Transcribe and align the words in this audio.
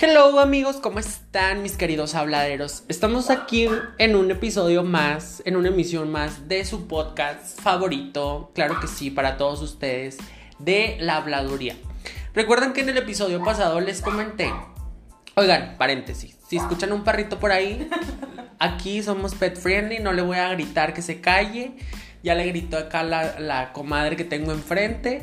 Hello 0.00 0.38
amigos, 0.38 0.76
¿cómo 0.76 1.00
están 1.00 1.60
mis 1.60 1.76
queridos 1.76 2.14
habladeros? 2.14 2.84
Estamos 2.86 3.30
aquí 3.30 3.66
en 3.98 4.14
un 4.14 4.30
episodio 4.30 4.84
más, 4.84 5.42
en 5.44 5.56
una 5.56 5.70
emisión 5.70 6.12
más 6.12 6.46
de 6.46 6.64
su 6.64 6.86
podcast 6.86 7.60
favorito, 7.60 8.52
claro 8.54 8.78
que 8.78 8.86
sí, 8.86 9.10
para 9.10 9.36
todos 9.36 9.60
ustedes, 9.60 10.16
de 10.60 10.98
la 11.00 11.16
habladuría. 11.16 11.74
Recuerdan 12.32 12.74
que 12.74 12.82
en 12.82 12.90
el 12.90 12.98
episodio 12.98 13.42
pasado 13.42 13.80
les 13.80 14.00
comenté, 14.00 14.52
oigan, 15.34 15.74
paréntesis, 15.78 16.36
si 16.46 16.58
escuchan 16.58 16.92
un 16.92 17.02
perrito 17.02 17.40
por 17.40 17.50
ahí, 17.50 17.90
aquí 18.60 19.02
somos 19.02 19.34
pet 19.34 19.58
friendly, 19.58 19.98
no 19.98 20.12
le 20.12 20.22
voy 20.22 20.36
a 20.36 20.48
gritar 20.50 20.94
que 20.94 21.02
se 21.02 21.20
calle, 21.20 21.72
ya 22.22 22.36
le 22.36 22.46
gritó 22.46 22.78
acá 22.78 23.02
la, 23.02 23.40
la 23.40 23.72
comadre 23.72 24.14
que 24.14 24.24
tengo 24.24 24.52
enfrente, 24.52 25.22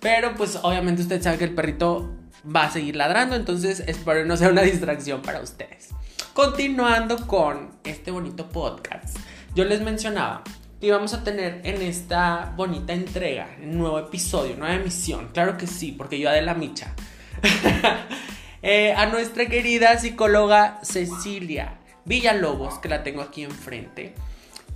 pero 0.00 0.34
pues 0.36 0.58
obviamente 0.62 1.02
usted 1.02 1.20
sabe 1.20 1.36
que 1.36 1.44
el 1.44 1.54
perrito 1.54 2.14
va 2.44 2.64
a 2.64 2.70
seguir 2.70 2.96
ladrando, 2.96 3.36
entonces 3.36 3.80
espero 3.86 4.24
no 4.24 4.36
sea 4.36 4.50
una 4.50 4.62
distracción 4.62 5.22
para 5.22 5.40
ustedes. 5.40 5.90
Continuando 6.32 7.26
con 7.26 7.70
este 7.84 8.10
bonito 8.10 8.48
podcast, 8.48 9.16
yo 9.54 9.64
les 9.64 9.80
mencionaba 9.80 10.42
que 10.80 10.88
íbamos 10.88 11.14
a 11.14 11.24
tener 11.24 11.60
en 11.64 11.80
esta 11.80 12.52
bonita 12.56 12.92
entrega, 12.92 13.48
un 13.62 13.78
nuevo 13.78 13.98
episodio, 13.98 14.56
nueva 14.56 14.74
emisión, 14.74 15.30
claro 15.32 15.56
que 15.56 15.66
sí, 15.66 15.92
porque 15.92 16.18
yo 16.18 16.30
de 16.30 16.42
la 16.42 16.54
micha, 16.54 16.94
eh, 18.62 18.92
a 18.92 19.06
nuestra 19.06 19.46
querida 19.46 19.98
psicóloga 19.98 20.78
Cecilia 20.82 21.78
Villalobos, 22.04 22.78
que 22.78 22.88
la 22.88 23.02
tengo 23.02 23.22
aquí 23.22 23.42
enfrente 23.44 24.14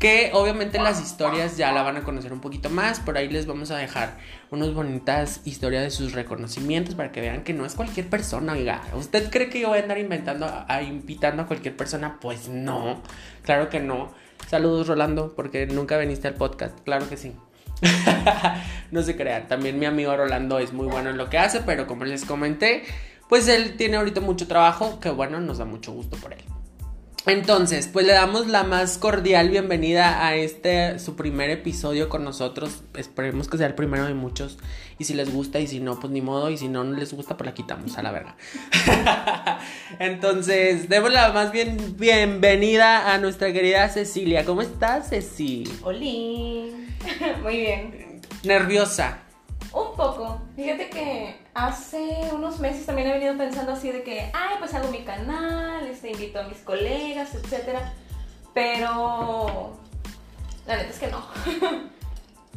que 0.01 0.31
obviamente 0.33 0.79
las 0.79 0.99
historias 0.99 1.59
ya 1.59 1.73
la 1.73 1.83
van 1.83 1.99
a 1.99 2.03
conocer 2.03 2.33
un 2.33 2.41
poquito 2.41 2.71
más, 2.71 3.01
por 3.01 3.19
ahí 3.19 3.29
les 3.29 3.45
vamos 3.45 3.71
a 3.71 3.77
dejar 3.77 4.17
unas 4.51 4.73
bonitas 4.73 5.43
historias 5.45 5.83
de 5.85 5.91
sus 5.91 6.15
reconocimientos 6.15 6.95
para 6.95 7.13
que 7.13 7.21
vean 7.21 7.45
que 7.45 7.53
no 7.53 7.67
es 7.67 7.75
cualquier 7.75 8.09
persona, 8.09 8.55
oiga, 8.55 8.81
¿usted 8.95 9.31
cree 9.31 9.51
que 9.51 9.61
yo 9.61 9.69
voy 9.69 9.79
a 9.79 9.83
andar 9.83 9.99
inventando, 9.99 10.47
a, 10.67 10.83
invitando 10.83 11.43
a 11.43 11.47
cualquier 11.47 11.77
persona? 11.77 12.19
Pues 12.19 12.49
no, 12.49 13.03
claro 13.43 13.69
que 13.69 13.79
no. 13.79 14.11
Saludos 14.49 14.89
Rolando, 14.89 15.35
porque 15.37 15.67
nunca 15.67 15.99
viniste 15.99 16.29
al 16.29 16.35
podcast, 16.35 16.81
claro 16.81 17.07
que 17.07 17.19
sí. 17.19 17.35
no 18.91 19.03
se 19.03 19.17
crean, 19.17 19.49
también 19.49 19.79
mi 19.79 19.85
amigo 19.85 20.17
Rolando 20.17 20.59
es 20.61 20.73
muy 20.73 20.87
bueno 20.87 21.11
en 21.11 21.19
lo 21.19 21.29
que 21.29 21.37
hace, 21.37 21.61
pero 21.61 21.87
como 21.87 22.07
les 22.07 22.25
comenté, 22.25 22.85
pues 23.29 23.49
él 23.49 23.77
tiene 23.77 23.99
ahorita 23.99 24.23
mucho 24.23 24.49
trabajo, 24.49 24.99
que 24.99 25.11
bueno, 25.11 25.41
nos 25.41 25.59
da 25.59 25.67
mucho 25.67 25.93
gusto 25.93 26.17
por 26.17 26.33
él. 26.33 26.41
Entonces, 27.27 27.87
pues 27.87 28.07
le 28.07 28.15
damos 28.15 28.47
la 28.47 28.65
más 28.65 28.97
cordial 28.97 29.51
bienvenida 29.51 30.27
a 30.27 30.37
este 30.37 30.99
su 30.99 31.17
primer 31.17 31.51
episodio 31.51 32.09
con 32.09 32.25
nosotros. 32.25 32.83
Esperemos 32.95 33.49
que 33.49 33.59
sea 33.59 33.67
el 33.67 33.75
primero 33.75 34.07
de 34.07 34.15
muchos. 34.15 34.59
Y 34.99 35.05
si 35.05 35.15
les 35.15 35.33
gusta, 35.33 35.61
y 35.61 35.67
si 35.67 35.81
no, 35.81 36.01
pues 36.01 36.11
ni 36.13 36.23
modo. 36.23 36.51
Y 36.51 36.57
si 36.57 36.69
no, 36.69 36.83
no 36.83 36.97
les 36.97 37.13
gusta, 37.13 37.37
pues 37.37 37.47
la 37.47 37.55
quitamos 37.55 37.99
a 37.99 38.03
la 38.03 38.11
verga. 38.11 38.37
Entonces, 39.99 40.89
demos 40.89 41.13
la 41.13 41.33
más 41.33 41.53
bien 41.53 41.97
bienvenida 41.99 43.13
a 43.13 43.19
nuestra 43.19 43.53
querida 43.53 43.89
Cecilia. 43.91 44.47
¿Cómo 44.47 44.63
estás, 44.63 45.11
Ceci? 45.11 45.65
Hola. 45.83 46.01
Muy 47.43 47.57
bien. 47.57 48.21
Nerviosa. 48.45 49.30
Un 49.73 49.97
poco. 49.97 50.41
Fíjate 50.57 50.91
que 50.91 51.37
hace 51.55 52.29
unos 52.33 52.59
meses 52.59 52.87
también 52.87 53.09
he 53.09 53.13
venido 53.13 53.37
pensando 53.37 53.73
así 53.73 53.93
de 53.93 54.03
que, 54.03 54.31
ay, 54.33 54.57
pues 54.59 54.75
hago 54.75 54.91
mi 54.91 55.05
canal, 55.05 55.87
este, 55.87 56.11
invito 56.11 56.41
a 56.41 56.45
mis 56.45 56.59
colegas, 56.59 57.35
etc. 57.35 57.79
Pero 58.53 59.77
la 60.67 60.77
neta 60.77 60.91
es 60.91 60.99
que 60.99 61.09
no. 61.09 61.25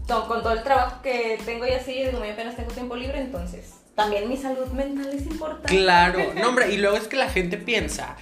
Con 0.28 0.44
todo 0.44 0.53
el 0.53 0.64
trabajo 0.64 1.02
que 1.02 1.39
tengo 1.45 1.66
y 1.66 1.72
así, 1.72 1.94
digo, 1.94 2.20
muy 2.20 2.30
apenas 2.30 2.55
tengo 2.55 2.72
tiempo 2.72 2.95
libre, 2.95 3.20
entonces 3.20 3.73
también 3.95 4.27
mi 4.27 4.38
salud 4.38 4.67
mental 4.67 5.09
es 5.14 5.25
importante. 5.25 5.70
Claro, 5.70 6.33
no 6.36 6.50
hombre, 6.50 6.72
y 6.72 6.77
luego 6.81 6.98
es 6.98 7.08
que 7.08 7.16
la 7.16 7.30
gente 7.30 7.58
piensa 7.58 8.16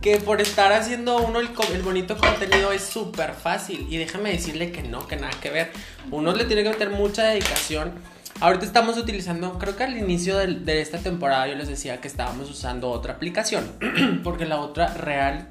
que 0.00 0.18
por 0.18 0.40
estar 0.42 0.72
haciendo 0.72 1.16
uno 1.16 1.40
el, 1.40 1.48
el 1.72 1.82
bonito 1.82 2.18
contenido 2.18 2.72
es 2.72 2.82
súper 2.82 3.32
fácil. 3.32 3.86
Y 3.88 3.96
déjame 3.96 4.30
decirle 4.30 4.70
que 4.70 4.82
no, 4.82 5.06
que 5.06 5.16
nada 5.16 5.32
que 5.40 5.48
ver. 5.48 5.72
Uno 6.10 6.34
le 6.34 6.44
tiene 6.44 6.62
que 6.62 6.68
meter 6.68 6.90
mucha 6.90 7.24
dedicación 7.24 7.94
Ahorita 8.40 8.64
estamos 8.64 8.98
utilizando, 8.98 9.58
creo 9.58 9.76
que 9.76 9.84
al 9.84 9.96
inicio 9.96 10.36
de, 10.38 10.80
esta 10.80 10.98
temporada 10.98 11.46
yo 11.46 11.54
les 11.54 11.68
decía 11.68 12.00
que 12.00 12.08
estábamos 12.08 12.50
usando 12.50 12.90
otra 12.90 13.14
aplicación, 13.14 13.72
porque 14.24 14.44
la 14.44 14.58
otra 14.60 14.88
real, 14.94 15.48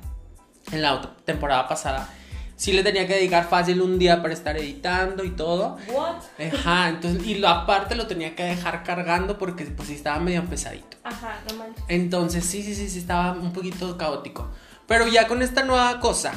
en 0.71 0.81
la 0.81 0.93
otra 0.93 1.11
temporada 1.25 1.67
pasada, 1.67 2.09
sí 2.55 2.73
le 2.73 2.83
tenía 2.83 3.07
que 3.07 3.15
dedicar 3.15 3.47
fácil 3.49 3.81
un 3.81 3.97
día 3.97 4.21
para 4.21 4.33
estar 4.33 4.57
editando 4.57 5.23
y 5.23 5.31
todo. 5.31 5.77
What? 5.87 6.17
Ajá, 6.53 6.89
entonces, 6.89 7.25
y 7.25 7.35
lo 7.35 7.47
aparte 7.47 7.95
lo 7.95 8.05
tenía 8.05 8.35
que 8.35 8.43
dejar 8.43 8.83
cargando 8.83 9.37
porque 9.37 9.65
pues 9.65 9.87
sí 9.87 9.95
estaba 9.95 10.19
medio 10.19 10.43
pesadito. 10.45 10.97
Ajá, 11.03 11.39
no 11.49 11.55
manches. 11.55 11.83
Entonces, 11.87 12.45
sí, 12.45 12.63
sí, 12.63 12.75
sí, 12.75 12.89
sí, 12.89 12.99
estaba 12.99 13.31
un 13.31 13.53
poquito 13.53 13.97
caótico. 13.97 14.49
Pero 14.87 15.07
ya 15.07 15.27
con 15.27 15.41
esta 15.41 15.63
nueva 15.63 15.99
cosa, 15.99 16.33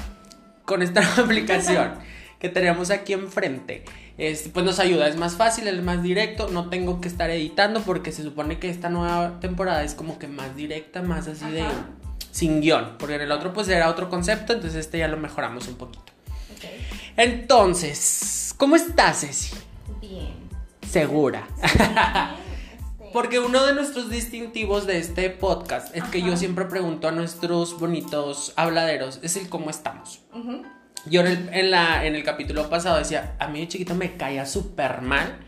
con 0.65 0.81
esta 0.83 1.01
nueva 1.01 1.23
aplicación 1.25 1.99
que 2.47 2.53
tenemos 2.53 2.91
aquí 2.91 3.13
enfrente, 3.13 3.85
pues 4.17 4.65
nos 4.65 4.79
ayuda, 4.79 5.09
es 5.09 5.17
más 5.17 5.35
fácil, 5.35 5.67
es 5.67 5.83
más 5.83 6.03
directo, 6.03 6.49
no 6.49 6.69
tengo 6.69 7.01
que 7.01 7.09
estar 7.09 7.29
editando 7.29 7.81
porque 7.83 8.13
se 8.13 8.23
supone 8.23 8.59
que 8.59 8.71
esta 8.71 8.89
nueva 8.89 9.41
temporada 9.41 9.83
es 9.83 9.95
como 9.95 10.19
que 10.19 10.29
más 10.29 10.55
directa, 10.55 11.03
más 11.03 11.27
así 11.27 11.51
de 11.51 11.65
sin 12.31 12.61
guion, 12.61 12.97
porque 12.99 13.17
en 13.17 13.23
el 13.23 13.33
otro 13.33 13.53
pues 13.53 13.69
era 13.69 13.91
otro 13.91 14.09
concepto, 14.09 14.53
entonces 14.53 14.79
este 14.79 14.99
ya 14.99 15.09
lo 15.09 15.17
mejoramos 15.17 15.67
un 15.69 15.75
poquito. 15.75 16.05
Entonces, 17.17 18.55
¿cómo 18.57 18.77
estás, 18.77 19.21
Ceci? 19.21 19.57
Bien. 20.01 20.35
Segura. 20.89 21.49
Porque 23.13 23.39
uno 23.41 23.65
de 23.65 23.73
nuestros 23.73 24.11
distintivos 24.11 24.87
de 24.87 24.99
este 24.99 25.31
podcast 25.31 25.97
es 25.97 26.05
que 26.05 26.21
yo 26.21 26.37
siempre 26.37 26.67
pregunto 26.67 27.09
a 27.09 27.13
nuestros 27.13 27.79
bonitos 27.79 28.53
habladeros, 28.57 29.19
es 29.23 29.37
el 29.37 29.49
cómo 29.49 29.71
estamos. 29.71 30.21
Yo 31.09 31.21
en 31.21 31.49
el, 31.53 31.75
en 31.75 32.15
el 32.15 32.25
capítulo 32.25 32.69
pasado 32.69 32.99
decía, 32.99 33.37
a 33.39 33.47
mí 33.47 33.61
de 33.61 33.69
chiquito 33.69 33.95
me 33.95 34.17
caía 34.17 34.45
súper 34.45 35.03
mal 35.03 35.39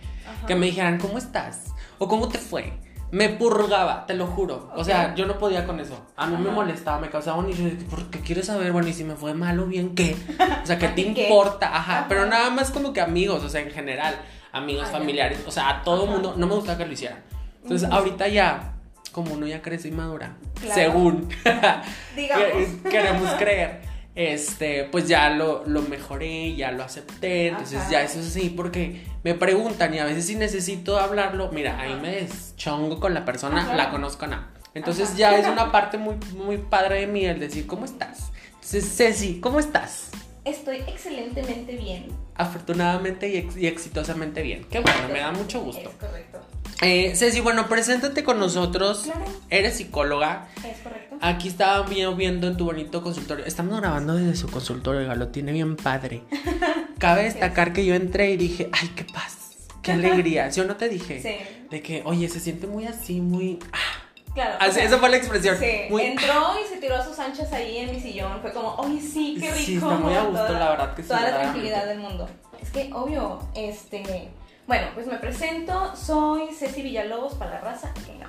que 0.46 0.54
me 0.54 0.66
dijeran, 0.66 0.98
¿cómo 0.98 1.19
estás? 1.19 1.74
O 1.98 2.06
¿cómo 2.06 2.28
te 2.28 2.38
fue? 2.38 2.72
Me 3.10 3.30
purgaba, 3.30 4.06
te 4.06 4.14
lo 4.14 4.26
juro. 4.26 4.70
O 4.76 4.84
sea, 4.84 5.14
yo 5.14 5.26
no 5.26 5.38
podía 5.38 5.66
con 5.66 5.80
eso. 5.80 6.06
A 6.16 6.26
mí 6.26 6.36
me 6.36 6.50
molestaba, 6.50 7.00
me 7.00 7.08
causaba 7.08 7.38
un 7.38 7.50
y 7.50 7.54
¿por 7.91 8.10
qué 8.10 8.20
quieres 8.20 8.46
saber, 8.46 8.70
bueno, 8.72 8.88
y 8.88 8.92
si 8.92 9.02
me 9.02 9.16
fue 9.16 9.34
mal 9.34 9.58
o 9.58 9.66
bien 9.66 9.94
qué? 9.94 10.14
O 10.62 10.66
sea, 10.66 10.78
¿qué 10.78 10.88
te 10.88 11.00
importa? 11.00 11.75
Ajá, 11.75 12.06
pero 12.08 12.26
nada 12.26 12.50
más 12.50 12.70
como 12.70 12.92
que 12.92 13.00
amigos, 13.00 13.42
o 13.42 13.48
sea, 13.48 13.62
en 13.62 13.70
general, 13.70 14.14
amigos, 14.52 14.86
ah, 14.88 14.92
familiares, 14.92 15.40
o 15.46 15.50
sea, 15.50 15.70
a 15.70 15.82
todo 15.82 16.06
mundo, 16.06 16.34
no 16.36 16.46
me 16.46 16.54
gustaba 16.54 16.78
que 16.78 16.86
lo 16.86 16.92
hicieran. 16.92 17.20
Entonces, 17.62 17.88
ahorita 17.90 18.28
ya, 18.28 18.75
como 19.10 19.34
uno 19.34 19.46
ya 19.46 19.62
crece 19.62 19.88
y 19.88 19.92
madura, 19.92 20.36
según. 20.75 21.28
Queremos 22.90 23.30
creer 23.38 23.88
este, 24.19 24.83
pues 24.83 25.06
ya 25.06 25.31
lo, 25.31 25.65
lo 25.65 25.81
mejoré, 25.83 26.56
ya 26.56 26.73
lo 26.73 26.83
acepté, 26.83 27.47
entonces 27.47 27.89
ya 27.89 28.03
eso 28.03 28.19
es 28.19 28.27
así, 28.27 28.51
porque 28.51 29.05
me 29.23 29.34
preguntan 29.34 29.95
y 29.95 30.01
a 30.01 30.05
veces 30.05 30.27
si 30.27 30.34
necesito 30.34 30.99
hablarlo, 30.99 31.53
mira, 31.53 31.79
ahí 31.79 31.95
me 32.03 32.17
deschongo 32.17 32.99
con 32.99 33.15
la 33.15 33.25
persona, 33.25 33.77
la 33.77 33.91
conozco 33.93 34.27
nada. 34.27 34.49
Entonces 34.75 35.17
ya 35.17 35.39
es 35.39 35.47
una 35.47 35.71
parte 35.71 35.99
muy, 35.99 36.17
muy 36.37 36.59
padre 36.59 37.03
de 37.03 37.06
mí 37.06 37.25
el 37.27 37.39
decir, 37.39 37.69
¿cómo 37.69 37.84
estás? 37.84 38.33
Entonces, 38.55 38.93
Ceci, 38.97 39.39
¿cómo 39.41 39.61
estás? 39.61 40.11
Estoy 40.45 40.79
excelentemente 40.89 41.77
bien. 41.77 42.09
Afortunadamente 42.35 43.29
y, 43.29 43.67
exitosamente 43.69 44.43
bien. 44.43 44.67
Qué 44.69 44.81
bueno, 44.81 45.09
me 45.12 45.21
da 45.21 45.31
mucho 45.31 45.61
gusto. 45.61 45.89
Es 45.89 45.95
correcto. 45.95 46.41
Eh, 46.81 47.15
Ceci, 47.16 47.41
bueno, 47.41 47.69
preséntate 47.69 48.22
con 48.22 48.39
nosotros. 48.39 49.03
Claro. 49.05 49.25
Eres 49.50 49.77
psicóloga. 49.77 50.49
Es 50.65 50.78
correcto. 50.78 51.16
Aquí 51.21 51.49
estaba 51.49 51.84
viendo 51.87 52.47
en 52.47 52.56
tu 52.56 52.65
bonito 52.65 53.03
consultorio. 53.03 53.44
Estamos 53.44 53.81
grabando 53.81 54.15
desde 54.15 54.37
su 54.37 54.49
consultorio, 54.49 55.12
lo 55.15 55.28
tiene 55.28 55.53
bien 55.53 55.77
padre. 55.77 56.22
Cabe 56.99 57.25
destacar 57.25 57.72
que 57.72 57.84
yo 57.84 57.94
entré 57.94 58.31
y 58.31 58.37
dije, 58.37 58.71
ay, 58.72 58.88
qué 58.94 59.05
paz, 59.05 59.56
qué 59.82 59.93
alegría. 59.93 60.52
¿Sí 60.52 60.61
o 60.61 60.64
no 60.64 60.76
te 60.76 60.88
dije? 60.88 61.20
Sí. 61.20 61.69
De 61.70 61.82
que, 61.82 62.02
oye, 62.05 62.29
se 62.29 62.38
siente 62.38 62.67
muy 62.67 62.87
así, 62.87 63.20
muy... 63.20 63.58
Ah". 63.73 64.05
Claro. 64.35 64.56
Así, 64.61 64.79
esa 64.79 64.99
fue 64.99 65.08
la 65.08 65.17
expresión. 65.17 65.56
Sí. 65.58 65.67
Entró 65.67 66.55
y 66.64 66.69
se 66.69 66.76
tiró 66.76 66.94
a 66.94 67.05
sus 67.05 67.19
anchas 67.19 67.52
ahí 67.52 67.79
en 67.79 67.91
mi 67.91 68.00
sillón. 68.00 68.41
Fue 68.41 68.52
como, 68.52 68.75
oye, 68.76 69.00
sí, 69.00 69.37
qué 69.41 69.50
rico. 69.50 69.64
Sí, 69.64 69.75
está 69.75 69.97
muy 69.97 70.14
a 70.14 70.23
gusto, 70.23 70.52
la 70.52 70.70
verdad 70.70 70.94
que 70.94 71.02
sí. 71.02 71.08
Toda 71.08 71.23
la 71.23 71.41
tranquilidad 71.41 71.87
del 71.87 71.99
mundo. 71.99 72.29
Es 72.62 72.70
que, 72.70 72.91
obvio, 72.93 73.41
este... 73.56 74.31
Bueno, 74.69 74.88
pues 74.93 75.06
me 75.06 75.17
presento. 75.17 75.97
Soy 75.97 76.53
Ceci 76.53 76.82
Villalobos 76.82 77.32
para 77.32 77.53
la 77.53 77.61
raza. 77.62 77.91
Que 77.94 78.12
no. 78.17 78.26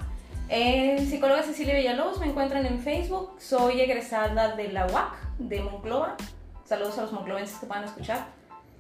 Eh, 0.48 1.06
psicóloga 1.08 1.44
Cecilia 1.44 1.76
Villalobos, 1.76 2.18
me 2.22 2.28
encuentran 2.28 2.66
en 2.66 2.80
Facebook. 2.80 3.36
Soy 3.40 3.82
egresada 3.82 4.56
de 4.56 4.72
la 4.72 4.88
UAC 4.88 5.38
de 5.38 5.62
Monclova. 5.62 6.16
Saludos 6.64 6.98
a 6.98 7.02
los 7.02 7.12
monclovenses 7.12 7.58
que 7.58 7.66
van 7.66 7.84
a 7.84 7.88
escuchar. 7.88 8.28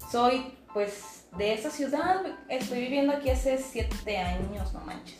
Soy, 0.09 0.53
pues, 0.73 1.25
de 1.37 1.53
esa 1.53 1.69
ciudad. 1.69 2.21
Estoy 2.47 2.79
viviendo 2.79 3.11
aquí 3.11 3.29
hace 3.29 3.57
siete 3.57 4.17
años, 4.17 4.73
no 4.73 4.79
manches. 4.79 5.19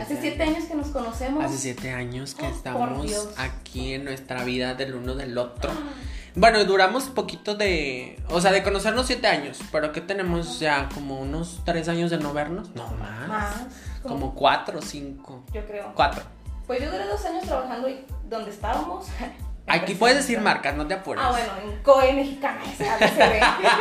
hace 0.00 0.20
siete 0.20 0.42
años 0.42 0.64
que 0.64 0.74
nos 0.74 0.88
conocemos. 0.88 1.44
Hace 1.44 1.58
siete 1.58 1.92
años 1.92 2.34
que 2.34 2.46
oh, 2.46 2.50
estamos 2.50 3.36
aquí 3.36 3.94
en 3.94 4.04
nuestra 4.04 4.42
vida 4.42 4.74
del 4.74 4.96
uno 4.96 5.14
del 5.14 5.38
otro. 5.38 5.70
Bueno, 6.36 6.64
duramos 6.64 7.04
poquito 7.04 7.54
de. 7.54 8.20
O 8.28 8.40
sea, 8.40 8.50
de 8.50 8.62
conocernos 8.62 9.06
siete 9.06 9.28
años. 9.28 9.60
Pero 9.70 9.92
que 9.92 10.00
tenemos 10.00 10.58
ya 10.58 10.88
como 10.92 11.20
unos 11.20 11.62
tres 11.64 11.88
años 11.88 12.10
de 12.10 12.18
no 12.18 12.32
vernos. 12.32 12.74
No 12.74 12.88
más. 12.98 13.28
Más. 13.28 13.66
Como 14.02 14.34
cuatro 14.34 14.80
o 14.80 14.82
cinco. 14.82 15.44
Yo 15.52 15.64
creo. 15.64 15.92
Cuatro. 15.94 16.22
Pues 16.66 16.82
yo 16.82 16.90
duré 16.90 17.06
dos 17.06 17.24
años 17.24 17.44
trabajando 17.44 17.88
y 17.88 18.04
donde 18.28 18.50
estábamos. 18.50 19.06
Aquí 19.66 19.94
puedes 19.94 20.18
decir 20.18 20.40
marcas, 20.40 20.76
no 20.76 20.86
te 20.86 20.92
apures. 20.92 21.24
Ah, 21.24 21.30
bueno, 21.30 21.52
en 21.62 21.82
COE 21.82 22.12
mexicana, 22.12 22.60
esa 22.70 22.98
se 22.98 23.16
ve. 23.16 23.40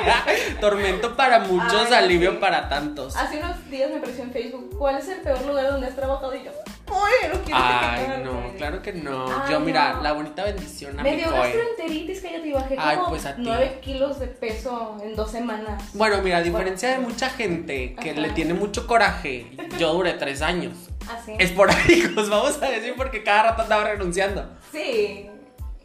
Tormento 0.61 1.17
para 1.17 1.39
muchos, 1.39 1.87
Ay, 1.87 1.95
alivio 1.95 2.31
sí. 2.31 2.37
para 2.37 2.69
tantos. 2.69 3.17
Hace 3.17 3.39
unos 3.39 3.69
días 3.69 3.89
me 3.89 3.97
apareció 3.97 4.23
en 4.23 4.31
Facebook, 4.31 4.77
¿cuál 4.77 4.97
es 4.97 5.09
el 5.09 5.19
peor 5.19 5.41
lugar 5.45 5.69
donde 5.71 5.87
has 5.87 5.95
trabajado? 5.95 6.33
Y 6.35 6.43
yo, 6.45 6.51
¡Uy, 6.87 7.29
no 7.33 7.41
quiero 7.43 7.59
Ay, 7.61 8.05
que 8.05 8.23
no, 8.23 8.53
claro 8.57 8.81
que 8.81 8.93
no. 8.93 9.25
Ay, 9.43 9.51
Yo, 9.51 9.59
mira, 9.61 9.93
no. 9.93 10.01
la 10.03 10.11
bonita 10.13 10.43
bendición 10.43 10.99
a 10.99 11.03
Me 11.03 11.11
mi 11.11 11.17
dio 11.17 11.31
gastroenteritis, 11.31 12.21
cállate, 12.21 12.47
y 12.47 12.51
bajé 12.51 12.75
Ay, 12.77 12.97
como 12.97 13.09
pues 13.09 13.25
a 13.25 13.35
ti. 13.35 13.41
9 13.45 13.79
kilos 13.81 14.19
de 14.19 14.27
peso 14.27 14.97
en 15.03 15.15
dos 15.15 15.31
semanas. 15.31 15.81
Bueno, 15.93 16.21
mira, 16.21 16.37
a 16.37 16.41
diferencia 16.41 16.89
de 16.91 16.99
mucha 16.99 17.29
gente 17.29 17.95
que 17.95 18.11
Ajá. 18.11 18.19
le 18.19 18.29
tiene 18.31 18.53
mucho 18.53 18.85
coraje, 18.85 19.47
yo 19.79 19.93
duré 19.93 20.13
tres 20.13 20.41
años. 20.41 20.73
Así. 21.09 21.33
Esporádicos, 21.39 22.29
vamos 22.29 22.61
a 22.61 22.69
decir, 22.69 22.93
porque 22.97 23.23
cada 23.23 23.43
rato 23.51 23.61
andaba 23.63 23.85
renunciando. 23.85 24.49
Sí. 24.71 25.29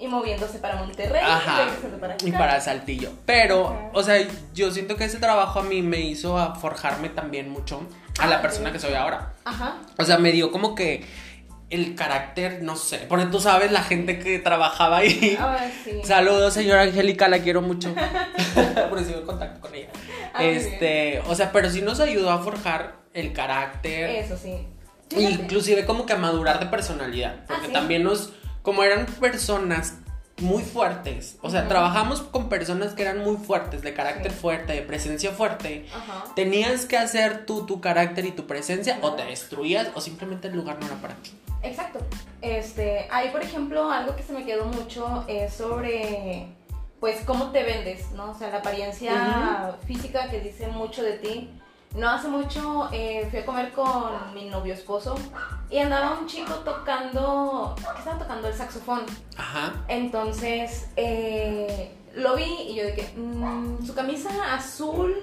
Y 0.00 0.06
moviéndose 0.06 0.58
para 0.58 0.76
Monterrey, 0.76 1.20
Ajá. 1.24 1.64
regresando 1.64 1.98
para. 1.98 2.16
Y 2.24 2.30
para 2.32 2.60
Saltillo. 2.60 3.10
Pero, 3.26 3.68
Ajá. 3.68 3.90
o 3.94 4.02
sea, 4.02 4.16
yo 4.54 4.70
siento 4.70 4.96
que 4.96 5.04
ese 5.04 5.18
trabajo 5.18 5.58
a 5.60 5.62
mí 5.64 5.82
me 5.82 6.00
hizo 6.00 6.38
a 6.38 6.54
forjarme 6.54 7.08
también 7.08 7.50
mucho 7.50 7.82
a 8.20 8.26
la 8.26 8.36
Ah, 8.36 8.42
persona 8.42 8.70
que 8.72 8.78
soy 8.78 8.94
ahora. 8.94 9.32
Ajá. 9.44 9.78
O 9.98 10.04
sea, 10.04 10.18
me 10.18 10.30
dio 10.30 10.52
como 10.52 10.74
que 10.76 11.04
el 11.70 11.94
carácter, 11.96 12.62
no 12.62 12.76
sé. 12.76 13.04
Porque 13.08 13.26
tú 13.26 13.40
sabes 13.40 13.72
la 13.72 13.82
gente 13.82 14.18
que 14.20 14.38
trabajaba 14.38 14.98
ahí. 14.98 15.36
Ay, 15.40 15.72
sí. 15.84 16.00
Saludos, 16.04 16.54
señora 16.54 16.82
Angélica, 16.82 17.28
la 17.28 17.40
quiero 17.40 17.60
mucho. 17.60 17.92
Por 18.88 18.98
eso 19.00 19.24
contacto 19.26 19.60
con 19.60 19.74
ella. 19.74 19.88
Ah, 20.32 20.44
este, 20.44 21.20
o 21.26 21.34
sea, 21.34 21.50
pero 21.52 21.68
sí 21.70 21.82
nos 21.82 21.98
ayudó 22.00 22.30
a 22.30 22.38
forjar 22.38 22.98
el 23.14 23.32
carácter. 23.32 24.10
Eso 24.10 24.36
sí. 24.36 24.54
Fíjate. 25.10 25.42
Inclusive 25.42 25.84
como 25.86 26.06
que 26.06 26.12
a 26.12 26.16
madurar 26.16 26.60
de 26.60 26.66
personalidad. 26.66 27.44
Porque 27.46 27.62
Ah, 27.64 27.66
¿sí? 27.66 27.72
también 27.72 28.02
nos, 28.04 28.32
como 28.69 28.82
eran 28.82 29.06
personas 29.06 29.94
muy 30.43 30.62
fuertes, 30.62 31.38
o 31.41 31.49
sea, 31.49 31.67
trabajamos 31.69 32.20
con 32.20 32.50
personas 32.50 32.93
que 32.93 33.00
eran 33.00 33.20
muy 33.25 33.38
fuertes, 33.38 33.81
de 33.81 33.94
carácter 33.94 34.31
Sí. 34.31 34.38
fuerte, 34.38 34.75
de 34.75 34.82
presencia 34.82 35.31
fuerte. 35.32 35.87
Tenías 36.37 36.85
que 36.85 36.99
hacer 36.99 37.47
tú 37.47 37.65
tu 37.65 37.81
carácter 37.81 38.26
y 38.26 38.32
tu 38.32 38.47
presencia 38.47 38.99
o 39.00 39.15
te 39.15 39.25
destruías 39.25 39.88
o 39.94 40.03
simplemente 40.03 40.49
el 40.49 40.55
lugar 40.55 40.76
no 40.81 40.85
era 40.87 40.97
para 40.97 41.15
ti. 41.15 41.32
Exacto. 41.62 42.00
Este, 42.43 43.09
ahí 43.11 43.31
por 43.31 43.41
ejemplo, 43.43 43.91
algo 43.91 44.15
que 44.15 44.23
se 44.23 44.35
me 44.35 44.44
quedó 44.44 44.67
mucho 44.67 45.25
es 45.29 45.55
sobre 45.55 46.49
pues 47.00 47.23
cómo 47.25 47.50
te 47.53 47.62
vendes, 47.62 48.11
¿no? 48.12 48.32
O 48.32 48.35
sea, 48.35 48.50
la 48.50 48.59
apariencia 48.59 49.79
física 49.87 50.29
que 50.29 50.41
dice 50.41 50.67
mucho 50.69 51.03
de 51.03 51.12
ti. 51.12 51.50
No 51.94 52.08
hace 52.11 52.29
mucho 52.29 52.88
eh, 52.93 53.26
fui 53.31 53.40
a 53.40 53.46
comer 53.46 53.73
con 53.73 54.35
mi 54.35 54.49
novio 54.49 54.75
esposo 54.75 55.17
y 55.70 55.79
andaba 55.79 56.19
un 56.19 56.26
chico 56.26 56.55
tocando, 56.56 57.75
¿qué 57.76 57.99
estaba 57.99 58.19
tocando? 58.19 58.49
El 58.49 58.55
saxofón. 58.55 59.02
Ajá. 59.37 59.73
Entonces 59.88 60.88
eh, 60.96 61.93
lo 62.14 62.37
vi 62.37 62.44
y 62.69 62.75
yo 62.76 62.85
de 62.85 62.94
que 62.94 63.12
mm, 63.17 63.87
su 63.87 63.94
camisa 63.94 64.29
azul 64.55 65.14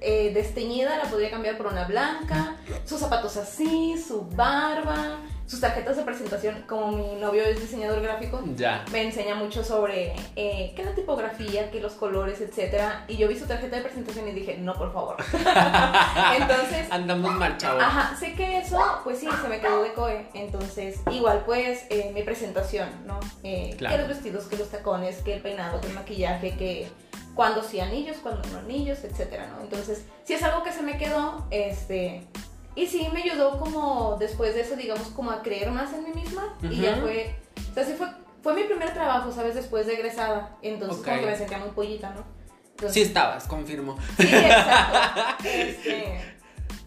eh, 0.00 0.32
desteñida 0.34 0.98
la 0.98 1.04
podría 1.04 1.30
cambiar 1.30 1.56
por 1.56 1.66
una 1.66 1.84
blanca, 1.84 2.56
sus 2.84 2.98
zapatos 2.98 3.36
así, 3.36 3.96
su 3.96 4.22
barba, 4.22 5.18
sus 5.52 5.60
tarjetas 5.60 5.98
de 5.98 6.02
presentación, 6.02 6.64
como 6.66 6.92
mi 6.92 7.14
novio 7.20 7.42
es 7.44 7.60
diseñador 7.60 8.00
gráfico, 8.00 8.42
Ya. 8.56 8.86
me 8.90 9.02
enseña 9.02 9.34
mucho 9.34 9.62
sobre 9.62 10.14
eh, 10.34 10.72
qué 10.74 10.82
la 10.82 10.94
tipografía, 10.94 11.70
qué 11.70 11.78
los 11.78 11.92
colores, 11.92 12.40
etcétera. 12.40 13.04
Y 13.06 13.18
yo 13.18 13.28
vi 13.28 13.38
su 13.38 13.44
tarjeta 13.44 13.76
de 13.76 13.82
presentación 13.82 14.26
y 14.28 14.32
dije, 14.32 14.56
no, 14.56 14.72
por 14.72 14.90
favor. 14.94 15.16
Entonces, 16.40 16.90
Andamos 16.90 17.34
mal, 17.34 17.58
chavo. 17.58 17.78
Ajá, 17.82 18.16
sé 18.16 18.32
que 18.32 18.60
eso, 18.60 18.80
pues 19.04 19.18
sí, 19.18 19.28
se 19.42 19.48
me 19.48 19.60
quedó 19.60 19.82
de 19.82 19.92
coe. 19.92 20.26
Entonces, 20.32 21.00
igual, 21.10 21.42
pues, 21.44 21.84
eh, 21.90 22.10
mi 22.14 22.22
presentación, 22.22 22.88
¿no? 23.06 23.20
Eh, 23.42 23.74
Claro. 23.76 23.94
Que 23.96 23.98
los 24.00 24.08
vestidos, 24.08 24.44
que 24.46 24.56
los 24.56 24.70
tacones, 24.70 25.16
que 25.18 25.34
el 25.34 25.42
peinado, 25.42 25.82
que 25.82 25.88
el 25.88 25.92
maquillaje, 25.94 26.56
que 26.56 26.88
cuando 27.34 27.62
sí 27.62 27.78
anillos, 27.78 28.16
cuando 28.22 28.42
no 28.50 28.58
anillos, 28.60 29.04
etcétera, 29.04 29.48
¿no? 29.54 29.62
Entonces, 29.62 30.06
sí 30.24 30.32
es 30.32 30.42
algo 30.42 30.62
que 30.62 30.72
se 30.72 30.80
me 30.82 30.96
quedó, 30.96 31.46
este. 31.50 32.26
Y 32.74 32.86
sí 32.86 33.08
me 33.12 33.22
ayudó 33.22 33.58
como 33.58 34.16
después 34.18 34.54
de 34.54 34.62
eso, 34.62 34.76
digamos, 34.76 35.08
como 35.08 35.30
a 35.30 35.42
creer 35.42 35.70
más 35.70 35.92
en 35.92 36.04
mí 36.04 36.10
misma. 36.22 36.56
Y 36.62 36.80
ya 36.80 36.96
fue. 36.96 37.34
O 37.70 37.74
sea, 37.74 37.84
sí 37.84 37.92
fue, 37.96 38.06
fue 38.42 38.54
mi 38.54 38.64
primer 38.64 38.92
trabajo, 38.94 39.30
¿sabes? 39.30 39.54
Después 39.54 39.86
de 39.86 39.94
egresada. 39.94 40.56
Entonces, 40.62 41.02
como 41.04 41.20
que 41.20 41.26
me 41.26 41.36
sentía 41.36 41.58
muy 41.58 41.70
pollita, 41.70 42.10
¿no? 42.10 42.24
Entonces, 42.70 42.94
Sí 42.94 43.02
estabas, 43.02 43.44
confirmo. 43.46 43.96
Sí, 44.18 44.26
exacto. 44.26 45.20
Este, 45.44 46.36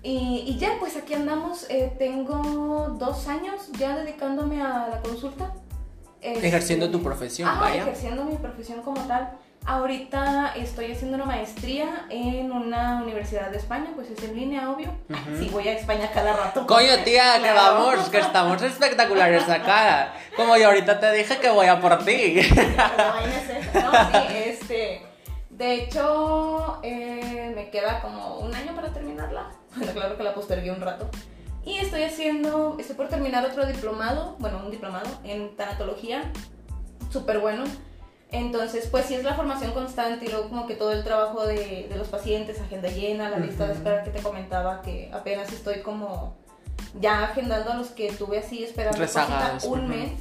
y, 0.03 0.43
y 0.47 0.57
ya, 0.59 0.73
pues 0.79 0.95
aquí 0.97 1.13
andamos. 1.13 1.65
eh, 1.69 1.93
tengo 1.97 2.95
dos 2.99 3.27
años 3.27 3.71
ya 3.79 3.95
dedicándome 3.97 4.61
a 4.61 4.87
la 4.89 5.01
consulta. 5.01 5.53
Este, 6.21 6.47
Ejerciendo 6.47 6.89
tu 6.89 7.01
profesión, 7.03 7.47
ah, 7.51 7.59
vaya. 7.59 7.81
ejerciendo 7.83 8.25
mi 8.25 8.35
profesión 8.37 8.81
como 8.81 9.01
tal. 9.07 9.37
Ahorita 9.67 10.53
estoy 10.55 10.91
haciendo 10.91 11.15
una 11.15 11.25
maestría 11.25 12.05
en 12.09 12.51
una 12.51 13.01
universidad 13.01 13.49
de 13.49 13.57
España, 13.57 13.87
pues 13.95 14.09
es 14.11 14.23
en 14.23 14.35
línea, 14.35 14.69
obvio. 14.69 14.89
Ujú. 15.09 15.37
Sí, 15.39 15.49
voy 15.51 15.67
a 15.67 15.73
España 15.73 16.11
cada 16.13 16.33
rato. 16.33 16.67
Coño, 16.67 16.91
tía, 17.03 17.33
que 17.37 17.49
Claro. 17.49 17.75
vamos, 17.79 18.09
que 18.09 18.19
estamos 18.19 18.61
espectaculares 18.61 19.49
acá. 19.49 20.13
Como 20.35 20.55
yo 20.55 20.67
ahorita 20.67 20.99
te 20.99 21.11
dije 21.13 21.37
que 21.39 21.49
voy 21.49 21.65
a 21.65 21.79
por 21.79 21.97
ti. 22.05 22.41
Pero 22.55 23.09
vaina 23.11 23.35
es 23.41 23.49
esa, 23.67 23.81
¿no? 23.81 23.91
Sí, 24.11 24.35
este. 24.35 25.01
De 25.49 25.73
hecho, 25.73 26.79
eh, 26.83 27.51
me 27.55 27.69
queda 27.71 28.01
como 28.01 28.37
un 28.39 28.53
año 28.53 28.75
para 28.75 28.93
terminarla. 28.93 29.49
Bueno, 29.75 29.93
claro 29.93 30.15
que 30.17 30.23
la 30.23 30.33
postergué 30.35 30.69
un 30.71 30.81
rato. 30.81 31.09
Y 31.65 31.77
estoy 31.79 32.03
haciendo, 32.03 32.75
estoy 32.79 32.95
por 32.95 33.07
terminar 33.09 33.43
otro 33.43 33.65
diplomado, 33.65 34.35
bueno, 34.37 34.61
un 34.63 34.69
diplomado 34.69 35.09
en 35.23 35.55
tanatología, 35.55 36.31
súper 37.09 37.39
bueno. 37.39 37.63
Entonces, 38.31 38.87
pues 38.87 39.05
sí 39.05 39.15
es 39.15 39.23
la 39.23 39.35
formación 39.35 39.71
constante 39.71 40.25
y 40.25 40.29
luego 40.29 40.49
como 40.49 40.67
que 40.67 40.75
todo 40.75 40.91
el 40.91 41.03
trabajo 41.03 41.45
de, 41.45 41.87
de 41.89 41.95
los 41.95 42.07
pacientes, 42.07 42.59
agenda 42.59 42.89
llena, 42.89 43.29
la 43.29 43.39
lista 43.39 43.67
de 43.67 43.73
espera 43.73 44.03
que 44.03 44.09
te 44.09 44.21
comentaba, 44.21 44.81
que 44.81 45.09
apenas 45.13 45.51
estoy 45.53 45.81
como 45.81 46.35
ya 46.99 47.23
agendando 47.23 47.71
a 47.71 47.75
los 47.75 47.89
que 47.89 48.11
tuve 48.11 48.39
así 48.39 48.63
esperando 48.63 48.97
cosita 48.97 49.57
un 49.63 49.79
ujú. 49.79 49.87
mes, 49.87 50.11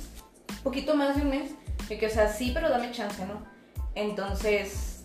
poquito 0.62 0.94
más 0.94 1.16
de 1.16 1.22
un 1.22 1.30
mes, 1.30 1.50
de 1.88 1.98
que 1.98 2.06
o 2.06 2.10
sea, 2.10 2.28
sí, 2.28 2.50
pero 2.52 2.68
dame 2.68 2.90
chance, 2.92 3.24
¿no? 3.26 3.42
Entonces, 3.94 5.04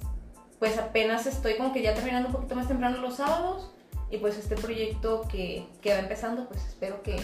pues 0.57 0.77
apenas 0.77 1.25
estoy 1.25 1.55
como 1.55 1.73
que 1.73 1.81
ya 1.81 1.93
terminando 1.93 2.29
un 2.29 2.35
poquito 2.35 2.55
más 2.55 2.67
temprano 2.67 2.97
los 2.97 3.15
sábados 3.15 3.71
y 4.09 4.17
pues 4.17 4.37
este 4.37 4.55
proyecto 4.55 5.27
que, 5.29 5.68
que 5.81 5.94
va 5.94 5.99
empezando, 5.99 6.47
pues 6.47 6.65
espero 6.65 7.03
que, 7.03 7.15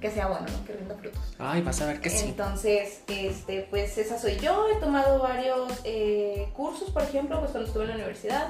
que 0.00 0.10
sea 0.10 0.26
bueno, 0.28 0.46
¿no? 0.50 0.64
Que 0.66 0.72
rinda 0.74 0.94
frutos. 0.94 1.20
Ay, 1.38 1.62
vas 1.62 1.80
a 1.80 1.86
ver 1.86 2.00
que 2.00 2.10
sí. 2.10 2.26
Entonces, 2.26 3.00
este, 3.08 3.66
pues 3.70 3.96
esa 3.98 4.18
soy 4.18 4.36
yo. 4.38 4.66
He 4.74 4.76
tomado 4.80 5.18
varios 5.20 5.72
eh, 5.84 6.48
cursos, 6.54 6.90
por 6.90 7.02
ejemplo, 7.02 7.38
pues 7.40 7.50
cuando 7.52 7.66
estuve 7.68 7.84
en 7.84 7.90
la 7.90 7.94
universidad, 7.96 8.48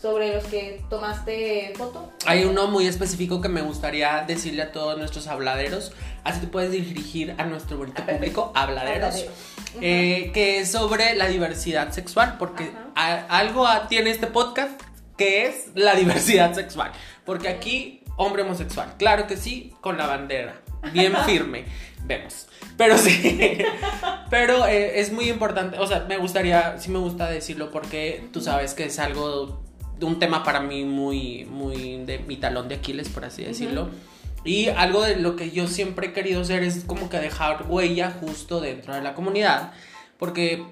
sobre 0.00 0.34
los 0.34 0.44
que 0.46 0.82
tomaste 0.90 1.72
foto. 1.76 2.10
Hay 2.26 2.42
uno 2.44 2.66
muy 2.66 2.88
específico 2.88 3.40
que 3.40 3.48
me 3.48 3.62
gustaría 3.62 4.24
decirle 4.26 4.62
a 4.62 4.72
todos 4.72 4.98
nuestros 4.98 5.28
habladeros. 5.28 5.92
Así 6.24 6.40
te 6.40 6.48
puedes 6.48 6.72
dirigir 6.72 7.36
a 7.38 7.44
nuestro 7.44 7.78
bonito 7.78 8.04
público, 8.04 8.50
habladeros. 8.56 9.24
Eh, 9.80 10.32
que 10.34 10.58
es 10.58 10.72
sobre 10.72 11.14
la 11.14 11.28
diversidad 11.28 11.92
sexual, 11.92 12.36
porque 12.38 12.72
a- 12.96 13.38
algo 13.38 13.66
a- 13.66 13.86
tiene 13.86 14.10
este 14.10 14.26
podcast 14.26 14.80
que 15.16 15.46
es 15.46 15.68
la 15.74 15.94
diversidad 15.94 16.52
sexual. 16.52 16.90
Porque 17.24 17.48
aquí, 17.48 18.02
hombre 18.16 18.42
homosexual, 18.42 18.94
claro 18.98 19.28
que 19.28 19.36
sí, 19.36 19.72
con 19.80 19.98
la 19.98 20.08
bandera, 20.08 20.60
bien 20.92 21.14
firme, 21.26 21.64
vemos. 22.04 22.48
Pero 22.76 22.96
sí, 22.98 23.58
pero 24.30 24.66
eh, 24.66 25.00
es 25.00 25.12
muy 25.12 25.28
importante, 25.28 25.78
o 25.78 25.86
sea, 25.86 26.06
me 26.08 26.16
gustaría, 26.16 26.78
sí 26.78 26.90
me 26.90 26.98
gusta 26.98 27.28
decirlo 27.28 27.70
porque 27.70 28.28
tú 28.32 28.40
sabes 28.40 28.74
que 28.74 28.84
es 28.84 28.98
algo, 28.98 29.62
un 30.00 30.18
tema 30.18 30.42
para 30.42 30.60
mí 30.60 30.84
muy, 30.84 31.44
muy 31.44 32.04
de 32.04 32.18
mi 32.20 32.36
talón 32.36 32.68
de 32.68 32.76
Aquiles, 32.76 33.08
por 33.08 33.24
así 33.24 33.44
decirlo. 33.44 33.90
Y 34.44 34.68
algo 34.68 35.02
de 35.02 35.16
lo 35.16 35.36
que 35.36 35.50
yo 35.52 35.68
siempre 35.68 36.08
he 36.08 36.12
querido 36.12 36.40
hacer 36.40 36.64
es 36.64 36.84
como 36.84 37.08
que 37.08 37.18
dejar 37.18 37.66
huella 37.68 38.10
justo 38.10 38.60
dentro 38.60 38.94
de 38.94 39.00
la 39.00 39.14
comunidad. 39.14 39.72
Porque 40.18 40.64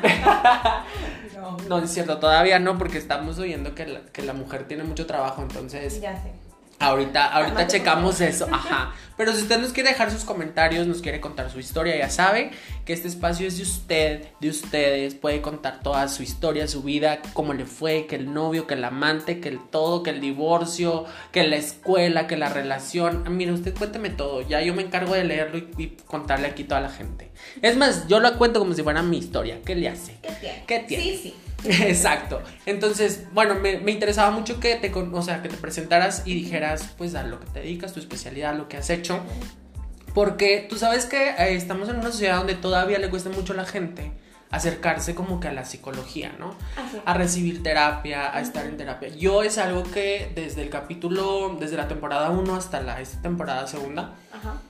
No. 1.37 1.55
No, 1.69 1.77
es 1.79 1.91
cierto, 1.91 2.17
todavía 2.17 2.57
no, 2.59 2.77
porque 2.79 2.97
estamos 2.97 3.37
oyendo 3.37 3.75
que 3.75 3.85
la, 3.85 4.01
que 4.11 4.23
la 4.23 4.33
mujer 4.33 4.67
tiene 4.67 4.83
mucho 4.83 5.05
trabajo, 5.05 5.41
entonces... 5.43 6.01
Ya 6.01 6.13
sé. 6.21 6.31
Ahorita, 6.79 7.25
ahorita 7.33 7.67
checamos 7.67 8.21
eso, 8.21 8.47
ajá. 8.51 8.93
Pero 9.17 9.33
si 9.33 9.41
usted 9.41 9.59
nos 9.59 9.73
quiere 9.73 9.89
dejar 9.89 10.11
sus 10.11 10.23
comentarios, 10.23 10.85
nos 10.85 11.01
quiere 11.01 11.19
contar 11.19 11.49
su 11.49 11.59
historia, 11.59 11.97
ya 11.97 12.09
sabe 12.11 12.51
que 12.85 12.93
este 12.93 13.07
espacio 13.07 13.47
es 13.47 13.57
de 13.57 13.63
usted, 13.63 14.27
de 14.39 14.49
ustedes. 14.49 15.15
Puede 15.15 15.41
contar 15.41 15.79
toda 15.81 16.07
su 16.07 16.21
historia, 16.21 16.67
su 16.67 16.83
vida, 16.83 17.19
cómo 17.33 17.55
le 17.55 17.65
fue, 17.65 18.05
que 18.05 18.15
el 18.15 18.31
novio, 18.31 18.67
que 18.67 18.75
el 18.75 18.83
amante, 18.83 19.39
que 19.39 19.49
el 19.49 19.59
todo, 19.59 20.03
que 20.03 20.11
el 20.11 20.21
divorcio, 20.21 21.05
que 21.31 21.47
la 21.47 21.55
escuela, 21.55 22.27
que 22.27 22.37
la 22.37 22.49
relación. 22.49 23.23
Ah, 23.25 23.31
Mire, 23.31 23.53
usted 23.53 23.75
cuénteme 23.75 24.11
todo. 24.11 24.47
Ya 24.47 24.61
yo 24.61 24.75
me 24.75 24.83
encargo 24.83 25.15
de 25.15 25.23
leerlo 25.23 25.57
y, 25.57 25.67
y 25.79 25.97
contarle 26.05 26.47
aquí 26.47 26.63
a 26.63 26.67
toda 26.67 26.81
la 26.81 26.89
gente. 26.89 27.31
Es 27.63 27.75
más, 27.75 28.07
yo 28.07 28.19
lo 28.19 28.37
cuento 28.37 28.59
como 28.59 28.75
si 28.75 28.83
fuera 28.83 29.01
mi 29.01 29.17
historia. 29.17 29.61
¿Qué 29.65 29.73
le 29.73 29.89
hace? 29.89 30.19
¿Qué 30.21 30.31
tiene? 30.39 30.63
¿Qué 30.67 30.79
tiene? 30.81 31.03
Sí, 31.03 31.19
sí. 31.23 31.35
Exacto. 31.65 32.41
Entonces, 32.65 33.23
bueno, 33.33 33.55
me, 33.55 33.77
me 33.79 33.91
interesaba 33.91 34.31
mucho 34.31 34.59
que 34.59 34.75
te, 34.75 34.91
o 34.93 35.21
sea, 35.21 35.41
que 35.41 35.49
te 35.49 35.57
presentaras 35.57 36.23
y 36.25 36.33
dijeras, 36.33 36.93
pues, 36.97 37.15
a 37.15 37.23
lo 37.23 37.39
que 37.39 37.47
te 37.47 37.59
dedicas, 37.61 37.93
tu 37.93 37.99
especialidad, 37.99 38.55
lo 38.55 38.67
que 38.67 38.77
has 38.77 38.89
hecho. 38.89 39.19
Porque 40.13 40.65
tú 40.69 40.77
sabes 40.77 41.05
que 41.05 41.29
eh, 41.29 41.55
estamos 41.55 41.89
en 41.89 41.97
una 41.97 42.11
sociedad 42.11 42.37
donde 42.37 42.55
todavía 42.55 42.97
le 42.99 43.09
cuesta 43.09 43.29
mucho 43.29 43.53
a 43.53 43.55
la 43.55 43.65
gente 43.65 44.11
acercarse 44.49 45.13
como 45.13 45.39
que 45.41 45.49
a 45.49 45.51
la 45.51 45.65
psicología, 45.65 46.33
¿no? 46.39 46.55
Así. 46.77 46.97
A 47.05 47.13
recibir 47.13 47.61
terapia, 47.63 48.33
a 48.35 48.39
estar 48.39 48.65
en 48.65 48.77
terapia. 48.77 49.09
Yo 49.09 49.43
es 49.43 49.57
algo 49.57 49.83
que 49.83 50.31
desde 50.35 50.61
el 50.63 50.69
capítulo, 50.69 51.57
desde 51.59 51.75
la 51.75 51.87
temporada 51.89 52.29
1 52.29 52.55
hasta 52.55 52.79
la 52.81 53.01
esta 53.01 53.21
temporada 53.21 53.67
segunda, 53.67 54.15
Ajá. 54.31 54.61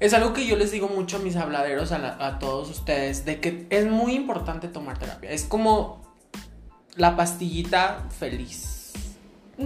es 0.00 0.12
algo 0.12 0.32
que 0.32 0.44
yo 0.44 0.56
les 0.56 0.72
digo 0.72 0.88
mucho 0.88 1.18
a 1.18 1.20
mis 1.20 1.36
habladeros, 1.36 1.92
a, 1.92 1.98
la- 1.98 2.16
a 2.18 2.40
todos 2.40 2.68
ustedes, 2.68 3.24
de 3.24 3.38
que 3.40 3.66
es 3.70 3.86
muy 3.86 4.14
importante 4.14 4.66
tomar 4.66 4.98
terapia. 4.98 5.30
Es 5.30 5.44
como 5.44 6.01
la 6.96 7.16
pastillita 7.16 8.06
feliz, 8.18 8.92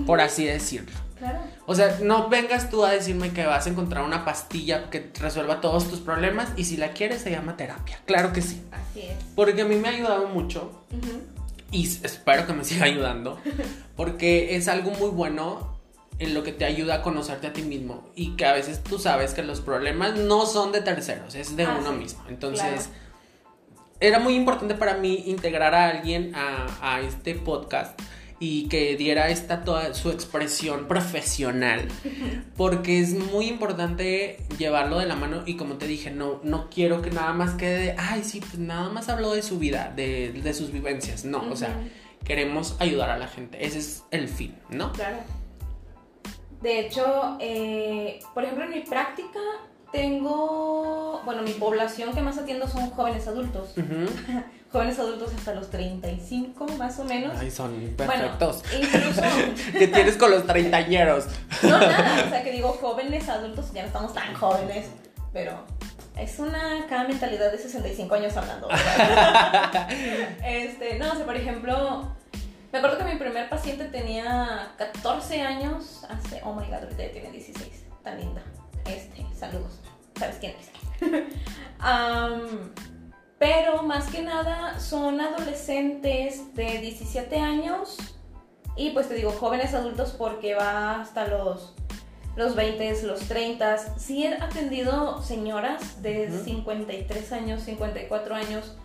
por 0.06 0.20
así 0.20 0.44
decirlo. 0.44 0.96
Claro. 1.18 1.38
O 1.64 1.74
sea, 1.74 1.98
no 2.02 2.28
vengas 2.28 2.68
tú 2.68 2.84
a 2.84 2.90
decirme 2.90 3.32
que 3.32 3.46
vas 3.46 3.66
a 3.66 3.70
encontrar 3.70 4.04
una 4.04 4.24
pastilla 4.24 4.90
que 4.90 5.10
resuelva 5.18 5.62
todos 5.62 5.88
tus 5.88 6.00
problemas 6.00 6.50
y 6.56 6.64
si 6.64 6.76
la 6.76 6.90
quieres 6.90 7.22
se 7.22 7.30
llama 7.30 7.56
terapia. 7.56 7.98
Claro 8.04 8.32
que 8.32 8.42
sí. 8.42 8.62
Así 8.70 9.00
es. 9.00 9.16
Porque 9.34 9.62
a 9.62 9.64
mí 9.64 9.76
me 9.76 9.88
ha 9.88 9.92
ayudado 9.92 10.28
mucho 10.28 10.84
y 11.70 11.86
espero 11.86 12.46
que 12.46 12.52
me 12.52 12.64
siga 12.64 12.84
ayudando 12.84 13.40
porque 13.96 14.56
es 14.56 14.68
algo 14.68 14.90
muy 14.92 15.08
bueno 15.08 15.76
en 16.18 16.34
lo 16.34 16.42
que 16.42 16.52
te 16.52 16.64
ayuda 16.64 16.96
a 16.96 17.02
conocerte 17.02 17.46
a 17.46 17.52
ti 17.52 17.62
mismo 17.62 18.08
y 18.14 18.36
que 18.36 18.46
a 18.46 18.52
veces 18.52 18.82
tú 18.82 18.98
sabes 18.98 19.34
que 19.34 19.42
los 19.42 19.60
problemas 19.60 20.16
no 20.16 20.46
son 20.46 20.72
de 20.72 20.80
terceros, 20.80 21.34
es 21.34 21.56
de 21.56 21.66
uno 21.66 21.92
mismo. 21.92 22.22
Entonces, 22.28 22.88
claro. 22.88 23.05
Era 24.00 24.18
muy 24.18 24.34
importante 24.34 24.74
para 24.74 24.94
mí 24.94 25.24
integrar 25.26 25.74
a 25.74 25.88
alguien 25.88 26.32
a, 26.34 26.66
a 26.80 27.00
este 27.00 27.34
podcast 27.34 28.00
y 28.38 28.68
que 28.68 28.96
diera 28.96 29.30
esta 29.30 29.64
toda 29.64 29.94
su 29.94 30.10
expresión 30.10 30.86
profesional 30.88 31.88
porque 32.56 33.00
es 33.00 33.14
muy 33.14 33.46
importante 33.46 34.38
llevarlo 34.58 34.98
de 34.98 35.06
la 35.06 35.16
mano 35.16 35.42
y 35.46 35.56
como 35.56 35.76
te 35.76 35.86
dije 35.86 36.10
no 36.10 36.40
no 36.42 36.68
quiero 36.68 37.00
que 37.00 37.10
nada 37.10 37.32
más 37.32 37.54
quede 37.54 37.78
de, 37.78 37.94
ay 37.96 38.24
sí 38.24 38.40
pues 38.40 38.58
nada 38.58 38.90
más 38.90 39.08
habló 39.08 39.32
de 39.32 39.42
su 39.42 39.58
vida 39.58 39.92
de, 39.96 40.32
de 40.32 40.54
sus 40.54 40.70
vivencias 40.70 41.24
no 41.24 41.48
o 41.50 41.56
sea 41.56 41.74
queremos 42.24 42.76
ayudar 42.78 43.08
a 43.08 43.16
la 43.16 43.28
gente 43.28 43.64
ese 43.64 43.78
es 43.78 44.04
el 44.10 44.28
fin 44.28 44.54
no 44.68 44.92
Claro. 44.92 45.16
De 46.62 46.80
hecho, 46.80 47.36
eh, 47.38 48.18
por 48.34 48.42
ejemplo, 48.42 48.64
en 48.64 48.70
mi 48.70 48.80
práctica 48.80 49.40
tengo, 49.92 51.22
bueno, 51.24 51.42
mi 51.42 51.52
población 51.52 52.12
que 52.14 52.20
más 52.20 52.38
atiendo 52.38 52.68
son 52.68 52.90
jóvenes 52.90 53.26
adultos. 53.26 53.74
Jóvenes 54.72 54.98
adultos 54.98 55.32
hasta 55.32 55.54
los 55.54 55.70
35 55.70 56.66
más 56.76 56.98
o 56.98 57.04
menos. 57.04 57.32
ay 57.38 57.50
son 57.50 57.70
Bueno, 57.70 57.96
perfectos 57.96 58.62
incluso, 58.76 59.22
¿Qué 59.72 59.86
tienes 59.86 60.16
con 60.16 60.30
los 60.32 60.44
treintañeros 60.44 61.26
no 61.62 61.78
nada, 61.78 62.24
o 62.26 62.28
sea 62.28 62.42
que 62.42 62.50
digo 62.50 62.76
jóvenes 62.80 63.28
adultos, 63.28 63.72
ya 63.72 63.82
no 63.82 63.86
estamos 63.86 64.12
tan 64.12 64.34
jóvenes, 64.34 64.86
pero 65.32 65.64
es 66.18 66.38
una 66.38 66.86
cada 66.88 67.04
mentalidad 67.04 67.52
de 67.52 67.58
65 67.58 68.14
años 68.14 68.36
hablando. 68.36 68.68
este, 70.44 70.98
no, 70.98 71.12
o 71.12 71.14
sea, 71.14 71.26
por 71.26 71.36
ejemplo, 71.36 72.08
me 72.72 72.78
acuerdo 72.78 72.98
que 72.98 73.04
mi 73.04 73.18
primer 73.18 73.48
paciente 73.48 73.84
tenía 73.84 74.72
14 74.78 75.42
años, 75.42 76.04
hace, 76.08 76.40
oh 76.42 76.54
my 76.54 76.66
god, 76.66 76.84
ahorita 76.84 77.04
ya 77.04 77.12
tiene 77.12 77.30
16, 77.30 77.84
tan 78.02 78.18
linda. 78.18 78.42
Este, 78.86 79.25
saludos, 79.38 79.80
¿sabes 80.18 80.36
quién 80.40 80.54
es? 80.58 80.70
Am, 81.78 82.72
pero 83.38 83.82
más 83.82 84.06
que 84.06 84.22
nada 84.22 84.80
son 84.80 85.20
adolescentes 85.20 86.54
de 86.54 86.78
17 86.78 87.36
años 87.38 87.98
y 88.76 88.90
pues 88.90 89.08
te 89.08 89.14
digo 89.14 89.30
jóvenes 89.32 89.74
adultos 89.74 90.14
porque 90.16 90.54
va 90.54 91.00
hasta 91.00 91.26
los 91.26 91.74
los 92.36 92.54
20, 92.54 93.02
los 93.04 93.20
30. 93.20 93.98
Sí 93.98 94.24
he 94.24 94.34
atendido 94.34 95.22
señoras 95.22 96.02
de 96.02 96.28
Ujú. 96.28 96.44
53 96.44 97.32
años, 97.32 97.62
54 97.62 98.34
años, 98.34 98.76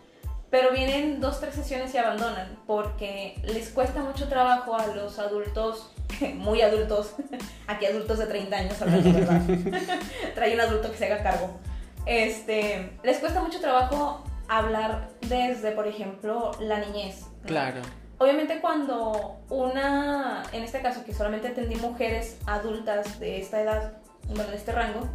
pero 0.49 0.71
vienen 0.71 1.19
dos, 1.19 1.39
tres 1.41 1.55
sesiones 1.55 1.93
y 1.93 1.97
abandonan 1.97 2.57
porque 2.65 3.41
les 3.43 3.69
cuesta 3.69 4.01
mucho 4.01 4.27
trabajo 4.29 4.75
a 4.75 4.87
los 4.87 5.19
adultos, 5.19 5.90
muy 6.35 6.61
adultos, 6.61 7.15
aquí 7.67 7.85
adultos 7.85 8.19
de 8.19 8.25
30 8.27 8.55
años, 8.55 8.81
hablando 8.81 9.13
verdad. 9.13 9.41
Trae 10.35 10.53
un 10.53 10.61
adulto 10.61 10.91
que 10.91 10.97
se 10.97 11.05
haga 11.05 11.23
cargo. 11.23 11.59
Este, 12.05 12.97
les 13.03 13.19
cuesta 13.19 13.41
mucho 13.41 13.59
trabajo 13.59 14.23
hablar 14.47 15.09
desde, 15.21 15.71
por 15.71 15.87
ejemplo, 15.87 16.51
la 16.59 16.79
niñez. 16.79 17.21
¿no? 17.21 17.47
claro 17.47 17.81
Obviamente 18.21 18.61
cuando 18.61 19.39
una, 19.49 20.43
en 20.51 20.61
este 20.61 20.79
caso 20.83 21.03
que 21.03 21.11
solamente 21.11 21.47
atendí 21.47 21.75
mujeres 21.77 22.37
adultas 22.45 23.19
de 23.19 23.39
esta 23.39 23.59
edad, 23.59 23.93
bueno, 24.27 24.51
de 24.51 24.57
este 24.57 24.71
rango, 24.71 25.09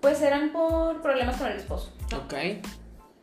pues 0.00 0.20
eran 0.22 0.50
por 0.50 1.00
problemas 1.00 1.36
con 1.36 1.46
el 1.46 1.56
esposo. 1.56 1.92
¿no? 2.10 2.18
ok 2.18 2.34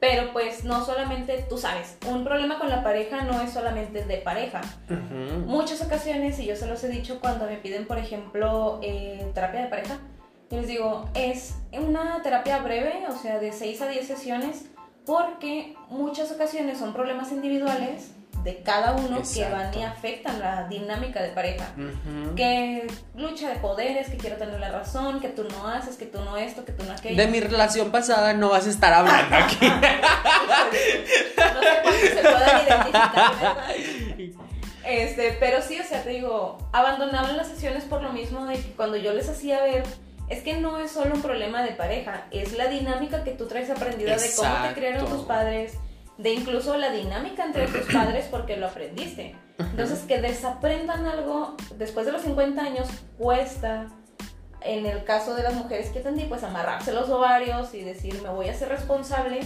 Pero 0.08 0.32
pues 0.34 0.64
no 0.64 0.86
solamente, 0.86 1.48
tú 1.50 1.58
sabes, 1.58 1.98
un 2.08 2.24
problema 2.24 2.60
con 2.60 2.70
la 2.70 2.84
pareja 2.84 3.24
no 3.24 3.42
es 3.42 3.50
solamente 3.50 4.06
de 4.06 4.18
pareja. 4.18 4.62
Ujú. 4.88 5.48
Muchas 5.48 5.82
ocasiones, 5.82 6.38
y 6.38 6.46
yo 6.46 6.56
se 6.56 6.68
los 6.68 6.84
he 6.84 6.90
dicho 6.90 7.20
cuando 7.20 7.48
me 7.48 7.58
piden, 7.58 7.88
por 7.88 7.98
ejemplo, 7.98 8.80
eh, 8.84 9.26
terapia 9.34 9.64
de 9.64 9.68
pareja, 9.68 9.98
yo 10.52 10.58
les 10.60 10.68
digo, 10.68 11.10
es 11.16 11.56
una 11.72 12.22
terapia 12.22 12.60
breve, 12.60 13.04
o 13.10 13.18
sea, 13.18 13.40
de 13.40 13.52
6 13.52 13.82
a 13.82 13.88
10 13.88 14.06
sesiones, 14.06 14.66
porque 15.08 15.76
muchas 15.90 16.32
ocasiones 16.32 16.78
son 16.78 16.94
problemas 16.94 17.32
individuales 17.32 18.12
de 18.46 18.62
cada 18.62 18.94
uno 18.94 19.24
que 19.34 19.50
van 19.50 19.74
y 19.74 19.82
afectan 19.82 20.40
la 20.40 20.68
dinámica 20.68 21.24
de 21.24 21.30
pareja. 21.30 21.74
Ujú. 21.75 22.36
Que 22.36 22.86
lucha 23.16 23.50
de 23.50 23.56
poderes, 23.56 24.08
que 24.08 24.18
quiero 24.18 24.38
tener 24.38 24.60
la 24.60 24.70
razón, 24.70 25.20
que 25.20 25.30
tú 25.30 25.46
no 25.50 25.68
haces, 25.68 25.98
que 25.98 26.06
tú 26.06 26.24
no 26.24 26.38
esto, 26.38 26.64
que 26.64 26.72
tú 26.72 26.84
no 26.84 26.94
aquello. 26.94 27.18
de 27.18 27.28
mi 27.28 27.40
relación 27.40 27.92
pasada 27.92 28.34
no 28.34 28.50
vas 28.50 28.68
a 28.68 28.70
estar 28.70 28.94
hablando 28.94 29.36
aquí 29.36 29.58
no 29.68 29.82
sé 31.62 31.80
cuántos 31.82 32.10
se 32.10 32.22
puedan 32.22 32.66
identificar. 32.66 33.58
Este, 34.86 35.36
pero 35.40 35.64
sí, 35.64 35.80
o 35.80 35.84
sea, 35.84 36.04
te 36.04 36.12
digo, 36.12 36.60
abandonaban 36.72 37.36
las 37.36 37.48
sesiones 37.48 37.86
por 37.86 38.04
lo 38.04 38.14
mismo 38.14 38.46
de 38.46 38.58
que 38.58 38.74
cuando 38.74 38.98
yo 38.98 39.14
les 39.14 39.28
hacía 39.28 39.64
ver, 39.64 39.84
es 40.30 40.44
que 40.44 40.58
no 40.58 40.78
es 40.78 40.92
solo 40.92 41.16
un 41.16 41.24
problema 41.24 41.64
de 41.64 41.72
pareja, 41.72 42.25
es 42.30 42.56
la 42.56 42.68
dinámica 42.68 43.24
que 43.24 43.32
tú 43.32 43.48
traes 43.48 43.72
aprendida 43.72 44.16
de 44.16 44.30
cómo 44.36 44.54
te 44.68 44.74
criaron 44.75 45.08
tus 45.08 45.24
padres, 45.24 45.80
de 46.17 46.34
incluso 46.34 46.77
la 46.77 46.91
dinámica 46.91 47.45
entre 47.45 47.67
tus 47.67 47.91
padres 47.93 48.27
porque 48.29 48.57
lo 48.57 48.67
aprendiste. 48.67 49.36
Entonces, 49.57 50.00
que 50.07 50.19
desaprendan 50.19 51.05
algo 51.05 51.55
después 51.77 52.05
de 52.05 52.12
los 52.12 52.22
50 52.22 52.62
años 52.62 52.88
cuesta, 53.17 53.88
en 54.62 54.86
el 54.86 55.03
caso 55.03 55.36
de 55.36 55.43
las 55.43 55.53
mujeres 55.53 55.89
que 55.89 56.00
atendí, 56.00 56.24
pues 56.24 56.43
amarrarse 56.43 56.91
los 56.91 57.10
ovarios 57.10 57.74
y 57.74 57.81
decir, 57.81 58.22
me 58.22 58.29
voy 58.29 58.50
a 58.50 58.53
ser 58.53 58.69
responsable. 58.69 59.41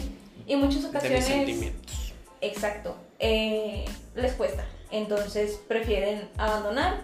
Y 0.48 0.56
muchas 0.56 0.76
de 0.76 0.88
mis 0.88 0.90
ocasiones... 0.90 1.26
sentimientos 1.26 2.14
Exacto. 2.42 2.96
Eh, 3.20 3.86
les 4.16 4.34
cuesta. 4.34 4.66
Entonces 4.92 5.60
prefieren 5.68 6.28
abandonar 6.38 7.02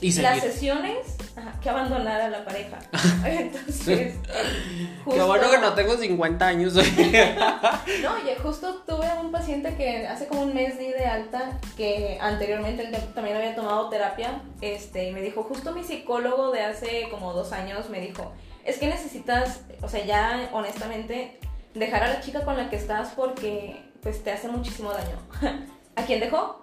Y 0.00 0.12
las 0.12 0.40
sesiones 0.40 1.16
ajá, 1.36 1.60
que 1.60 1.68
abandonar 1.70 2.20
a 2.20 2.28
la 2.30 2.44
pareja. 2.44 2.78
Entonces, 3.24 4.16
Qué 4.26 4.88
justo- 5.04 5.26
bueno 5.26 5.50
que 5.50 5.58
no 5.58 5.74
tengo 5.74 5.96
50 5.96 6.46
años. 6.46 6.74
No, 8.02 8.14
oye, 8.22 8.36
justo 8.42 8.82
tuve 8.86 9.06
un 9.20 9.30
paciente 9.30 9.74
que 9.76 10.06
hace 10.06 10.26
como 10.26 10.42
un 10.42 10.54
mes 10.54 10.78
di 10.78 10.88
de 10.88 11.04
alta, 11.04 11.58
que 11.76 12.18
anteriormente 12.20 12.86
él 12.86 12.96
también 13.14 13.36
había 13.36 13.54
tomado 13.54 13.88
terapia, 13.88 14.42
este, 14.60 15.08
y 15.08 15.12
me 15.12 15.20
dijo, 15.20 15.42
justo 15.42 15.72
mi 15.72 15.84
psicólogo 15.84 16.50
de 16.50 16.62
hace 16.62 17.08
como 17.10 17.32
dos 17.32 17.52
años 17.52 17.90
me 17.90 18.00
dijo, 18.00 18.32
es 18.64 18.78
que 18.78 18.86
necesitas, 18.86 19.60
o 19.82 19.88
sea, 19.88 20.04
ya 20.04 20.48
honestamente, 20.52 21.38
dejar 21.74 22.04
a 22.04 22.08
la 22.08 22.20
chica 22.20 22.44
con 22.44 22.56
la 22.56 22.70
que 22.70 22.76
estás 22.76 23.10
porque 23.16 23.82
pues 24.02 24.22
te 24.24 24.30
hace 24.32 24.48
muchísimo 24.48 24.92
daño. 24.92 25.18
¿A 25.96 26.02
quién 26.04 26.20
dejó? 26.20 26.60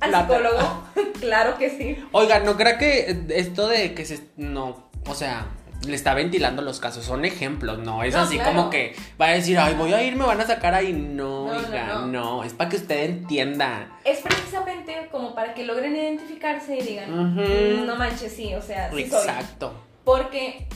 Al 0.00 0.10
La- 0.12 0.20
psicólogo, 0.22 0.82
claro 1.20 1.56
que 1.58 1.70
sí. 1.70 2.04
Oiga, 2.12 2.40
no 2.40 2.56
creo 2.56 2.78
que 2.78 3.24
esto 3.30 3.68
de 3.68 3.94
que 3.94 4.04
se. 4.04 4.28
No, 4.36 4.88
o 5.06 5.14
sea. 5.14 5.46
Le 5.86 5.94
está 5.94 6.14
ventilando 6.14 6.62
los 6.62 6.80
casos, 6.80 7.04
son 7.04 7.24
ejemplos, 7.24 7.78
no 7.78 8.02
es 8.02 8.12
No, 8.14 8.22
así 8.22 8.36
claro. 8.38 8.56
como 8.56 8.70
que 8.70 8.96
va 9.20 9.26
a 9.26 9.32
decir, 9.32 9.56
ay, 9.58 9.74
voy 9.74 9.92
a 9.92 10.02
ir, 10.02 10.16
me 10.16 10.24
van 10.24 10.40
a 10.40 10.46
sacar 10.46 10.74
ahí. 10.74 10.92
No, 10.92 11.46
No, 11.46 11.52
no, 11.52 11.58
oiga, 11.68 11.86
no, 11.86 12.06
no. 12.06 12.44
es 12.44 12.54
para 12.54 12.70
que 12.70 12.76
usted 12.76 13.04
entienda. 13.04 13.96
Es 14.02 14.18
precisamente 14.20 15.08
como 15.12 15.34
para 15.34 15.54
que 15.54 15.64
logren 15.64 15.94
identificarse 15.94 16.78
y 16.78 16.80
digan, 16.82 17.12
Ujú. 17.12 17.40
"Mm, 17.82 17.86
no 17.86 17.94
manches, 17.94 18.32
sí, 18.32 18.52
o 18.54 18.62
sea, 18.62 18.88
sí 18.90 18.94
soy. 19.06 19.20
Exacto. 19.20 19.74
Porque 20.02 20.66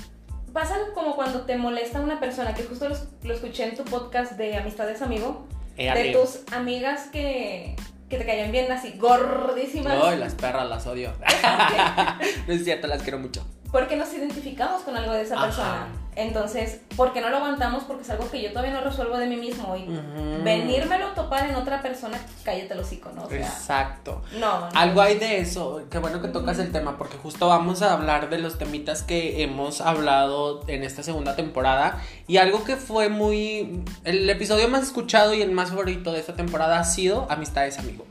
pasa 0.53 0.77
como 0.95 1.17
cuando 1.17 1.41
te 1.41 1.57
molesta 1.57 2.01
una 2.01 2.21
persona, 2.21 2.55
que 2.55 2.63
justo 2.63 2.89
lo, 2.89 2.97
lo 3.25 3.35
escuché 3.35 3.65
en 3.65 3.75
tu 3.77 3.85
podcast 3.85 4.33
de 4.33 4.59
Amistades 4.59 5.03
Amigo, 5.03 5.45
de 5.77 6.13
tus 6.13 6.41
amigas 6.53 7.09
que, 7.11 7.75
que 8.11 8.19
te 8.19 8.27
caían 8.27 8.51
bien 8.51 8.71
así, 8.73 8.95
gordísimas. 8.99 9.97
Ay, 10.03 10.19
las 10.19 10.35
perras 10.35 10.69
las 10.69 10.85
odio. 10.87 11.13
no 12.49 12.53
es 12.53 12.65
cierto, 12.65 12.89
las 12.89 13.03
quiero 13.03 13.21
mucho. 13.21 13.47
Porque 13.73 13.97
nos 13.97 14.13
identificamos 14.13 14.83
con 14.83 14.97
algo 14.97 15.13
de 15.13 15.23
esa 15.23 15.37
Ajá. 15.37 15.45
persona. 15.47 15.87
Entonces, 16.17 16.81
¿por 16.97 17.13
qué 17.13 17.21
no 17.21 17.31
lo 17.31 17.37
aguantamos? 17.37 17.85
Porque 17.85 18.03
es 18.03 18.11
algo 18.11 18.29
que 18.31 18.43
yo 18.43 18.51
todavía 18.51 18.73
no 18.73 18.81
resuelvo 18.81 19.17
de 19.17 19.27
mí 19.27 19.37
mismo. 19.37 19.77
Y 19.77 19.85
Ujú. 19.85 20.43
venírmelo 20.43 21.07
a 21.07 21.15
topar 21.15 21.49
en 21.49 21.55
otra 21.55 21.81
persona, 21.81 22.19
cállate 22.45 22.75
el 22.75 22.81
hocico, 22.81 23.11
¿no? 23.15 23.23
O 23.25 23.29
sea, 23.29 23.39
Exacto. 23.39 24.21
no, 24.39 24.61
no. 24.61 24.69
Algo 24.75 25.01
hay 25.01 25.19
de 25.19 25.39
eso, 25.39 25.83
qué 25.89 25.99
bueno 25.99 26.21
que 26.21 26.27
tocas 26.29 26.59
el 26.59 26.73
tema, 26.73 26.99
porque 26.99 27.17
justo 27.17 27.47
vamos 27.49 27.81
a 27.83 27.93
hablar 27.95 28.29
de 28.29 28.39
los 28.39 28.59
temitas 28.59 29.03
que 29.05 29.43
hemos 29.45 29.81
hablado 29.81 30.63
en 30.67 30.83
esta 30.83 31.05
segunda 31.05 31.37
temporada. 31.37 32.01
Y 32.27 32.39
algo 32.39 32.65
que 32.65 32.77
fue 32.77 33.09
muy. 33.09 33.85
El 34.05 34.29
episodio 34.29 34.69
más 34.69 34.83
escuchado 34.83 35.33
y 35.33 35.43
el 35.43 35.53
más 35.53 35.71
favorito 35.71 36.13
de 36.13 36.19
esta 36.21 36.35
temporada 36.35 36.81
ha 36.81 36.85
sido 36.85 37.27
Amistades 37.31 37.79
Amigo. 37.79 38.05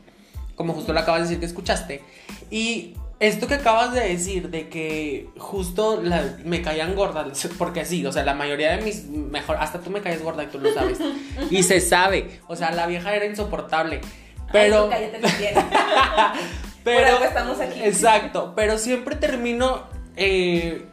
Como 0.56 0.72
justo 0.72 0.92
lo 0.94 1.00
acabas 1.00 1.20
de 1.20 1.24
decir 1.28 1.40
que 1.40 1.46
escuchaste. 1.46 2.02
Y 2.50 2.94
esto 3.20 3.46
que 3.46 3.54
acabas 3.54 3.92
de 3.92 4.00
decir, 4.00 4.48
de 4.48 4.70
que 4.70 5.28
justo 5.36 6.00
la- 6.02 6.36
me 6.44 6.62
caían 6.62 6.94
gordas, 6.94 7.48
porque 7.58 7.84
sí, 7.84 8.04
o 8.06 8.12
sea, 8.12 8.24
la 8.24 8.34
mayoría 8.34 8.76
de 8.76 8.82
mis 8.82 9.04
mejor, 9.06 9.58
hasta 9.60 9.80
tú 9.80 9.90
me 9.90 10.00
caes 10.00 10.22
gorda 10.22 10.42
y 10.42 10.46
tú 10.46 10.58
lo 10.58 10.72
sabes. 10.72 10.98
y 11.50 11.62
se 11.62 11.80
sabe, 11.80 12.40
o 12.48 12.56
sea, 12.56 12.72
la 12.72 12.86
vieja 12.86 13.14
era 13.14 13.26
insoportable. 13.26 14.00
Pero. 14.50 14.90
Ay, 14.92 15.12
cállate. 15.12 15.66
Pero, 16.82 17.06
algo 17.06 17.24
estamos 17.24 17.60
aquí. 17.60 17.82
Exacto, 17.82 18.54
pero 18.56 18.78
siempre 18.78 19.14
termino 19.14 19.82
eh, 20.16 20.86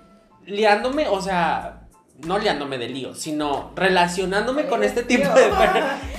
liándome, 0.46 1.08
o 1.08 1.22
sea, 1.22 1.88
no 2.26 2.38
liándome 2.40 2.78
de 2.78 2.90
lío, 2.90 3.16
sino 3.16 3.72
relacionándome 3.74 4.66
con 4.66 4.84
este 4.84 5.04
tipo 5.04 5.30
de 5.30 5.50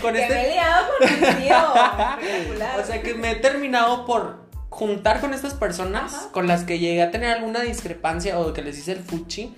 con 0.00 0.14
que 0.14 0.22
este 0.22 0.34
me 0.34 0.46
he 0.46 0.52
liado 0.54 0.86
con 0.98 1.10
mi 1.10 1.44
tío. 1.44 2.82
O 2.82 2.86
sea, 2.86 3.02
que 3.02 3.12
me 3.12 3.32
he 3.32 3.34
terminado 3.36 4.06
por 4.06 4.47
juntar 4.78 5.20
con 5.20 5.34
estas 5.34 5.54
personas 5.54 6.14
Ajá. 6.14 6.28
con 6.30 6.46
las 6.46 6.62
que 6.62 6.78
llegué 6.78 7.02
a 7.02 7.10
tener 7.10 7.30
alguna 7.36 7.60
discrepancia 7.62 8.38
o 8.38 8.52
que 8.52 8.62
les 8.62 8.78
hice 8.78 8.92
el 8.92 9.00
fuchi. 9.00 9.52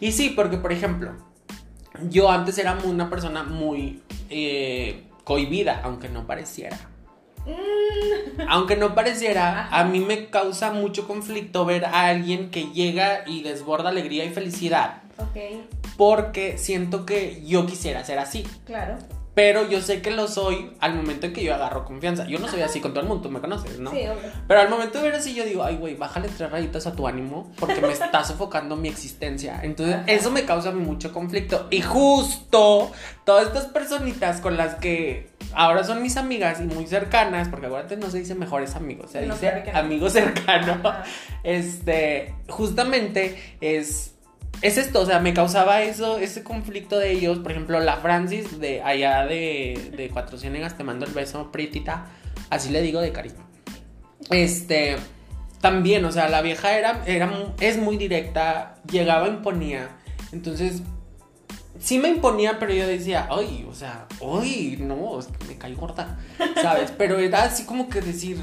Y 0.00 0.10
sí, 0.10 0.30
porque 0.30 0.56
por 0.56 0.72
ejemplo, 0.72 1.12
yo 2.10 2.28
antes 2.28 2.58
era 2.58 2.76
una 2.84 3.08
persona 3.08 3.44
muy 3.44 4.02
eh, 4.30 5.04
cohibida, 5.22 5.80
aunque 5.84 6.08
no 6.08 6.26
pareciera. 6.26 6.76
Aunque 8.48 8.76
no 8.76 8.94
pareciera, 8.96 9.66
Ajá. 9.66 9.78
a 9.80 9.84
mí 9.84 10.00
me 10.00 10.28
causa 10.28 10.72
mucho 10.72 11.06
conflicto 11.06 11.64
ver 11.64 11.84
a 11.84 12.06
alguien 12.06 12.50
que 12.50 12.64
llega 12.72 13.22
y 13.28 13.42
desborda 13.42 13.88
alegría 13.90 14.24
y 14.24 14.30
felicidad. 14.30 15.02
Ok, 15.18 15.36
Porque 15.96 16.58
siento 16.58 17.06
que 17.06 17.42
yo 17.46 17.64
quisiera 17.64 18.04
ser 18.04 18.18
así. 18.18 18.44
claro. 18.66 18.96
Pero 19.38 19.68
yo 19.68 19.80
sé 19.80 20.02
que 20.02 20.10
lo 20.10 20.26
soy 20.26 20.72
al 20.80 20.96
momento 20.96 21.26
en 21.26 21.32
que 21.32 21.44
yo 21.44 21.54
agarro 21.54 21.84
confianza. 21.84 22.26
Yo 22.26 22.40
no 22.40 22.48
soy 22.48 22.62
así 22.62 22.80
con 22.80 22.90
todo 22.92 23.02
el 23.02 23.06
mundo, 23.06 23.22
tú 23.22 23.30
me 23.30 23.38
conoces, 23.38 23.78
¿no? 23.78 23.92
Sí, 23.92 23.98
obvio. 23.98 24.32
Pero 24.48 24.58
al 24.60 24.68
momento 24.68 24.98
de 24.98 25.04
ver 25.04 25.14
así, 25.14 25.32
yo 25.32 25.44
digo, 25.44 25.62
ay, 25.62 25.76
güey, 25.76 25.94
bájale 25.94 26.26
tres 26.26 26.50
rayitas 26.50 26.88
a 26.88 26.92
tu 26.96 27.06
ánimo 27.06 27.52
porque 27.60 27.80
me 27.80 27.92
está 27.92 28.24
sofocando 28.24 28.74
mi 28.74 28.88
existencia. 28.88 29.60
Entonces, 29.62 29.98
eso 30.08 30.32
me 30.32 30.44
causa 30.44 30.72
mucho 30.72 31.12
conflicto. 31.12 31.68
Y 31.70 31.82
justo 31.82 32.90
todas 33.24 33.46
estas 33.46 33.66
personitas 33.66 34.40
con 34.40 34.56
las 34.56 34.74
que 34.74 35.30
ahora 35.52 35.84
son 35.84 36.02
mis 36.02 36.16
amigas 36.16 36.58
y 36.60 36.64
muy 36.64 36.88
cercanas, 36.88 37.48
porque 37.48 37.66
acuérdate, 37.66 37.96
no 37.96 38.10
se 38.10 38.18
dice 38.18 38.34
mejores 38.34 38.74
amigos, 38.74 39.12
se 39.12 39.24
No, 39.24 39.34
dice 39.34 39.50
claro 39.50 39.62
que 39.64 39.72
no. 39.72 39.78
amigo 39.78 40.10
cercano. 40.10 40.80
Ajá. 40.82 41.04
Este, 41.44 42.34
justamente 42.48 43.56
es. 43.60 44.14
Es 44.60 44.76
esto, 44.76 45.00
o 45.00 45.06
sea, 45.06 45.20
me 45.20 45.34
causaba 45.34 45.82
eso, 45.82 46.18
ese 46.18 46.42
conflicto 46.42 46.98
de 46.98 47.12
ellos. 47.12 47.38
Por 47.38 47.52
ejemplo, 47.52 47.78
la 47.80 47.96
Francis 47.98 48.58
de 48.58 48.82
allá 48.82 49.24
de, 49.26 49.92
de 49.96 50.08
Cuatro 50.10 50.36
Ciénegas, 50.36 50.76
te 50.76 50.84
mando 50.84 51.06
el 51.06 51.12
beso, 51.12 51.52
prietita. 51.52 52.06
Así 52.50 52.70
le 52.70 52.82
digo 52.82 53.00
de 53.00 53.12
cariño. 53.12 53.46
Este, 54.30 54.96
también, 55.60 56.04
o 56.04 56.12
sea, 56.12 56.28
la 56.28 56.42
vieja 56.42 56.76
era, 56.76 57.02
era, 57.06 57.30
es 57.60 57.76
muy 57.78 57.96
directa, 57.96 58.76
llegaba, 58.90 59.28
imponía. 59.28 59.88
Entonces, 60.32 60.82
sí 61.78 61.98
me 61.98 62.08
imponía, 62.08 62.58
pero 62.58 62.72
yo 62.72 62.86
decía, 62.86 63.28
ay, 63.30 63.66
o 63.70 63.74
sea, 63.74 64.06
ay, 64.20 64.76
no, 64.80 65.18
es 65.18 65.26
que 65.26 65.44
me 65.46 65.56
caí 65.56 65.74
gorda, 65.74 66.18
¿sabes? 66.60 66.92
Pero 66.96 67.18
era 67.18 67.44
así 67.44 67.64
como 67.64 67.88
que 67.88 68.00
decir, 68.00 68.38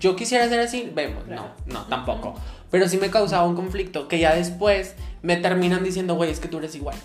yo 0.00 0.16
quisiera 0.16 0.48
ser 0.48 0.60
así, 0.60 0.90
vemos, 0.94 1.24
Claro. 1.24 1.50
no, 1.66 1.74
no, 1.80 1.86
tampoco. 1.86 2.34
Pero 2.70 2.88
sí 2.88 2.98
me 2.98 3.10
causaba 3.10 3.46
un 3.46 3.54
conflicto 3.54 4.08
que 4.08 4.18
ya 4.18 4.34
después 4.34 4.94
me 5.22 5.36
terminan 5.36 5.82
diciendo, 5.84 6.14
güey, 6.14 6.30
es 6.30 6.40
que 6.40 6.48
tú 6.48 6.58
eres 6.58 6.74
igual. 6.74 6.96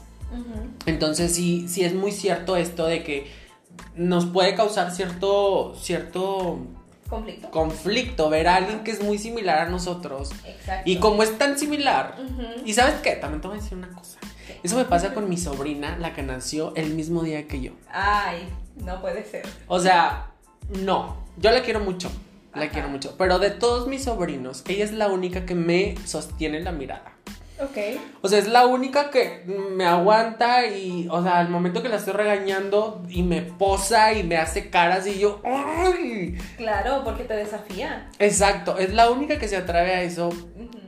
Entonces 0.86 1.34
sí, 1.36 1.68
sí 1.68 1.84
es 1.84 1.94
muy 1.94 2.12
cierto 2.12 2.56
esto 2.56 2.86
de 2.86 3.04
que 3.04 3.28
nos 3.96 4.26
puede 4.26 4.56
causar 4.56 4.92
cierto, 4.92 5.76
cierto 5.80 6.60
Conflicto. 7.10 7.52
conflicto 7.52 8.30
ver 8.30 8.48
a 8.48 8.56
alguien 8.56 8.84
que 8.86 8.92
es 8.92 9.04
muy 9.04 9.18
similar 9.18 9.60
a 9.60 9.66
nosotros. 9.70 10.32
Exacto. 10.46 10.90
Y 10.90 10.98
como 10.98 11.24
es 11.24 11.38
tan 11.38 11.60
similar, 11.60 12.16
y 12.66 12.74
sabes 12.74 12.96
qué, 13.02 13.12
también 13.18 13.42
te 13.42 13.48
voy 13.50 13.58
a 13.58 13.62
decir 13.62 13.78
una 13.78 13.90
cosa. 13.90 14.20
Eso 14.64 14.78
me 14.78 14.86
pasa 14.86 15.14
con 15.14 15.28
mi 15.28 15.38
sobrina, 15.38 15.98
la 15.98 16.14
que 16.14 16.24
nació 16.24 16.74
el 16.76 16.94
mismo 16.94 17.24
día 17.24 17.48
que 17.48 17.60
yo. 17.62 17.72
Ay, 17.92 18.48
no 18.78 19.02
puede 19.02 19.26
ser. 19.26 19.46
O 19.68 19.80
sea, 19.80 20.32
no, 20.70 21.18
yo 21.38 21.52
la 21.52 21.62
quiero 21.64 21.82
mucho, 21.82 22.10
la 22.56 22.64
Ajá. 22.64 22.72
quiero 22.72 22.88
mucho. 22.88 23.16
Pero 23.18 23.40
de 23.40 23.52
todos 23.52 23.88
mis 23.88 24.06
sobrinos, 24.06 24.64
ella 24.70 24.86
es 24.86 24.94
la 24.94 25.08
única 25.10 25.46
que 25.46 25.56
me 25.56 25.96
sostiene 26.06 26.62
la 26.62 26.72
mirada. 26.72 27.12
Ok. 27.64 27.78
O 28.22 28.28
sea, 28.28 28.40
es 28.40 28.48
la 28.48 28.66
única 28.66 29.10
que 29.10 29.44
me 29.46 29.86
aguanta 29.86 30.66
y, 30.66 31.08
o 31.10 31.22
sea, 31.22 31.40
al 31.40 31.50
momento 31.50 31.84
que 31.84 31.90
la 31.90 31.98
estoy 31.98 32.14
regañando 32.14 33.04
y 33.10 33.24
me 33.24 33.42
posa 33.42 34.14
y 34.14 34.24
me 34.24 34.38
hace 34.38 34.70
caras 34.70 35.06
y 35.08 35.20
yo, 35.20 35.42
¡ay! 35.44 36.38
Claro, 36.58 37.04
porque 37.04 37.24
te 37.24 37.36
desafía. 37.36 38.10
Exacto, 38.20 38.78
es 38.78 38.94
la 38.94 39.10
única 39.10 39.38
que 39.38 39.48
se 39.48 39.58
atreve 39.58 39.94
a 39.94 40.02
eso 40.02 40.30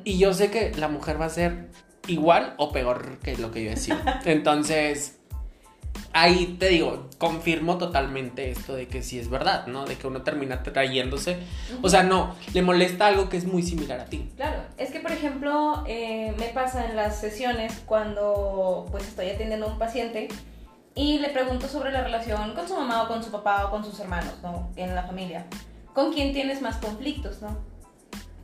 y 0.03 0.17
yo 0.17 0.33
sé 0.33 0.49
que 0.51 0.71
la 0.75 0.87
mujer 0.87 1.19
va 1.19 1.25
a 1.25 1.29
ser 1.29 1.69
igual 2.07 2.55
o 2.57 2.71
peor 2.71 3.19
que 3.19 3.37
lo 3.37 3.51
que 3.51 3.63
yo 3.63 3.69
decía. 3.71 4.21
Entonces, 4.25 5.19
ahí 6.13 6.55
te 6.59 6.69
digo, 6.69 7.09
confirmo 7.17 7.77
totalmente 7.77 8.51
esto 8.51 8.75
de 8.75 8.87
que 8.87 9.01
sí 9.01 9.19
es 9.19 9.29
verdad, 9.29 9.67
¿no? 9.67 9.85
De 9.85 9.95
que 9.97 10.07
uno 10.07 10.21
termina 10.21 10.63
trayéndose. 10.63 11.39
O 11.81 11.89
sea, 11.89 12.03
no, 12.03 12.35
le 12.53 12.61
molesta 12.61 13.07
algo 13.07 13.29
que 13.29 13.37
es 13.37 13.45
muy 13.45 13.63
similar 13.63 13.99
a 13.99 14.05
ti. 14.05 14.29
Claro, 14.35 14.61
es 14.77 14.91
que 14.91 14.99
por 14.99 15.11
ejemplo 15.11 15.83
eh, 15.87 16.33
me 16.37 16.47
pasa 16.49 16.85
en 16.85 16.95
las 16.95 17.19
sesiones 17.19 17.81
cuando 17.85 18.87
pues 18.91 19.07
estoy 19.07 19.29
atendiendo 19.29 19.65
a 19.67 19.69
un 19.69 19.79
paciente 19.79 20.27
y 20.95 21.17
le 21.19 21.29
pregunto 21.29 21.67
sobre 21.67 21.91
la 21.91 22.03
relación 22.03 22.53
con 22.53 22.67
su 22.67 22.75
mamá 22.75 23.03
o 23.03 23.07
con 23.07 23.23
su 23.23 23.31
papá 23.31 23.65
o 23.65 23.71
con 23.71 23.83
sus 23.83 23.99
hermanos, 23.99 24.35
¿no? 24.43 24.71
En 24.75 24.93
la 24.93 25.03
familia. 25.03 25.47
¿Con 25.93 26.13
quién 26.13 26.33
tienes 26.33 26.61
más 26.61 26.77
conflictos, 26.77 27.41
no? 27.41 27.57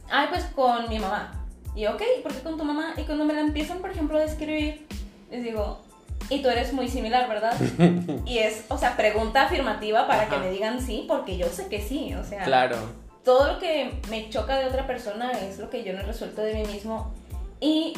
Ay, 0.09 0.27
pues 0.29 0.45
con 0.45 0.89
mi 0.89 0.99
mamá. 0.99 1.45
Y 1.75 1.85
ok, 1.85 2.01
¿por 2.23 2.33
qué 2.33 2.39
con 2.41 2.57
tu 2.57 2.63
mamá? 2.63 2.93
Y 2.97 3.03
cuando 3.03 3.25
me 3.25 3.33
la 3.33 3.41
empiezan, 3.41 3.79
por 3.79 3.91
ejemplo, 3.91 4.17
a 4.17 4.21
describir, 4.21 4.87
les 5.29 5.43
digo, 5.43 5.81
y 6.29 6.41
tú 6.41 6.49
eres 6.49 6.73
muy 6.73 6.87
similar, 6.89 7.27
¿verdad? 7.29 7.53
y 8.25 8.39
es, 8.39 8.65
o 8.69 8.77
sea, 8.77 8.95
pregunta 8.97 9.43
afirmativa 9.43 10.07
para 10.07 10.27
que 10.29 10.37
me 10.37 10.49
digan 10.51 10.81
sí, 10.81 11.05
porque 11.07 11.37
yo 11.37 11.47
sé 11.47 11.67
que 11.67 11.81
sí, 11.81 12.13
o 12.13 12.23
sea 12.23 12.43
Claro. 12.43 12.77
todo 13.23 13.53
lo 13.53 13.59
que 13.59 13.99
me 14.09 14.29
choca 14.29 14.57
de 14.57 14.65
otra 14.65 14.85
persona 14.87 15.31
es 15.31 15.57
lo 15.59 15.69
que 15.69 15.83
yo 15.83 15.93
no 15.93 15.99
he 15.99 16.03
resuelto 16.03 16.41
de 16.41 16.53
mí 16.53 16.65
mismo. 16.65 17.13
Y 17.59 17.93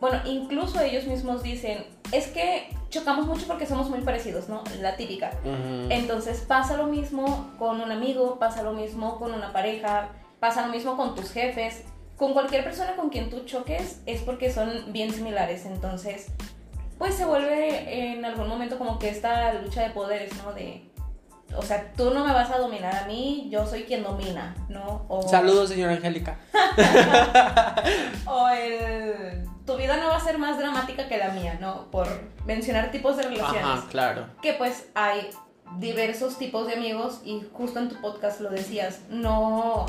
bueno, 0.00 0.20
incluso 0.26 0.80
ellos 0.80 1.04
mismos 1.06 1.42
dicen, 1.42 1.84
es 2.12 2.28
que 2.28 2.68
chocamos 2.90 3.26
mucho 3.26 3.46
porque 3.46 3.66
somos 3.66 3.88
muy 3.90 4.00
parecidos, 4.00 4.48
¿no? 4.48 4.62
La 4.80 4.96
típica. 4.96 5.30
Entonces 5.90 6.40
pasa 6.46 6.76
lo 6.76 6.86
mismo 6.86 7.50
con 7.58 7.80
un 7.80 7.90
amigo, 7.92 8.38
pasa 8.38 8.62
lo 8.62 8.72
mismo 8.72 9.18
con 9.18 9.32
una 9.34 9.52
pareja, 9.52 10.08
pasa 10.40 10.66
lo 10.66 10.72
mismo 10.72 10.96
con 10.96 11.14
tus 11.14 11.30
jefes. 11.32 11.82
con 12.16 12.32
cualquier 12.32 12.64
persona 12.64 12.96
con 12.96 13.10
quien 13.10 13.30
tú 13.30 13.44
choques 13.44 14.00
es 14.06 14.22
porque 14.22 14.50
son 14.52 14.92
bien 14.92 15.12
similares, 15.12 15.64
entonces 15.66 16.26
pues 16.98 17.14
se 17.14 17.24
vuelve 17.24 18.12
en 18.12 18.24
algún 18.24 18.48
momento 18.48 18.78
como 18.78 18.98
que 18.98 19.08
esta 19.08 19.54
lucha 19.54 19.82
de 19.82 19.90
poderes, 19.90 20.32
¿no? 20.42 20.52
De, 20.52 20.90
o 21.56 21.62
sea, 21.62 21.92
tú 21.96 22.10
no 22.10 22.24
me 22.24 22.32
vas 22.32 22.50
a 22.50 22.58
dominar 22.58 22.94
a 22.94 23.06
mí, 23.06 23.48
yo 23.50 23.66
soy 23.66 23.84
quien 23.84 24.02
domina, 24.02 24.54
¿no? 24.68 25.06
O, 25.08 25.26
Saludos, 25.26 25.70
señora 25.70 25.92
Angélica. 25.92 26.38
o 28.26 28.48
el, 28.48 29.48
tu 29.64 29.76
vida 29.76 29.96
no 29.96 30.08
va 30.08 30.16
a 30.16 30.20
ser 30.20 30.38
más 30.38 30.58
dramática 30.58 31.08
que 31.08 31.16
la 31.18 31.30
mía, 31.30 31.56
¿no? 31.60 31.90
Por 31.90 32.06
mencionar 32.44 32.90
tipos 32.90 33.16
de 33.16 33.22
relaciones. 33.24 33.62
Ajá, 33.62 33.86
claro. 33.90 34.26
Que 34.42 34.54
pues 34.54 34.88
hay 34.94 35.30
diversos 35.78 36.38
tipos 36.38 36.66
de 36.66 36.74
amigos 36.74 37.20
y 37.24 37.42
justo 37.52 37.78
en 37.78 37.88
tu 37.88 38.00
podcast 38.00 38.40
lo 38.40 38.50
decías, 38.50 39.00
no 39.08 39.86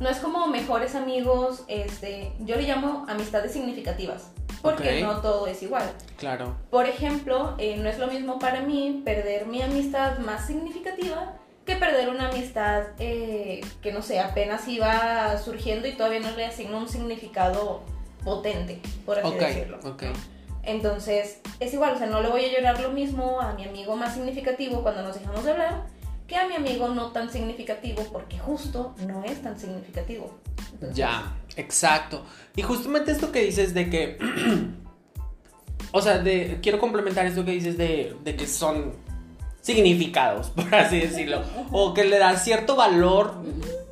no 0.00 0.08
es 0.08 0.18
como 0.18 0.46
mejores 0.46 0.94
amigos, 0.94 1.64
este, 1.66 2.32
yo 2.40 2.56
le 2.56 2.62
llamo 2.62 3.04
amistades 3.08 3.52
significativas, 3.52 4.30
porque 4.62 5.02
no 5.02 5.20
todo 5.20 5.46
es 5.46 5.62
igual. 5.62 5.90
Claro. 6.16 6.56
Por 6.70 6.86
ejemplo, 6.86 7.54
eh, 7.58 7.76
no 7.76 7.88
es 7.88 7.98
lo 7.98 8.08
mismo 8.08 8.38
para 8.38 8.60
mí 8.60 9.02
perder 9.04 9.46
mi 9.46 9.62
amistad 9.62 10.18
más 10.18 10.46
significativa 10.46 11.34
que 11.64 11.76
perder 11.76 12.08
una 12.08 12.28
amistad 12.30 12.84
eh, 12.98 13.60
que 13.82 13.92
no 13.92 14.00
sé, 14.00 14.20
apenas 14.20 14.66
iba 14.68 15.36
surgiendo 15.38 15.86
y 15.86 15.92
todavía 15.92 16.20
no 16.20 16.30
le 16.30 16.46
asigno 16.46 16.78
un 16.78 16.88
significado 16.88 17.82
potente, 18.24 18.80
por 19.04 19.18
así 19.18 19.34
decirlo. 19.34 19.78
ok. 19.84 20.04
Entonces, 20.62 21.40
es 21.60 21.72
igual, 21.72 21.94
o 21.94 21.98
sea, 21.98 22.06
no 22.06 22.20
le 22.20 22.28
voy 22.28 22.44
a 22.44 22.52
llorar 22.52 22.80
lo 22.80 22.90
mismo 22.90 23.40
a 23.40 23.52
mi 23.54 23.64
amigo 23.64 23.96
más 23.96 24.14
significativo 24.14 24.82
cuando 24.82 25.02
nos 25.02 25.18
dejamos 25.18 25.44
de 25.44 25.52
hablar 25.52 25.97
que 26.28 26.36
a 26.36 26.46
mi 26.46 26.54
amigo 26.54 26.88
no 26.90 27.10
tan 27.10 27.32
significativo 27.32 28.04
porque 28.12 28.38
justo 28.38 28.94
no 29.06 29.24
es 29.24 29.42
tan 29.42 29.58
significativo. 29.58 30.38
Entonces, 30.74 30.96
Ya, 30.96 31.34
exacto. 31.56 32.22
Y 32.54 32.62
justamente 32.62 33.10
esto 33.10 33.32
que 33.32 33.42
dices 33.42 33.72
de 33.72 33.88
que. 33.88 34.18
o 35.92 36.02
sea, 36.02 36.18
de, 36.18 36.58
quiero 36.62 36.78
complementar 36.78 37.24
esto 37.24 37.44
que 37.46 37.52
dices 37.52 37.78
de, 37.78 38.14
de 38.22 38.36
que 38.36 38.46
son 38.46 38.92
significados, 39.62 40.50
por 40.54 40.72
así 40.74 41.00
decirlo. 41.00 41.42
o 41.72 41.94
que 41.94 42.04
le 42.04 42.18
da 42.18 42.36
cierto 42.36 42.76
valor. 42.76 43.34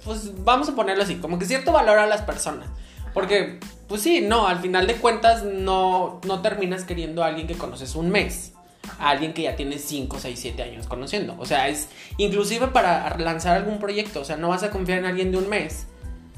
Pues 0.04 0.44
vamos 0.44 0.68
a 0.68 0.74
ponerlo 0.76 1.02
así, 1.02 1.16
como 1.16 1.38
que 1.38 1.46
cierto 1.46 1.72
valor 1.72 1.98
a 1.98 2.06
las 2.06 2.22
personas. 2.22 2.68
Porque, 3.14 3.58
pues 3.88 4.02
sí, 4.02 4.20
no, 4.20 4.46
al 4.46 4.60
final 4.60 4.86
de 4.86 4.96
cuentas 4.96 5.42
no, 5.42 6.20
no 6.26 6.42
terminas 6.42 6.84
queriendo 6.84 7.24
a 7.24 7.28
alguien 7.28 7.46
que 7.46 7.54
conoces 7.54 7.94
un 7.96 8.10
mes. 8.10 8.52
A 8.98 9.10
alguien 9.10 9.32
que 9.32 9.42
ya 9.42 9.56
tiene 9.56 9.78
5, 9.78 10.18
6, 10.18 10.38
7 10.38 10.62
años 10.62 10.86
conociendo. 10.86 11.34
O 11.38 11.46
sea, 11.46 11.68
es 11.68 11.88
inclusive 12.16 12.68
para 12.68 13.16
lanzar 13.18 13.56
algún 13.56 13.78
proyecto. 13.78 14.20
O 14.20 14.24
sea, 14.24 14.36
no 14.36 14.48
vas 14.48 14.62
a 14.62 14.70
confiar 14.70 14.98
en 14.98 15.06
alguien 15.06 15.30
de 15.30 15.38
un 15.38 15.48
mes. 15.48 15.86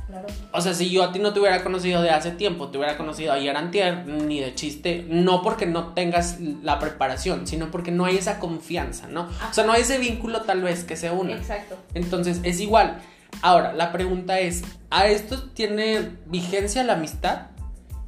Claro. 0.09 0.27
O 0.53 0.61
sea, 0.63 0.73
si 0.73 0.91
yo 0.91 1.05
a 1.05 1.13
ti 1.13 1.19
no 1.19 1.35
te 1.35 1.41
hubiera 1.41 1.63
conocido 1.63 2.01
de 2.01 2.09
hace 2.09 2.31
tiempo, 2.31 2.69
te 2.69 2.79
hubiera 2.79 2.97
conocido 2.97 3.33
ayer 3.33 3.55
antier, 3.55 4.07
ni 4.07 4.41
de 4.41 4.55
chiste, 4.55 5.05
no 5.07 5.43
porque 5.43 5.67
no 5.67 5.93
tengas 5.93 6.39
la 6.41 6.79
preparación, 6.79 7.47
sino 7.47 7.71
porque 7.71 7.91
no 7.91 8.07
hay 8.07 8.17
esa 8.17 8.39
confianza, 8.39 9.07
¿no? 9.07 9.29
O 9.51 9.53
sea, 9.53 9.65
no 9.65 9.73
hay 9.73 9.83
ese 9.83 9.99
vínculo 9.99 10.43
tal 10.43 10.63
vez 10.63 10.85
que 10.85 10.97
se 10.97 11.11
una. 11.11 11.37
Exacto. 11.37 11.77
Entonces, 11.93 12.41
es 12.43 12.59
igual. 12.61 13.03
Ahora, 13.43 13.75
la 13.75 13.93
pregunta 13.93 14.41
es, 14.41 14.63
¿a 14.89 15.07
esto 15.09 15.43
tiene 15.51 16.11
vigencia 16.25 16.83
la 16.85 16.95
amistad? 16.95 17.49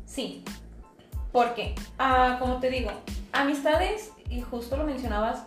Sí. 0.07 0.43
Porque, 1.33 1.75
ah, 1.99 2.37
como 2.41 2.61
te 2.61 2.71
digo, 2.71 2.91
amistades, 3.33 4.11
y 4.31 4.41
justo 4.41 4.77
lo 4.77 4.85
mencionabas, 4.85 5.45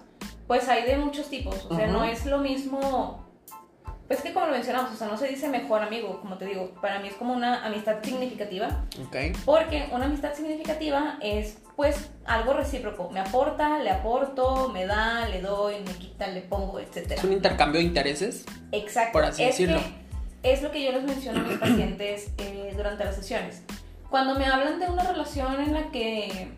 pues 0.48 0.68
hay 0.68 0.84
de 0.84 0.98
muchos 0.98 1.30
tipos. 1.30 1.66
O 1.70 1.76
sea, 1.76 1.88
no 1.88 2.04
es 2.04 2.26
lo 2.26 2.40
mismo. 2.40 3.24
Pues 4.08 4.22
que 4.22 4.34
como 4.34 4.48
lo 4.48 4.52
mencionamos, 4.52 4.92
o 4.92 4.96
sea, 4.96 5.08
no 5.08 5.18
se 5.18 5.28
dice 5.28 5.48
mejor 5.48 5.82
amigo, 5.82 6.20
como 6.20 6.38
te 6.38 6.46
digo, 6.46 6.72
para 6.82 7.00
mí 7.00 7.08
es 7.08 7.16
como 7.16 7.34
una 7.34 7.66
amistad 7.66 8.04
significativa. 8.04 8.84
Ok. 9.08 9.38
Porque 9.46 9.90
una 9.92 10.06
amistad 10.06 10.34
significativa 10.34 11.18
es 11.22 11.58
pues 11.78 12.12
algo 12.26 12.54
recíproco. 12.54 13.10
Me 13.10 13.22
aporta, 13.22 13.80
le 13.80 13.90
aporto, 13.90 14.70
me 14.70 14.86
da, 14.86 15.28
le 15.30 15.42
doy, 15.42 15.76
me 15.86 15.94
quita, 15.94 16.28
le 16.28 16.42
pongo, 16.42 16.80
etc. 16.80 17.14
Es 17.14 17.24
un 17.24 17.34
intercambio 17.34 17.80
de 17.80 17.88
intereses. 17.88 18.46
Exacto. 18.74 19.14
por 19.14 19.24
así 19.24 19.44
es 19.44 19.58
decirlo. 19.58 19.80
que 20.44 20.52
es 20.52 20.62
lo 20.62 20.72
que 20.72 20.84
yo 20.84 20.92
les 20.92 21.04
menciono 21.04 21.40
a 21.40 21.44
mis 21.44 21.58
pacientes 21.60 22.32
eh, 22.38 22.74
durante 22.76 23.06
las 23.06 23.16
sesiones. 23.16 23.64
Cuando 24.10 24.36
me 24.36 24.46
hablan 24.46 24.80
de 24.80 24.88
una 24.88 25.04
relación 25.04 25.60
en 25.62 25.74
la 25.74 25.90
que 25.92 26.52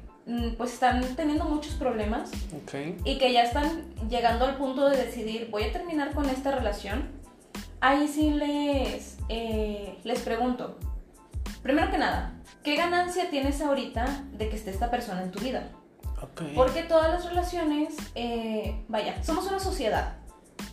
pues 0.57 0.73
están 0.73 1.03
teniendo 1.15 1.45
muchos 1.45 1.75
problemas 1.75 2.31
Ok. 2.63 2.73
y 3.05 3.17
que 3.17 3.31
ya 3.31 3.43
están 3.43 3.83
llegando 4.09 4.45
al 4.45 4.57
punto 4.57 4.89
de 4.89 4.97
decidir 4.97 5.49
voy 5.51 5.63
a 5.63 5.71
terminar 5.71 6.13
con 6.13 6.27
esta 6.29 6.51
relación, 6.51 7.09
ahí 7.79 8.07
sí 8.07 8.31
les, 8.31 9.17
eh, 9.29 9.99
les 10.03 10.19
pregunto, 10.21 10.79
primero 11.61 11.91
que 11.91 11.99
nada, 11.99 12.33
¿qué 12.63 12.75
ganancia 12.75 13.29
tienes 13.29 13.61
ahorita 13.61 14.23
de 14.33 14.49
que 14.49 14.55
esté 14.55 14.71
esta 14.71 14.89
persona 14.89 15.21
en 15.23 15.31
tu 15.31 15.39
vida? 15.39 15.69
Ok. 16.21 16.41
Porque 16.55 16.81
todas 16.83 17.11
las 17.11 17.25
relaciones, 17.25 17.95
eh, 18.15 18.83
vaya, 18.87 19.23
somos 19.23 19.45
una 19.47 19.59
sociedad. 19.59 20.17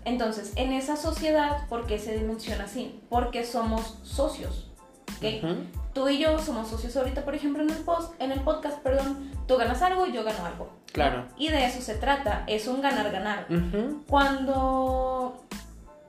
Entonces, 0.04 0.52
en 0.56 0.72
esa 0.72 0.96
sociedad, 0.96 1.68
¿por 1.68 1.86
qué 1.86 1.98
se 1.98 2.16
dimensiona 2.16 2.64
así? 2.64 3.00
Porque 3.08 3.44
somos 3.44 3.98
socios. 4.02 4.70
¿ok? 5.18 5.44
Ujú. 5.44 5.81
Tú 5.92 6.08
y 6.08 6.18
yo 6.18 6.38
somos 6.38 6.68
socios 6.68 6.96
ahorita, 6.96 7.22
por 7.24 7.34
ejemplo, 7.34 7.62
en 7.62 7.70
el, 7.70 7.76
post, 7.78 8.14
en 8.18 8.32
el 8.32 8.40
podcast, 8.40 8.78
perdón. 8.78 9.30
Tú 9.46 9.56
ganas 9.58 9.82
algo 9.82 10.06
y 10.06 10.12
yo 10.12 10.24
gano 10.24 10.46
algo. 10.46 10.70
Claro. 10.92 11.26
Y 11.36 11.48
de 11.48 11.66
eso 11.66 11.80
se 11.82 11.94
trata, 11.96 12.44
es 12.46 12.66
un 12.66 12.80
ganar-ganar. 12.80 13.46
Ujú. 13.50 14.02
Cuando 14.08 15.42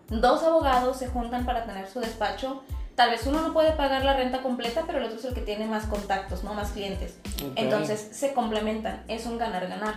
dos 0.09 0.43
abogados 0.43 0.97
se 0.97 1.07
juntan 1.07 1.45
para 1.45 1.65
tener 1.65 1.87
su 1.87 1.99
despacho, 1.99 2.63
tal 2.95 3.09
vez 3.09 3.25
uno 3.25 3.41
no 3.41 3.51
puede 3.53 3.71
pagar 3.73 4.05
la 4.05 4.15
renta 4.15 4.41
completa, 4.41 4.83
pero 4.85 4.99
el 4.99 5.05
otro 5.05 5.17
es 5.19 5.25
el 5.25 5.33
que 5.33 5.41
tiene 5.41 5.65
más 5.65 5.85
contactos, 5.85 6.43
¿no? 6.43 6.53
Más 6.53 6.71
clientes. 6.71 7.17
Entonces 7.55 8.09
se 8.11 8.33
complementan, 8.33 9.03
es 9.07 9.25
un 9.25 9.37
ganar-ganar. 9.37 9.95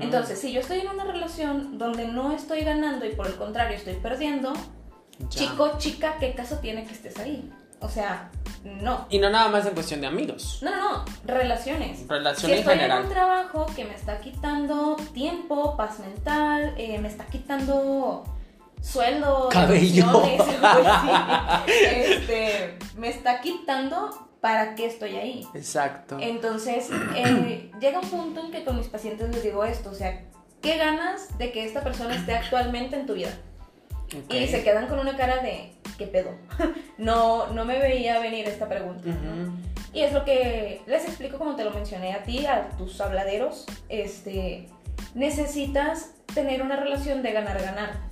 Entonces, 0.00 0.40
si 0.40 0.52
yo 0.52 0.60
estoy 0.60 0.80
en 0.80 0.88
una 0.88 1.04
relación 1.04 1.78
donde 1.78 2.08
no 2.08 2.32
estoy 2.32 2.64
ganando 2.64 3.06
y 3.06 3.10
por 3.14 3.28
el 3.28 3.36
contrario 3.36 3.76
estoy 3.76 3.94
perdiendo, 3.94 4.52
Ya. 5.18 5.28
chico, 5.28 5.72
chica, 5.78 6.16
¿qué 6.18 6.34
caso 6.34 6.58
tiene 6.58 6.84
que 6.84 6.92
estés 6.94 7.18
ahí? 7.18 7.52
O 7.80 7.88
sea, 7.88 8.30
no. 8.64 9.06
Y 9.08 9.18
no 9.18 9.30
nada 9.30 9.48
más 9.48 9.66
en 9.66 9.74
cuestión 9.74 10.00
de 10.00 10.06
amigos. 10.06 10.58
No, 10.62 10.70
no, 10.70 10.98
no, 10.98 11.04
relaciones. 11.24 12.06
Relaciones 12.06 12.40
si 12.40 12.52
en 12.52 12.58
estoy 12.58 12.74
general. 12.74 12.98
en 12.98 13.06
un 13.06 13.12
trabajo 13.12 13.66
que 13.74 13.84
me 13.84 13.94
está 13.94 14.20
quitando 14.20 14.96
tiempo, 15.14 15.76
paz 15.76 15.98
mental, 15.98 16.74
eh, 16.76 16.98
me 16.98 17.08
está 17.08 17.24
quitando 17.26 18.24
sueldo, 18.82 19.48
Cabello. 19.50 20.22
este, 21.66 22.78
me 22.96 23.08
está 23.08 23.40
quitando 23.40 24.28
para 24.40 24.74
qué 24.74 24.86
estoy 24.86 25.16
ahí. 25.16 25.46
Exacto. 25.54 26.18
Entonces, 26.20 26.88
eh, 27.16 27.70
llega 27.80 28.00
un 28.00 28.08
punto 28.10 28.40
en 28.44 28.50
que 28.50 28.64
con 28.64 28.76
mis 28.76 28.88
pacientes 28.88 29.30
les 29.30 29.42
digo 29.42 29.64
esto, 29.64 29.90
o 29.90 29.94
sea, 29.94 30.22
¿qué 30.60 30.76
ganas 30.76 31.38
de 31.38 31.52
que 31.52 31.64
esta 31.64 31.82
persona 31.82 32.14
esté 32.14 32.34
actualmente 32.34 32.96
en 32.96 33.06
tu 33.06 33.14
vida? 33.14 33.30
Y 34.28 34.46
se 34.48 34.62
quedan 34.62 34.88
con 34.88 34.98
una 34.98 35.16
cara 35.16 35.38
de, 35.42 35.72
¿qué 35.98 36.06
pedo? 36.06 36.30
No, 36.98 37.46
no 37.54 37.64
me 37.64 37.78
veía 37.78 38.20
venir 38.20 38.46
esta 38.46 38.68
pregunta. 38.68 39.08
Y 39.94 40.02
es 40.02 40.12
lo 40.12 40.24
que 40.24 40.82
les 40.86 41.04
explico 41.04 41.38
como 41.38 41.56
te 41.56 41.64
lo 41.64 41.70
mencioné 41.70 42.12
a 42.12 42.22
ti, 42.22 42.44
a 42.44 42.68
tus 42.76 43.00
habladeros. 43.00 43.64
Este, 43.88 44.68
necesitas 45.14 46.12
tener 46.34 46.62
una 46.62 46.76
relación 46.76 47.22
de 47.22 47.32
ganar-ganar. 47.32 48.10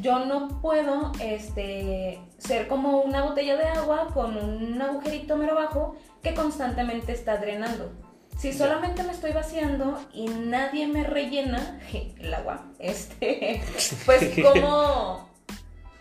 Yo 0.00 0.24
no 0.24 0.60
puedo 0.60 1.12
este, 1.20 2.18
ser 2.38 2.66
como 2.66 3.02
una 3.02 3.22
botella 3.22 3.56
de 3.56 3.68
agua 3.68 4.08
con 4.12 4.36
un 4.36 4.80
agujerito 4.80 5.36
mero 5.36 5.52
abajo 5.52 5.96
que 6.22 6.34
constantemente 6.34 7.12
está 7.12 7.36
drenando. 7.36 7.92
Si 8.38 8.52
solamente 8.52 9.02
me 9.04 9.12
estoy 9.12 9.32
vaciando 9.32 9.98
y 10.12 10.26
nadie 10.26 10.86
me 10.86 11.04
rellena 11.04 11.80
el 12.18 12.34
agua, 12.34 12.66
este, 12.78 13.62
pues 14.06 14.30
¿cómo, 14.42 15.28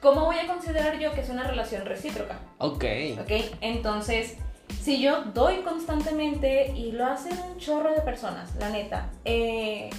¿cómo 0.02 0.26
voy 0.26 0.38
a 0.38 0.48
considerar 0.48 0.98
yo 1.00 1.13
que 1.13 1.22
es 1.22 1.30
una 1.30 1.43
relación 1.43 1.86
recíproca? 1.86 2.39
Ok. 2.58 2.84
¿Ok? 3.22 3.32
Entonces, 3.62 4.36
si 4.82 5.02
yo 5.02 5.24
doy 5.34 5.58
constantemente 5.62 6.72
y 6.76 6.91
lo 6.91 7.06
hacen 7.06 7.38
un 7.52 7.58
chorro 7.60 7.91
de 7.93 8.02
personas, 8.02 8.56
la 8.60 8.69
neta, 8.69 9.10
eh, 9.26 9.89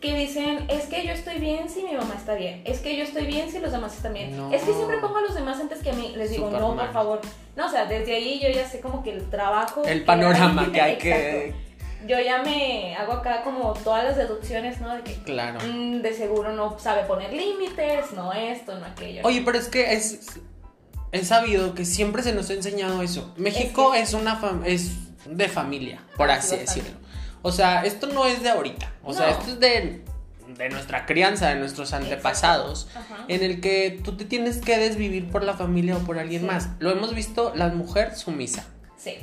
que 0.00 0.16
dicen, 0.16 0.64
es 0.68 0.86
que 0.86 1.06
yo 1.06 1.12
estoy 1.12 1.38
bien 1.38 1.68
si 1.68 1.82
mi 1.84 1.92
mamá 1.92 2.14
está 2.16 2.34
bien, 2.34 2.62
es 2.64 2.80
que 2.80 2.96
yo 2.96 3.04
estoy 3.04 3.26
bien 3.26 3.50
si 3.50 3.58
los 3.60 3.70
demás 3.70 3.94
están 3.94 4.14
bien, 4.14 4.36
No. 4.36 4.52
es 4.52 4.62
que 4.62 4.72
siempre 4.72 4.96
pongo 4.98 5.18
a 5.18 5.20
los 5.22 5.34
demás 5.34 5.60
antes 5.60 5.78
que 5.80 5.90
a 5.90 5.92
mí, 5.92 6.12
les 6.16 6.30
digo, 6.30 6.50
no, 6.50 6.74
mal. 6.74 6.86
por 6.86 6.92
favor. 6.94 7.20
No, 7.54 7.66
o 7.66 7.68
sea, 7.68 7.84
desde 7.84 8.14
ahí 8.16 8.40
yo 8.42 8.48
ya 8.48 8.66
sé 8.66 8.80
como 8.80 9.02
que 9.04 9.10
el 9.12 9.28
trabajo... 9.30 9.82
El 9.84 10.00
que 10.00 10.04
panorama 10.06 10.62
hay- 10.62 10.70
que 10.72 10.80
hay 10.80 10.96
que. 10.98 11.71
Yo 12.06 12.18
ya 12.20 12.42
me 12.42 12.94
hago 12.96 13.12
acá 13.12 13.42
como 13.42 13.72
todas 13.74 14.04
las 14.04 14.16
deducciones, 14.16 14.80
¿no? 14.80 14.94
De 14.96 15.02
que 15.02 15.14
Claro. 15.22 15.60
mm, 15.64 16.00
de 16.02 16.12
seguro 16.14 16.52
no 16.52 16.78
sabe 16.78 17.04
poner 17.04 17.32
límites, 17.32 18.12
no 18.12 18.32
esto, 18.32 18.78
no 18.78 18.86
aquello. 18.86 19.20
Oye, 19.24 19.42
pero 19.44 19.58
es 19.58 19.68
que 19.68 19.92
es. 19.94 20.20
Es 21.12 21.28
sabido 21.28 21.74
que 21.74 21.84
siempre 21.84 22.22
se 22.22 22.32
nos 22.32 22.48
ha 22.50 22.54
enseñado 22.54 23.02
eso. 23.02 23.32
México 23.36 23.92
que- 23.92 24.00
es, 24.00 24.14
una 24.14 24.40
fam- 24.40 24.62
es 24.64 24.92
de 25.26 25.48
familia, 25.48 26.02
por 26.16 26.30
así 26.30 26.56
bastante. 26.56 26.64
decirlo. 26.80 26.98
O 27.42 27.52
sea, 27.52 27.84
esto 27.84 28.06
no 28.06 28.24
es 28.26 28.42
de 28.42 28.48
ahorita. 28.50 28.90
O 29.04 29.12
sea, 29.12 29.26
No. 29.26 29.32
esto 29.32 29.50
es 29.52 29.60
de 29.60 30.04
de 30.56 30.68
nuestra 30.68 31.06
crianza, 31.06 31.48
de 31.48 31.54
nuestros 31.54 31.94
antepasados, 31.94 32.86
en 33.28 33.42
el 33.42 33.62
que 33.62 34.00
tú 34.04 34.18
te 34.18 34.26
tienes 34.26 34.58
que 34.58 34.76
desvivir 34.76 35.30
por 35.30 35.44
la 35.44 35.54
familia 35.54 35.96
o 35.96 36.00
por 36.00 36.18
alguien 36.18 36.42
Sí. 36.42 36.46
más. 36.46 36.68
Lo 36.78 36.90
hemos 36.90 37.14
visto, 37.14 37.52
la 37.54 37.68
mujer 37.68 38.14
sumisa. 38.14 38.66
Sí. 38.98 39.16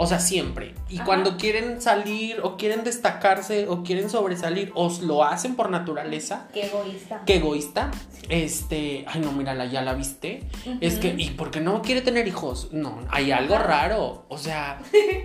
O 0.00 0.06
sea, 0.06 0.20
siempre. 0.20 0.74
Y 0.88 0.96
Ajá. 0.96 1.04
cuando 1.04 1.36
quieren 1.36 1.80
salir 1.82 2.40
o 2.44 2.56
quieren 2.56 2.84
destacarse 2.84 3.66
o 3.68 3.82
quieren 3.82 4.08
sobresalir 4.08 4.70
o 4.76 4.90
lo 5.02 5.24
hacen 5.24 5.56
por 5.56 5.70
naturaleza, 5.70 6.46
Qué 6.54 6.66
egoísta. 6.66 7.22
qué 7.26 7.34
egoísta. 7.36 7.90
Este, 8.28 9.04
ay 9.08 9.20
no, 9.20 9.32
mírala, 9.32 9.66
ya 9.66 9.82
la 9.82 9.94
viste. 9.94 10.48
Es 10.80 10.98
que. 11.00 11.14
¿y 11.18 11.30
por 11.30 11.50
qué 11.50 11.60
no 11.60 11.82
quiere 11.82 12.00
tener 12.00 12.28
hijos? 12.28 12.68
No, 12.72 13.00
hay 13.10 13.32
algo 13.32 13.56
Ajá. 13.56 13.64
raro. 13.64 14.24
O 14.28 14.38
sea, 14.38 14.78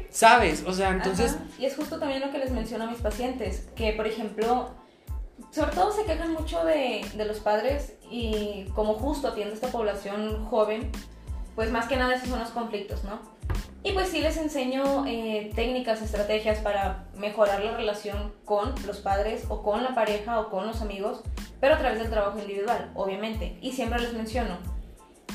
¿sabes? 0.10 0.64
O 0.66 0.74
sea, 0.74 0.90
entonces, 0.90 1.34
Ajá, 1.36 1.44
Y 1.60 1.66
es 1.66 1.76
justo 1.76 2.00
también 2.00 2.22
lo 2.22 2.32
que 2.32 2.40
les 2.40 2.52
menciono 2.52 2.86
a 2.86 2.88
mis 2.88 3.00
pacientes, 3.00 3.68
que 3.76 3.94
por 3.94 4.08
ejemplo, 4.08 4.72
sobre 5.52 5.72
todo 5.74 5.92
se 5.92 6.04
quejan 6.06 6.34
mucho 6.34 6.64
de, 6.66 7.06
de 7.16 7.26
los 7.26 7.40
padres 7.40 7.94
y 8.10 8.66
como 8.74 8.96
justo 8.96 9.28
atiende 9.28 9.54
esta 9.54 9.68
población 9.68 10.46
joven, 10.46 10.90
pues 11.56 11.72
más 11.72 11.88
que 11.88 11.96
nada 11.96 12.16
esos 12.16 12.30
son 12.30 12.40
los 12.40 12.50
conflictos, 12.50 13.04
¿no? 13.04 13.20
Y 13.84 13.92
pues 13.92 14.10
sí 14.10 14.22
les 14.22 14.38
enseño 14.38 15.06
eh, 15.06 15.52
técnicas, 15.56 16.02
estrategias 16.02 16.60
para 16.60 17.06
mejorar 17.18 17.62
la 17.64 17.76
relación 17.76 18.34
con 18.46 18.74
los 18.86 19.00
padres 19.00 19.44
o 19.50 19.62
con 19.62 19.84
la 19.84 19.94
pareja 19.94 20.40
o 20.40 20.50
con 20.50 20.66
los 20.66 20.82
amigos, 20.82 21.22
pero 21.60 21.76
a 21.76 21.78
través 21.80 22.00
del 22.00 22.10
trabajo 22.10 22.40
individual, 22.40 22.92
obviamente. 22.96 23.58
Y 23.62 23.74
siempre 23.74 24.00
les 24.00 24.14
menciono, 24.14 24.58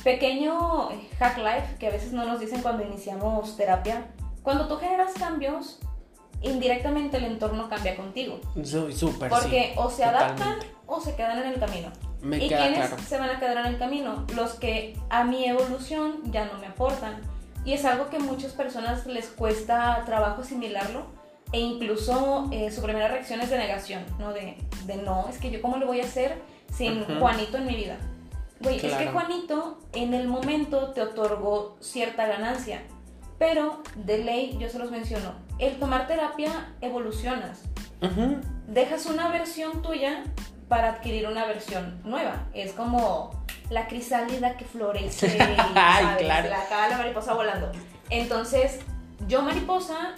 pequeño 0.02 0.88
hack 1.18 1.38
life 1.38 1.76
que 1.78 1.88
a 1.88 1.90
veces 1.90 2.12
no 2.12 2.24
nos 2.24 2.40
dicen 2.40 2.62
cuando 2.62 2.84
iniciamos 2.84 3.56
terapia, 3.56 4.06
cuando 4.42 4.66
tú 4.66 4.76
generas 4.76 5.12
cambios, 5.12 5.78
indirectamente 6.40 7.18
el 7.18 7.24
entorno 7.24 7.68
cambia 7.68 7.96
contigo. 7.96 8.40
soy 8.64 8.94
súper 8.94 9.28
Porque 9.28 9.72
sí, 9.74 9.78
o 9.78 9.90
se 9.90 10.04
adaptan 10.04 10.36
totalmente. 10.54 10.74
o 10.86 11.00
se 11.00 11.14
quedan 11.16 11.38
en 11.38 11.48
el 11.48 11.60
camino. 11.60 11.88
Me 12.22 12.38
¿Y 12.42 12.48
queda 12.48 12.62
quiénes 12.62 12.88
claro. 12.88 13.02
se 13.02 13.18
van 13.18 13.30
a 13.30 13.38
quedar 13.40 13.58
en 13.58 13.66
el 13.66 13.78
camino? 13.78 14.24
Los 14.34 14.54
que 14.54 14.96
a 15.10 15.24
mi 15.24 15.44
evolución 15.44 16.22
ya 16.32 16.46
no 16.46 16.58
me 16.58 16.66
aportan. 16.66 17.20
Y 17.64 17.72
es 17.72 17.84
algo 17.84 18.08
que 18.08 18.16
a 18.16 18.20
muchas 18.20 18.52
personas 18.52 19.06
les 19.06 19.26
cuesta 19.26 20.02
trabajo 20.06 20.42
asimilarlo. 20.42 21.06
E 21.52 21.60
incluso 21.60 22.48
eh, 22.52 22.70
su 22.70 22.82
primera 22.82 23.08
reacción 23.08 23.40
es 23.40 23.50
de 23.50 23.56
negación, 23.56 24.04
¿no? 24.18 24.32
De, 24.32 24.58
de 24.84 24.96
no, 24.96 25.28
es 25.30 25.38
que 25.38 25.50
yo 25.50 25.62
cómo 25.62 25.78
lo 25.78 25.86
voy 25.86 26.00
a 26.00 26.04
hacer 26.04 26.42
sin. 26.72 27.04
Juanito 27.18 27.56
en 27.56 27.66
mi 27.66 27.74
vida. 27.74 27.96
Güey, 28.60 28.76
es 28.84 28.94
que. 28.94 29.06
Juanito 29.06 29.78
en 29.92 30.12
el 30.12 30.28
momento 30.28 30.92
te 30.92 31.00
otorgó 31.00 31.76
cierta 31.80 32.26
ganancia. 32.26 32.82
Pero 33.38 33.82
de 33.94 34.18
ley, 34.18 34.56
yo 34.58 34.68
se 34.68 34.80
los 34.80 34.90
menciono, 34.90 35.32
el 35.58 35.78
tomar 35.78 36.08
terapia 36.08 36.74
evolucionas 36.80 37.62
dejas 38.66 39.06
una 39.06 39.28
versión 39.28 39.82
tuya 39.82 40.24
para 40.68 40.90
adquirir 40.90 41.26
una 41.26 41.46
versión 41.46 42.00
nueva. 42.04 42.46
Es 42.52 42.72
como 42.72 43.30
la 43.70 43.86
crisálida 43.88 44.56
que 44.56 44.64
florece 44.64 45.26
y, 45.38 45.40
Ay, 45.74 46.04
¿sabes? 46.04 46.24
claro. 46.24 46.48
la, 46.50 46.62
acá 46.62 46.88
la 46.88 46.98
mariposa 46.98 47.34
volando. 47.34 47.70
Entonces, 48.10 48.80
yo 49.26 49.42
mariposa, 49.42 50.14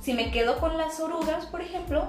si 0.00 0.14
me 0.14 0.30
quedo 0.30 0.58
con 0.58 0.76
las 0.78 1.00
orugas, 1.00 1.46
por 1.46 1.60
ejemplo, 1.60 2.06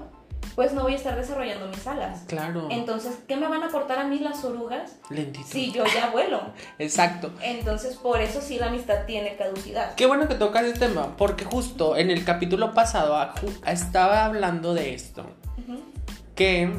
pues 0.55 0.73
no 0.73 0.83
voy 0.83 0.93
a 0.93 0.95
estar 0.97 1.15
desarrollando 1.15 1.67
mis 1.67 1.87
alas. 1.87 2.23
Claro. 2.27 2.67
Entonces, 2.69 3.19
¿qué 3.27 3.37
me 3.37 3.47
van 3.47 3.63
a 3.63 3.67
aportar 3.67 3.97
a 3.99 4.03
mí 4.03 4.19
las 4.19 4.43
orugas 4.43 4.97
Lentitud. 5.09 5.47
si 5.49 5.71
yo 5.71 5.85
ya 5.85 6.09
vuelo? 6.09 6.41
Exacto. 6.79 7.31
Entonces, 7.41 7.95
por 7.95 8.19
eso 8.21 8.41
sí 8.41 8.57
la 8.59 8.67
amistad 8.67 9.05
tiene 9.05 9.37
caducidad. 9.37 9.95
Qué 9.95 10.05
bueno 10.05 10.27
que 10.27 10.35
tocas 10.35 10.65
el 10.65 10.77
tema, 10.77 11.15
porque 11.15 11.45
justo 11.45 11.95
en 11.95 12.11
el 12.11 12.25
capítulo 12.25 12.73
pasado 12.73 13.17
estaba 13.65 14.25
hablando 14.25 14.73
de 14.73 14.93
esto, 14.93 15.25
que 16.35 16.73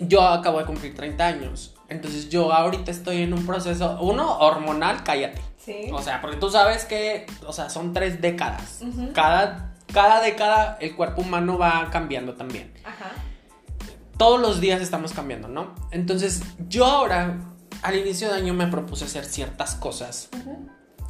yo 0.00 0.22
acabo 0.22 0.58
de 0.58 0.64
cumplir 0.64 0.94
30 0.94 1.24
años, 1.24 1.75
entonces 1.88 2.28
yo 2.28 2.52
ahorita 2.52 2.90
estoy 2.90 3.22
en 3.22 3.32
un 3.32 3.46
proceso, 3.46 3.98
uno, 4.00 4.38
hormonal, 4.38 5.04
cállate. 5.04 5.40
Sí. 5.58 5.88
O 5.92 6.02
sea, 6.02 6.20
porque 6.20 6.36
tú 6.36 6.50
sabes 6.50 6.84
que, 6.84 7.26
o 7.46 7.52
sea, 7.52 7.70
son 7.70 7.92
tres 7.92 8.20
décadas. 8.20 8.80
Cada, 9.14 9.74
cada 9.92 10.20
década 10.20 10.78
el 10.80 10.94
cuerpo 10.94 11.22
humano 11.22 11.58
va 11.58 11.88
cambiando 11.90 12.34
también. 12.34 12.72
Ajá. 12.84 13.12
Todos 14.16 14.40
los 14.40 14.60
días 14.60 14.80
estamos 14.80 15.12
cambiando, 15.12 15.48
¿no? 15.48 15.74
Entonces 15.90 16.42
yo 16.68 16.86
ahora, 16.86 17.38
al 17.82 17.96
inicio 17.96 18.28
de 18.28 18.36
año, 18.36 18.54
me 18.54 18.66
propuse 18.68 19.04
hacer 19.04 19.24
ciertas 19.24 19.74
cosas 19.74 20.28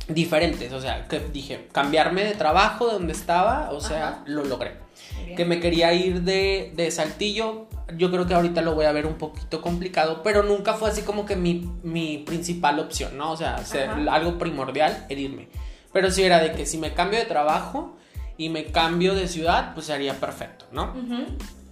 diferentes. 0.09 0.73
O 0.73 0.81
sea, 0.81 1.07
que 1.07 1.21
dije, 1.21 1.69
cambiarme 1.73 2.25
de 2.25 2.35
trabajo 2.35 2.87
de 2.87 2.95
donde 2.95 3.13
estaba, 3.13 3.71
o 3.73 3.81
sea, 3.81 4.09
Ajá. 4.09 4.23
lo 4.27 4.45
logré. 4.45 4.77
Bien. 5.25 5.37
Que 5.37 5.45
me 5.45 5.61
quería 5.61 5.93
ir 5.93 6.23
de, 6.23 6.73
de 6.75 6.91
Saltillo, 6.91 7.69
yo 7.97 8.11
creo 8.11 8.27
que 8.27 8.35
ahorita 8.35 8.63
lo 8.63 8.75
voy 8.75 8.87
a 8.87 8.93
ver 8.93 9.07
un 9.07 9.15
poquito 9.15 9.63
complicado, 9.63 10.23
pero 10.23 10.43
nunca 10.43 10.75
fue 10.75 10.91
así 10.91 11.03
como 11.03 11.25
que 11.25 11.37
mi, 11.37 11.71
mi 11.83 12.19
principal 12.19 12.81
opción, 12.81 13.17
¿no? 13.17 13.31
O 13.33 13.37
sea, 13.37 13.59
ser 13.59 13.91
algo 14.09 14.39
primordial, 14.39 15.07
el 15.09 15.19
irme. 15.19 15.49
Pero 15.93 16.11
sí 16.11 16.23
era 16.23 16.41
de 16.41 16.53
que 16.53 16.67
si 16.67 16.79
me 16.79 16.95
cambio 16.95 17.19
de 17.19 17.27
trabajo 17.27 17.97
y 18.37 18.49
me 18.49 18.67
cambio 18.67 19.15
de 19.15 19.29
ciudad, 19.29 19.73
pues 19.75 19.87
sería 19.87 20.15
perfecto, 20.15 20.67
¿no? 20.73 20.95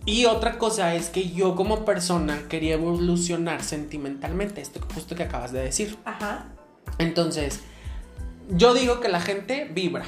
Y 0.06 0.26
otra 0.26 0.58
cosa 0.58 0.94
es 0.94 1.08
que 1.08 1.30
yo 1.30 1.56
como 1.56 1.84
persona 1.84 2.42
quería 2.48 2.74
evolucionar 2.74 3.62
sentimentalmente, 3.62 4.60
esto 4.60 4.80
justo 4.94 5.16
que 5.16 5.24
acabas 5.24 5.50
de 5.50 5.62
decir. 5.62 5.98
Ajá. 6.04 6.46
Entonces, 6.98 7.60
yo 8.50 8.74
digo 8.74 9.00
que 9.00 9.08
la 9.08 9.20
gente 9.20 9.68
vibra. 9.72 10.04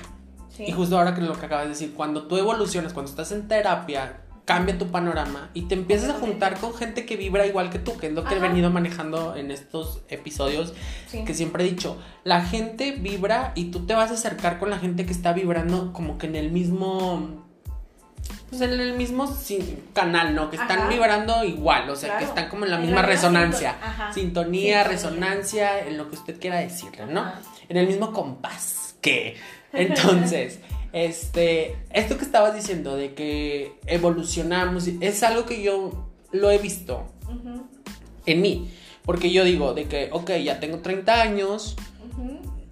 Sí. 0.51 0.65
Y 0.69 0.73
justo 0.73 0.99
ahora 0.99 1.15
que 1.15 1.21
lo 1.21 1.39
que 1.39 1.47
acabas 1.47 1.65
de 1.65 1.71
decir, 1.71 1.95
cuando 1.95 2.27
tú 2.27 2.37
evolucionas, 2.37 2.93
cuando 2.93 3.11
estás 3.11 3.33
en 3.33 3.49
terapia, 3.49 4.21
cambia 4.47 4.79
tu 4.79 4.87
panorama 4.93 5.51
y 5.53 5.63
te 5.63 5.75
empiezas 5.75 6.09
a 6.09 6.15
juntar 6.15 6.59
con 6.59 6.73
gente 6.73 7.05
que 7.05 7.17
vibra 7.17 7.47
igual 7.47 7.69
que 7.69 7.79
tú, 7.79 7.99
que 7.99 8.07
es 8.07 8.13
lo 8.15 8.25
que 8.25 8.37
he 8.37 8.39
venido 8.39 8.71
manejando 8.71 9.37
en 9.37 9.51
estos 9.51 10.01
episodios, 10.09 10.73
Sí. 11.09 11.25
que 11.25 11.35
siempre 11.35 11.65
he 11.65 11.69
dicho, 11.69 11.99
la 12.25 12.43
gente 12.43 12.93
vibra 12.93 13.53
y 13.57 13.67
tú 13.73 13.87
te 13.87 13.95
vas 13.95 14.11
a 14.11 14.15
acercar 14.15 14.59
con 14.59 14.71
la 14.71 14.79
gente 14.79 15.05
que 15.05 15.13
está 15.13 15.33
vibrando 15.35 15.93
como 15.93 16.17
que 16.17 16.27
en 16.29 16.37
el 16.37 16.51
mismo... 16.51 17.43
Pues 18.49 18.61
en 18.61 18.79
el 18.81 18.93
mismo 18.95 19.29
canal, 19.93 20.35
¿no? 20.37 20.51
Que 20.51 20.57
están 20.57 20.79
Ajá. 20.79 20.89
vibrando 20.89 21.43
igual, 21.45 21.91
o 21.91 21.97
sea, 21.97 22.17
que 22.19 22.25
están 22.25 22.49
como 22.49 22.65
en 22.65 22.71
la 22.71 22.77
En 22.77 22.83
misma 22.83 23.03
la 23.03 23.09
resonancia. 23.09 23.73
Sintonía, 23.73 24.13
Sintonía. 24.15 24.85
resonancia, 24.85 25.81
en 25.87 25.99
lo 25.99 26.09
que 26.09 26.15
usted 26.15 26.41
quiera 26.41 26.59
decirle, 26.59 27.07
¿no? 27.07 27.21
Ajá. 27.23 27.41
En 27.69 27.77
el 27.77 27.89
mismo 27.89 28.13
compás 28.13 28.95
que. 29.01 29.37
Entonces, 29.73 30.61
este, 30.97 31.77
esto 31.91 32.17
que 32.17 32.25
estabas 32.25 32.55
diciendo 32.55 32.97
de 32.97 33.13
que 33.13 33.79
evolucionamos, 33.85 34.87
es 34.87 35.23
algo 35.23 35.45
que 35.45 35.63
yo 35.63 36.07
lo 36.33 36.51
he 36.51 36.57
visto 36.57 37.05
en 38.25 38.41
mí. 38.41 38.71
Porque 39.05 39.31
yo 39.31 39.45
digo 39.45 39.75
de 39.75 39.85
que, 39.85 40.09
ok, 40.11 40.31
ya 40.43 40.59
tengo 40.59 40.79
30 40.79 41.21
años, 41.21 41.77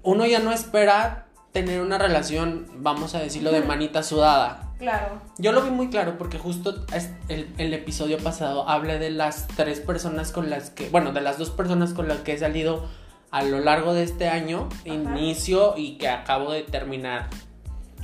uno 0.02 0.24
ya 0.24 0.38
no 0.38 0.52
espera 0.52 1.26
tener 1.52 1.82
una 1.82 1.98
relación, 1.98 2.66
vamos 2.76 3.14
a 3.14 3.20
decirlo, 3.20 3.52
de 3.52 3.60
manita 3.60 4.02
sudada. 4.02 4.72
Claro. 4.78 5.20
Yo 5.36 5.52
lo 5.52 5.62
vi 5.62 5.70
muy 5.70 5.90
claro 5.90 6.16
porque 6.16 6.38
justo 6.38 6.86
el, 7.28 7.52
el 7.58 7.74
episodio 7.74 8.16
pasado 8.16 8.66
hablé 8.66 8.98
de 8.98 9.10
las 9.10 9.48
tres 9.48 9.80
personas 9.80 10.32
con 10.32 10.48
las 10.48 10.70
que, 10.70 10.88
bueno, 10.88 11.12
de 11.12 11.20
las 11.20 11.36
dos 11.36 11.50
personas 11.50 11.92
con 11.92 12.08
las 12.08 12.20
que 12.20 12.32
he 12.32 12.38
salido 12.38 12.88
a 13.30 13.42
lo 13.42 13.58
largo 13.58 13.92
de 13.92 14.04
este 14.04 14.28
año, 14.28 14.68
Ajá. 14.70 14.94
inicio 14.94 15.74
y 15.76 15.98
que 15.98 16.08
acabo 16.08 16.52
de 16.52 16.62
terminar 16.62 17.28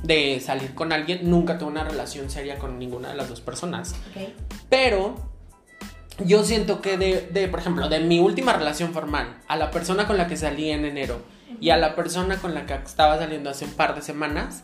de 0.03 0.39
salir 0.39 0.73
con 0.73 0.91
alguien. 0.91 1.29
Nunca 1.29 1.57
tuve 1.57 1.71
una 1.71 1.83
relación 1.83 2.29
seria 2.29 2.57
con 2.57 2.79
ninguna 2.79 3.09
de 3.09 3.15
las 3.15 3.29
dos 3.29 3.41
personas. 3.41 3.95
Pero 4.69 5.15
yo 6.25 6.43
siento 6.43 6.81
que 6.81 6.97
de, 6.97 7.29
de, 7.31 7.47
por 7.47 7.59
ejemplo, 7.59 7.89
de 7.89 7.99
mi 7.99 8.19
última 8.19 8.53
relación 8.53 8.93
formal 8.93 9.37
a 9.47 9.55
la 9.55 9.71
persona 9.71 10.07
con 10.07 10.17
la 10.17 10.27
que 10.27 10.37
salí 10.37 10.71
en 10.71 10.85
enero 10.85 11.21
y 11.59 11.69
a 11.69 11.77
la 11.77 11.95
persona 11.95 12.37
con 12.37 12.53
la 12.53 12.65
que 12.65 12.73
estaba 12.73 13.17
saliendo 13.17 13.49
hace 13.49 13.65
un 13.65 13.71
par 13.71 13.95
de 13.95 14.01
semanas, 14.01 14.63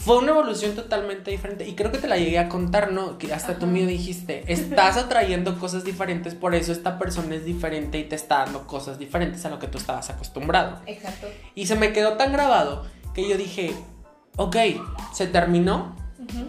fue 0.00 0.16
una 0.16 0.30
evolución 0.30 0.74
totalmente 0.74 1.30
diferente. 1.30 1.68
Y 1.68 1.74
creo 1.74 1.92
que 1.92 1.98
te 1.98 2.08
la 2.08 2.16
llegué 2.16 2.38
a 2.38 2.48
contar, 2.48 2.90
¿no? 2.90 3.18
Que 3.18 3.34
hasta 3.34 3.58
tú 3.58 3.66
mío 3.66 3.86
dijiste, 3.86 4.44
estás 4.50 4.96
atrayendo 4.96 5.58
cosas 5.58 5.84
diferentes, 5.84 6.34
por 6.34 6.54
eso 6.54 6.72
esta 6.72 6.98
persona 6.98 7.34
es 7.34 7.44
diferente 7.44 7.98
y 7.98 8.04
te 8.04 8.16
está 8.16 8.38
dando 8.38 8.66
cosas 8.66 8.98
diferentes 8.98 9.44
a 9.44 9.50
lo 9.50 9.58
que 9.58 9.66
tú 9.66 9.76
estabas 9.76 10.08
acostumbrado. 10.08 10.80
Exacto. 10.86 11.26
Y 11.54 11.66
se 11.66 11.76
me 11.76 11.92
quedó 11.92 12.14
tan 12.14 12.32
grabado 12.32 12.86
que 13.14 13.28
yo 13.28 13.36
dije, 13.36 13.74
ok, 14.36 14.56
se 15.12 15.26
terminó, 15.26 15.96
Ujú. 16.18 16.48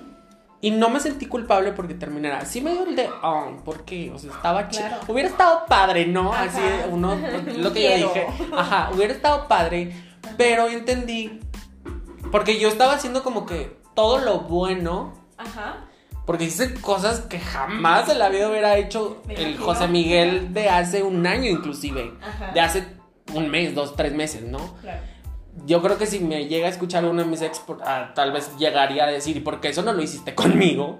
y 0.61 0.71
no 0.71 0.89
me 0.89 0.99
sentí 0.99 1.25
culpable 1.25 1.71
porque 1.71 1.93
terminara. 1.93 2.45
Sí 2.45 2.61
me 2.61 2.71
dio 2.71 2.85
el 2.85 2.95
de, 2.95 3.09
oh, 3.23 3.57
¿por 3.65 3.83
qué? 3.83 4.11
O 4.11 4.19
sea, 4.19 4.31
estaba 4.31 4.69
chido. 4.69 4.87
Claro. 4.87 5.03
Hubiera 5.07 5.29
estado 5.29 5.65
padre, 5.67 6.05
¿no? 6.07 6.31
Ajá. 6.33 6.43
Así 6.43 6.61
uno, 6.89 7.17
lo 7.57 7.73
que 7.73 7.99
yo 7.99 8.07
dije. 8.07 8.27
Ajá, 8.55 8.91
hubiera 8.93 9.13
estado 9.13 9.47
padre, 9.47 9.93
pero 10.37 10.67
entendí. 10.67 11.39
Porque 12.31 12.59
yo 12.59 12.69
estaba 12.69 12.93
haciendo 12.93 13.23
como 13.23 13.45
que 13.45 13.75
todo 13.93 14.19
lo 14.19 14.41
bueno. 14.41 15.13
Ajá. 15.37 15.85
Porque 16.25 16.45
hice 16.45 16.75
cosas 16.75 17.21
que 17.21 17.39
jamás 17.39 18.07
en 18.07 18.19
la 18.19 18.29
vida 18.29 18.47
hubiera 18.49 18.77
hecho 18.77 19.21
el. 19.27 19.57
José 19.57 19.87
Miguel 19.87 20.53
de 20.53 20.69
hace 20.69 21.03
un 21.03 21.25
año, 21.27 21.49
inclusive. 21.49 22.13
Ajá. 22.21 22.51
De 22.53 22.61
hace 22.61 22.87
un 23.33 23.49
mes, 23.49 23.73
dos, 23.75 23.95
tres 23.95 24.13
meses, 24.13 24.43
¿no? 24.43 24.59
Claro. 24.81 25.01
Yo 25.65 25.81
creo 25.81 25.97
que 25.97 26.05
si 26.05 26.19
me 26.19 26.47
llega 26.47 26.67
a 26.67 26.69
escuchar 26.69 27.05
uno 27.05 27.23
de 27.23 27.29
mis 27.29 27.41
ex, 27.41 27.61
ah, 27.85 28.11
tal 28.15 28.31
vez 28.31 28.55
llegaría 28.57 29.05
a 29.05 29.07
decir, 29.07 29.37
¿y 29.37 29.41
por 29.41 29.59
qué 29.59 29.69
eso 29.69 29.83
no 29.83 29.93
lo 29.93 30.01
hiciste 30.01 30.33
conmigo? 30.35 30.99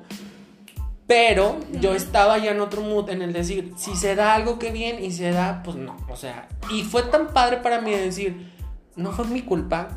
Pero 1.07 1.57
yo 1.73 1.93
estaba 1.93 2.37
ya 2.37 2.51
en 2.51 2.61
otro 2.61 2.81
mood, 2.81 3.09
en 3.09 3.21
el 3.21 3.33
decir, 3.33 3.73
si 3.75 3.95
se 3.95 4.15
da 4.15 4.33
algo 4.33 4.59
que 4.59 4.71
bien 4.71 5.03
y 5.03 5.11
se 5.11 5.31
da, 5.31 5.61
pues 5.63 5.75
no. 5.75 5.97
O 6.09 6.15
sea, 6.15 6.47
y 6.71 6.83
fue 6.83 7.03
tan 7.03 7.27
padre 7.27 7.57
para 7.57 7.81
mí 7.81 7.91
decir, 7.91 8.49
no 8.95 9.11
fue 9.11 9.25
mi 9.25 9.41
culpa, 9.41 9.89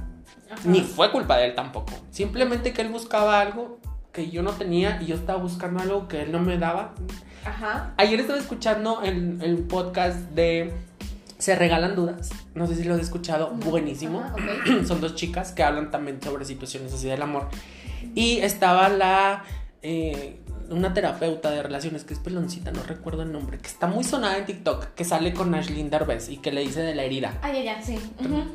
Ajá. 0.50 0.60
ni 0.64 0.80
fue 0.80 1.12
culpa 1.12 1.36
de 1.36 1.46
él 1.46 1.54
tampoco. 1.54 1.92
Simplemente 2.10 2.72
que 2.72 2.82
él 2.82 2.88
buscaba 2.88 3.40
algo 3.40 3.78
que 4.12 4.30
yo 4.30 4.42
no 4.42 4.52
tenía 4.52 5.00
y 5.02 5.06
yo 5.06 5.16
estaba 5.16 5.40
buscando 5.40 5.80
algo 5.80 6.08
que 6.08 6.22
él 6.22 6.32
no 6.32 6.40
me 6.40 6.58
daba. 6.58 6.94
Ajá. 7.44 7.92
Ayer 7.96 8.20
estaba 8.20 8.38
escuchando 8.38 9.02
el, 9.02 9.40
el 9.42 9.58
podcast 9.58 10.18
de 10.30 10.72
Se 11.38 11.54
Regalan 11.56 11.94
Dudas. 11.96 12.30
No 12.54 12.66
sé 12.66 12.76
si 12.76 12.84
lo 12.84 12.94
has 12.94 13.00
escuchado. 13.00 13.50
No. 13.50 13.70
Buenísimo. 13.70 14.22
Son 14.86 15.00
dos 15.00 15.14
chicas 15.14 15.52
que 15.52 15.62
hablan 15.62 15.90
también 15.90 16.20
sobre 16.22 16.44
situaciones 16.44 16.92
así 16.94 17.06
del 17.08 17.22
amor. 17.22 17.48
Y 18.14 18.38
estaba 18.38 18.88
la. 18.88 19.44
eh, 19.82 20.40
una 20.70 20.94
terapeuta 20.94 21.50
de 21.50 21.62
relaciones 21.62 22.04
que 22.04 22.14
es 22.14 22.20
peloncita, 22.20 22.72
no 22.72 22.82
recuerdo 22.84 23.20
el 23.20 23.30
nombre, 23.30 23.58
que 23.58 23.66
está 23.68 23.86
muy 23.86 24.02
sonada 24.02 24.38
en 24.38 24.46
TikTok, 24.46 24.94
que 24.94 25.04
sale 25.04 25.34
con 25.34 25.54
Ashlyn 25.54 25.90
Derbez 25.90 26.30
y 26.30 26.38
que 26.38 26.52
le 26.52 26.62
dice 26.62 26.80
de 26.80 26.94
la 26.94 27.02
herida. 27.02 27.38
Ah, 27.42 27.52
ya, 27.52 27.62
ya, 27.62 27.82
sí. 27.82 27.98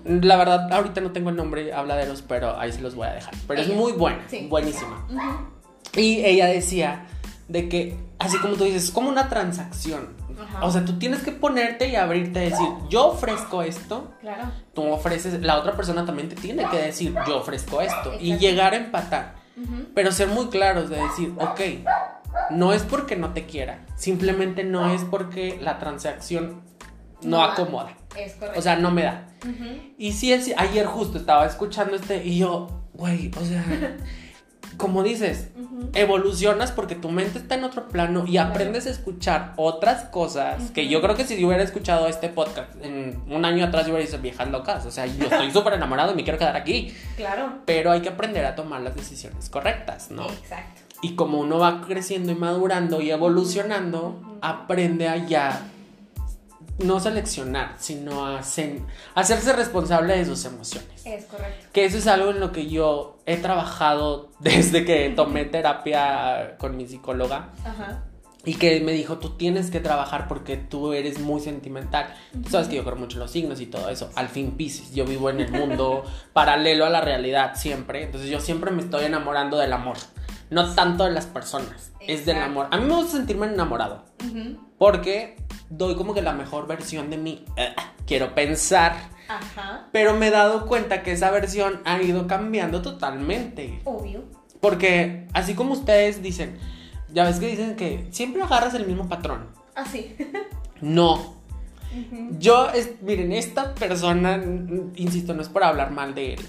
La 0.06 0.36
verdad, 0.36 0.74
ahorita 0.74 1.02
no 1.02 1.12
tengo 1.12 1.30
el 1.30 1.36
nombre 1.36 1.72
habladeros, 1.72 2.24
pero 2.24 2.60
ahí 2.60 2.72
se 2.72 2.82
los 2.82 2.96
voy 2.96 3.06
a 3.06 3.12
dejar. 3.12 3.36
Pero 3.48 3.62
es 3.62 3.68
Ella. 3.68 3.78
muy 3.78 3.92
buena, 3.92 4.24
Sí. 4.28 4.48
buenísima. 4.50 5.06
Ujú. 5.08 6.00
Y 6.02 6.26
ella 6.26 6.48
decía 6.48 7.06
de 7.48 7.70
que, 7.70 7.96
así 8.18 8.39
como 8.39 8.56
tú 8.56 8.63
dices, 8.63 8.86
es 8.86 8.92
como 8.92 9.08
una 9.10 9.30
transacción. 9.30 10.08
Ajá. 10.41 10.65
O 10.65 10.71
sea, 10.71 10.86
tú 10.86 10.97
tienes 10.99 11.21
que 11.21 11.32
ponerte 11.32 11.89
y 11.89 11.95
abrirte 11.95 12.39
a 12.39 12.43
decir, 12.43 12.67
yo 12.89 13.08
ofrezco 13.08 13.62
esto, 13.62 14.13
Claro. 14.21 14.52
tú 14.73 14.84
ofreces, 14.91 15.41
la 15.41 15.58
otra 15.58 15.75
persona 15.75 16.06
también 16.06 16.30
te 16.30 16.36
tiene 16.36 16.65
que 16.69 16.78
decir, 16.78 17.13
yo 17.28 17.39
ofrezco 17.39 17.82
esto. 17.82 18.13
Y 18.19 18.38
llegar 18.38 18.73
a 18.73 18.78
empatar. 18.78 19.36
Pero 19.93 20.12
ser 20.12 20.30
muy 20.30 20.47
claros 20.47 20.89
de 20.89 20.95
decir, 21.02 21.34
ok, 21.38 21.60
no 22.52 22.71
es 22.73 22.84
porque 22.84 23.15
no 23.17 23.34
te 23.34 23.45
quiera, 23.45 23.86
simplemente 23.95 24.63
no 24.63 24.89
es 24.89 25.04
porque 25.04 25.58
la 25.62 25.80
transacción 25.80 26.62
no, 27.21 27.43
acomoda. 27.43 27.97
Es 28.15 28.34
correcto. 28.36 28.60
O 28.60 28.62
sea, 28.62 28.78
no 28.78 28.91
me 28.91 29.04
da. 29.04 29.28
Y 29.97 30.13
sí, 30.13 30.32
es, 30.32 30.54
ayer 30.58 30.86
justo 30.86 31.17
estaba 31.17 31.45
escuchando 31.45 31.95
este 31.95 32.23
y 32.25 32.38
yo, 32.39 32.69
güey, 32.93 33.32
o 33.38 33.43
sea, 33.45 33.63
como 34.80 35.04
dices, 35.04 35.50
evolucionas 35.94 36.72
porque 36.72 36.96
tu 36.96 37.10
mente 37.10 37.38
está 37.38 37.56
en 37.56 37.63
otro 37.63 37.88
plano 37.89 38.26
y 38.26 38.38
aprendes 38.38 38.88
a 38.88 38.89
escuchar 38.89 39.54
otras 39.58 40.06
cosas 40.06 40.72
que 40.72 40.88
yo 40.88 41.02
creo 41.02 41.15
que 41.15 41.26
si 41.26 41.39
yo 41.39 41.48
hubiera 41.48 41.63
escuchado 41.63 42.08
este 42.08 42.30
podcast 42.30 42.70
en 42.82 43.22
un 43.30 43.46
año 43.46 43.65
atrás 43.65 43.86
yo 43.86 43.94
hubiera 43.94 44.10
dicho 44.10 44.22
viejas 44.22 44.50
locas, 44.50 44.86
o 44.86 44.92
sea, 44.92 45.06
yo 45.06 45.26
estoy 45.26 45.52
súper 45.52 45.74
enamorado 45.74 46.13
y 46.13 46.15
me 46.15 46.24
quiero 46.24 46.39
quedar 46.39 46.56
aquí, 46.56 46.94
Claro. 47.18 47.60
pero 47.65 47.92
hay 47.92 48.02
que 48.02 48.10
aprender 48.10 48.46
a 48.46 48.56
tomar 48.56 48.82
las 48.82 48.96
decisiones 48.96 49.50
correctas, 49.50 50.10
¿no? 50.12 50.26
Exacto. 50.26 50.82
Y 51.02 51.15
como 51.15 51.39
uno 51.39 51.60
va 51.60 51.82
creciendo 51.82 52.32
y 52.32 52.36
madurando 52.36 53.02
y 53.02 53.12
evolucionando, 53.12 54.39
aprende 54.42 55.08
a 55.08 55.18
ya 55.18 55.62
no 56.80 57.00
seleccionar, 57.00 57.76
sino 57.78 58.26
a 58.26 58.39
hacerse 58.39 59.54
responsable 59.54 60.18
de 60.18 60.26
sus 60.26 60.46
emociones. 60.46 61.06
Es 61.06 61.26
correcto. 61.26 61.68
Que 61.74 61.86
eso 61.86 61.98
es 61.98 62.08
algo 62.08 62.32
en 62.32 62.39
lo 62.39 62.52
que 62.52 62.68
yo 62.68 63.20
he 63.26 63.38
trabajado 63.38 64.30
desde 64.39 64.86
que 64.86 65.10
tomé 65.10 65.46
terapia 65.46 66.56
con 66.58 66.78
mi 66.78 66.88
psicóloga 66.88 67.50
Ajá. 67.65 68.04
y 68.46 68.56
que 68.56 68.80
me 68.82 68.94
dijo, 68.94 69.18
tú 69.18 69.32
tienes 69.32 69.72
que 69.72 69.80
trabajar 69.80 70.28
porque 70.28 70.58
tú 70.58 70.94
eres 70.94 71.20
muy 71.20 71.42
sentimental. 71.42 72.13
Tú 72.44 72.50
sabes 72.50 72.68
que 72.68 72.78
yo 72.78 72.84
creo 72.84 72.96
mucho 72.96 73.18
en 73.18 73.22
los 73.22 73.32
signos 73.32 73.60
y 73.62 73.65
todo 73.65 73.89
eso. 73.89 74.10
Al 74.15 74.30
fin 74.30 74.52
Pisces, 74.52 74.94
yo 74.94 75.06
vivo 75.06 75.30
en 75.30 75.42
el 75.42 75.52
mundo 75.52 76.04
paralelo 76.34 76.86
a 76.86 76.89
la 76.89 77.02
realidad 77.02 77.56
siempre. 77.56 78.04
Entonces 78.04 78.30
yo 78.30 78.39
siempre 78.39 78.72
me 78.72 78.82
estoy 78.82 79.06
enamorando 79.06 79.58
del 79.58 79.74
amor. 79.74 79.98
No 80.50 80.74
tanto 80.74 81.04
de 81.06 81.12
las 81.12 81.26
personas, 81.28 81.92
es 82.00 82.26
del 82.26 82.42
amor. 82.42 82.68
A 82.72 82.78
mí 82.78 82.86
me 82.86 82.96
gusta 82.96 83.18
sentirme 83.18 83.46
enamorado 83.48 84.04
porque 84.78 85.36
doy 85.70 85.96
como 85.96 86.14
que 86.14 86.22
la 86.22 86.34
mejor 86.34 86.66
versión 86.68 87.10
de 87.10 87.18
mí. 87.18 87.46
Eh, 87.56 87.74
quiero 88.08 88.34
pensar. 88.34 88.94
Ajá. 89.28 89.88
Pero 89.92 90.16
me 90.16 90.28
he 90.28 90.32
dado 90.32 90.66
cuenta 90.66 91.04
que 91.04 91.12
esa 91.12 91.30
versión 91.30 91.82
ha 91.86 92.02
ido 92.02 92.26
cambiando 92.26 92.82
totalmente. 92.82 93.80
Obvio. 93.86 94.24
Porque 94.60 95.28
así 95.34 95.54
como 95.54 95.74
ustedes 95.74 96.24
dicen, 96.24 96.58
ya 97.14 97.26
ves 97.26 97.40
que 97.40 97.48
dicen 97.48 97.76
que 97.76 98.08
siempre 98.12 98.42
agarras 98.42 98.74
el 98.74 98.88
mismo 98.88 99.08
patrón. 99.08 99.48
Así. 99.76 100.16
No. 100.82 101.14
Ujú. 101.92 102.30
Yo, 102.40 102.70
es- 102.70 103.02
miren, 103.02 103.34
esta 103.34 103.76
persona, 103.76 104.42
insisto, 104.96 105.34
no 105.34 105.42
es 105.42 105.50
por 105.50 105.64
hablar 105.66 105.92
mal 105.92 106.16
de 106.16 106.36
él, 106.36 106.46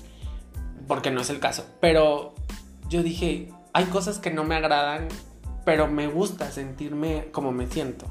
porque 0.87 1.11
no 1.11 1.21
es 1.21 1.31
el 1.31 1.41
caso, 1.41 1.67
pero 1.81 2.35
yo 2.89 3.03
dije, 3.03 3.51
hay 3.73 3.85
cosas 3.87 4.19
que 4.19 4.31
no 4.31 4.45
me 4.45 4.57
agradan, 4.57 5.09
pero 5.65 5.89
me 5.89 6.09
gusta 6.09 6.51
sentirme 6.51 7.29
como 7.33 7.53
me 7.53 7.67
siento. 7.67 8.07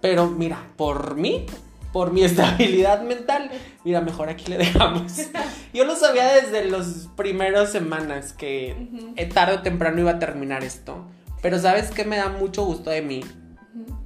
Pero 0.00 0.28
mira, 0.28 0.62
por 0.76 1.16
mí, 1.16 1.46
por 1.92 2.12
mi 2.12 2.22
estabilidad 2.24 3.02
mental, 3.02 3.50
mira, 3.84 4.00
mejor 4.00 4.28
aquí 4.28 4.50
le 4.50 4.58
dejamos. 4.58 5.12
Yo 5.72 5.84
lo 5.84 5.96
sabía 5.96 6.26
desde 6.34 6.64
las 6.70 7.08
primeras 7.16 7.72
semanas 7.72 8.32
que 8.32 8.88
eh, 9.16 9.26
tarde 9.26 9.54
o 9.54 9.62
temprano 9.62 10.00
iba 10.00 10.12
a 10.12 10.18
terminar 10.18 10.64
esto. 10.64 11.04
Pero 11.42 11.58
¿sabes 11.58 11.90
qué 11.90 12.04
me 12.04 12.16
da 12.16 12.28
mucho 12.28 12.64
gusto 12.64 12.90
de 12.90 13.02
mí? 13.02 13.20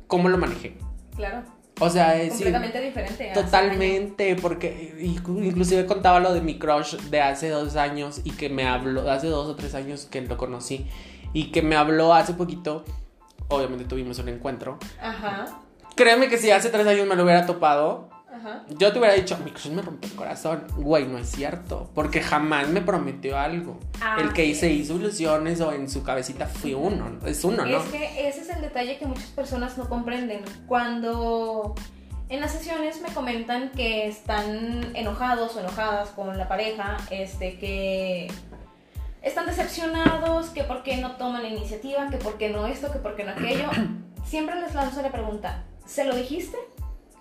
¿Cómo 0.07 0.29
lo 0.29 0.39
manejé? 0.39 0.77
Claro. 1.17 1.60
O 1.83 1.89
sea, 1.89 2.15
es 2.21 2.33
decir, 2.33 2.53
Completamente 2.53 2.81
diferente. 2.81 3.31
a 3.31 3.33
hace 3.33 3.43
Totalmente, 3.43 4.37
porque 4.37 4.95
incu- 5.01 5.43
inclusive 5.43 5.87
contaba 5.87 6.21
lo 6.21 6.35
de 6.35 6.43
mi 6.43 6.59
crush 6.59 6.97
de 6.97 7.23
hace 7.23 7.49
dos 7.49 7.77
años 7.77 8.21
y 8.25 8.33
que 8.33 8.51
me 8.51 8.67
habló, 8.69 9.11
hace 9.11 9.29
dos 9.29 9.47
o 9.49 9.57
tres 9.57 9.75
años 9.75 10.07
que 10.11 10.21
lo 10.21 10.37
conocí 10.37 10.87
y 11.33 11.51
que 11.53 11.63
me 11.63 11.77
habló 11.77 12.13
hace 12.13 12.35
poquito, 12.35 12.85
obviamente 13.49 13.85
tuvimos 13.87 14.19
un 14.19 14.29
encuentro. 14.29 14.79
Ajá. 15.01 15.47
Créeme 15.97 16.29
que 16.29 16.37
si 16.37 16.51
hace 16.51 16.69
tres 16.69 16.87
años 16.87 17.07
me 17.07 17.17
lo 17.17 17.25
hubiera 17.25 17.47
topado, 17.47 18.10
Ajá. 18.41 18.65
yo 18.69 18.93
te 18.93 18.99
hubiera 18.99 19.15
dicho, 19.15 19.37
mi 19.45 19.51
crush 19.51 19.71
me 19.71 19.83
rompió 19.83 20.11
el 20.11 20.17
corazón. 20.17 20.65
Güey, 20.77 21.07
no 21.07 21.19
es 21.19 21.31
cierto, 21.31 21.91
porque 21.95 22.23
jamás 22.23 22.69
me 22.69 22.81
prometió 22.81 23.39
algo. 23.39 23.79
Ah, 24.01 24.17
el 24.21 24.33
que 24.33 24.55
se 24.55 24.71
hizo 24.71 24.95
ilusiones 24.95 25.61
o 25.61 25.73
en 25.73 25.91
su 25.91 26.03
cabecita 26.03 26.47
fue 26.47 26.75
uno, 26.75 27.19
es 27.27 27.45
uno, 27.45 27.67
¿no? 27.67 27.79
Es 27.79 27.85
que 27.89 28.29
ese 28.29 28.41
es 28.41 28.51
el 28.51 28.63
detalle 28.63 28.99
que 28.99 29.07
muchas 29.07 29.29
personas 29.29 29.77
no 29.77 29.89
comprenden. 29.89 30.41
Cuando 30.67 31.75
en 32.31 32.41
las 32.41 32.53
sesiones 32.53 33.01
me 33.03 33.13
comentan 33.13 33.71
que 33.71 34.07
están 34.07 34.95
enojados 34.95 35.57
o 35.57 35.61
enojadas 35.61 36.11
con 36.11 36.39
la 36.39 36.49
pareja, 36.49 36.97
este, 37.11 37.59
que 37.59 38.29
están 39.23 39.47
decepcionados, 39.47 40.51
que 40.51 40.65
por 40.65 40.83
qué 40.83 40.97
no 40.97 41.17
toman 41.17 41.43
la 41.43 41.49
iniciativa, 41.49 42.09
que 42.09 42.17
por 42.17 42.39
qué 42.39 42.49
no 42.49 42.67
esto, 42.67 42.93
que 42.93 43.01
por 43.01 43.17
qué 43.17 43.25
no 43.25 43.33
aquello, 43.33 43.69
siempre 44.25 44.61
les 44.61 44.75
lanzo 44.75 45.03
la 45.03 45.11
pregunta, 45.11 45.65
¿se 45.85 46.05
lo 46.05 46.15
dijiste? 46.15 46.57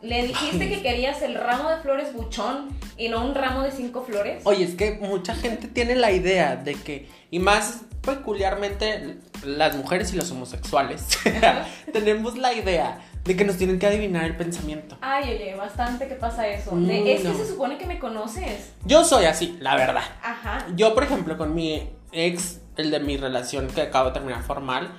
¿Le 0.02 0.24
dijiste 0.28 0.70
que 0.70 0.82
querías 0.82 1.22
el 1.22 1.36
ramo 1.36 1.70
de 1.70 1.78
flores 1.78 2.14
buchón 2.14 2.70
y 2.98 3.10
no 3.10 3.26
un 3.26 3.36
ramo 3.36 3.64
de 3.64 3.72
cinco 3.72 4.04
flores? 4.04 4.42
Oye, 4.46 4.64
es 4.64 4.76
que 4.76 4.92
mucha 5.02 5.36
gente 5.36 5.68
tiene 5.68 5.96
la 5.96 6.12
idea 6.12 6.56
de 6.56 6.76
que, 6.76 7.10
y 7.32 7.40
más 7.40 7.82
peculiarmente 8.02 9.18
las 9.44 9.76
mujeres 9.76 10.14
y 10.14 10.16
los 10.16 10.32
homosexuales, 10.32 11.06
tenemos 11.94 12.38
la 12.38 12.54
idea 12.54 13.00
de 13.26 13.36
que 13.36 13.44
nos 13.44 13.58
tienen 13.58 13.78
que 13.78 13.88
adivinar 13.88 14.24
el 14.26 14.38
pensamiento. 14.38 14.98
Ay, 15.02 15.34
oye, 15.36 15.56
bastante 15.56 16.08
que 16.08 16.16
pasa 16.16 16.48
eso. 16.48 16.72
Mm, 16.74 16.88
De- 16.88 17.14
es 17.16 17.24
no. 17.24 17.32
que 17.34 17.38
se 17.40 17.48
supone 17.48 17.78
que 17.78 17.86
me 17.86 18.00
conoces. 18.00 18.72
Yo 18.86 19.04
soy 19.04 19.26
así, 19.26 19.58
la 19.60 19.76
verdad. 19.76 20.04
Ajá. 20.24 20.66
Yo, 20.76 20.94
por 20.94 21.04
ejemplo, 21.04 21.38
con 21.38 21.54
mi 21.54 21.90
ex, 22.14 22.60
el 22.78 22.92
de 22.92 23.00
mi 23.02 23.18
relación 23.18 23.68
que 23.68 23.82
acabo 23.82 24.08
de 24.08 24.14
terminar 24.14 24.44
formal, 24.44 24.94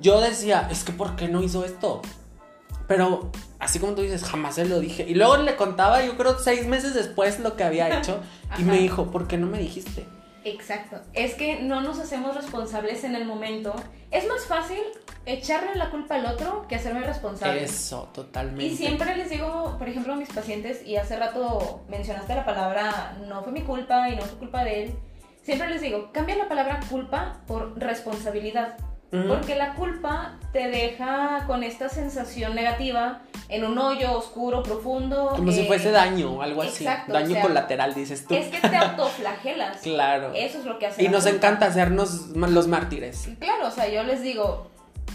yo 0.00 0.20
decía, 0.20 0.66
es 0.70 0.82
que 0.82 0.90
¿por 0.92 1.14
qué 1.14 1.28
no 1.28 1.42
hizo 1.42 1.64
esto? 1.64 2.02
Pero, 2.88 3.30
así 3.62 3.78
como 3.78 3.94
tú 3.94 4.02
dices, 4.02 4.24
jamás 4.24 4.56
se 4.56 4.64
lo 4.64 4.80
dije. 4.80 5.04
Y 5.08 5.14
luego 5.14 5.36
le 5.36 5.54
contaba, 5.54 6.04
yo 6.04 6.16
creo, 6.16 6.36
seis 6.38 6.66
meses 6.66 6.94
después 6.94 7.38
lo 7.38 7.56
que 7.56 7.62
había 7.62 7.96
hecho. 7.98 8.20
y 8.58 8.64
me 8.64 8.76
dijo, 8.78 9.10
¿por 9.10 9.28
qué 9.28 9.38
no 9.38 9.46
me 9.46 9.58
dijiste? 9.58 10.04
Exacto. 10.44 11.00
Es 11.12 11.34
que 11.34 11.60
no 11.60 11.80
nos 11.80 12.00
hacemos 12.00 12.34
responsables 12.34 13.04
en 13.04 13.14
el 13.14 13.24
momento. 13.24 13.72
Es 14.10 14.26
más 14.26 14.46
fácil 14.46 14.80
echarle 15.26 15.76
la 15.76 15.90
culpa 15.90 16.16
al 16.16 16.26
otro 16.26 16.66
que 16.68 16.74
hacerme 16.74 17.04
responsable. 17.04 17.62
Eso, 17.62 18.10
totalmente. 18.12 18.64
Y 18.64 18.76
siempre 18.76 19.16
les 19.16 19.30
digo, 19.30 19.76
por 19.78 19.88
ejemplo, 19.88 20.14
a 20.14 20.16
mis 20.16 20.30
pacientes, 20.30 20.84
y 20.84 20.96
hace 20.96 21.16
rato 21.16 21.84
mencionaste 21.88 22.34
la 22.34 22.44
palabra 22.44 23.16
no 23.28 23.44
fue 23.44 23.52
mi 23.52 23.62
culpa 23.62 24.08
y 24.10 24.16
no 24.16 24.22
fue 24.22 24.38
culpa 24.38 24.64
de 24.64 24.82
él. 24.82 24.94
Siempre 25.44 25.68
les 25.70 25.80
digo, 25.80 26.10
cambia 26.12 26.34
la 26.34 26.48
palabra 26.48 26.80
culpa 26.90 27.40
por 27.46 27.78
responsabilidad. 27.78 28.76
Porque 29.28 29.56
la 29.56 29.74
culpa 29.74 30.38
te 30.52 30.68
deja 30.70 31.44
con 31.46 31.62
esta 31.62 31.90
sensación 31.90 32.54
negativa 32.54 33.20
en 33.50 33.62
un 33.64 33.76
hoyo 33.76 34.16
oscuro, 34.16 34.62
profundo. 34.62 35.34
Como 35.36 35.52
si 35.52 35.60
eh, 35.60 35.66
fuese 35.66 35.90
daño 35.90 36.32
o 36.32 36.42
algo 36.42 36.62
así. 36.62 36.84
exacto, 36.84 37.12
daño 37.12 37.28
o 37.28 37.32
sea, 37.34 37.42
colateral, 37.42 37.94
dices 37.94 38.26
tú. 38.26 38.34
Es 38.34 38.46
que 38.48 38.66
te 38.66 38.74
autoflagelas. 38.74 39.76
Claro. 39.82 40.32
Eso 40.34 40.60
es 40.60 40.64
lo 40.64 40.78
que 40.78 40.86
hace. 40.86 41.02
Y 41.02 41.08
nos 41.08 41.24
culpa. 41.24 41.36
encanta 41.36 41.66
hacernos 41.66 42.28
los 42.30 42.66
mártires. 42.68 43.28
Claro, 43.38 43.68
o 43.68 43.70
sea, 43.70 43.86
yo 43.88 44.02
les 44.04 44.22
digo, 44.22 44.70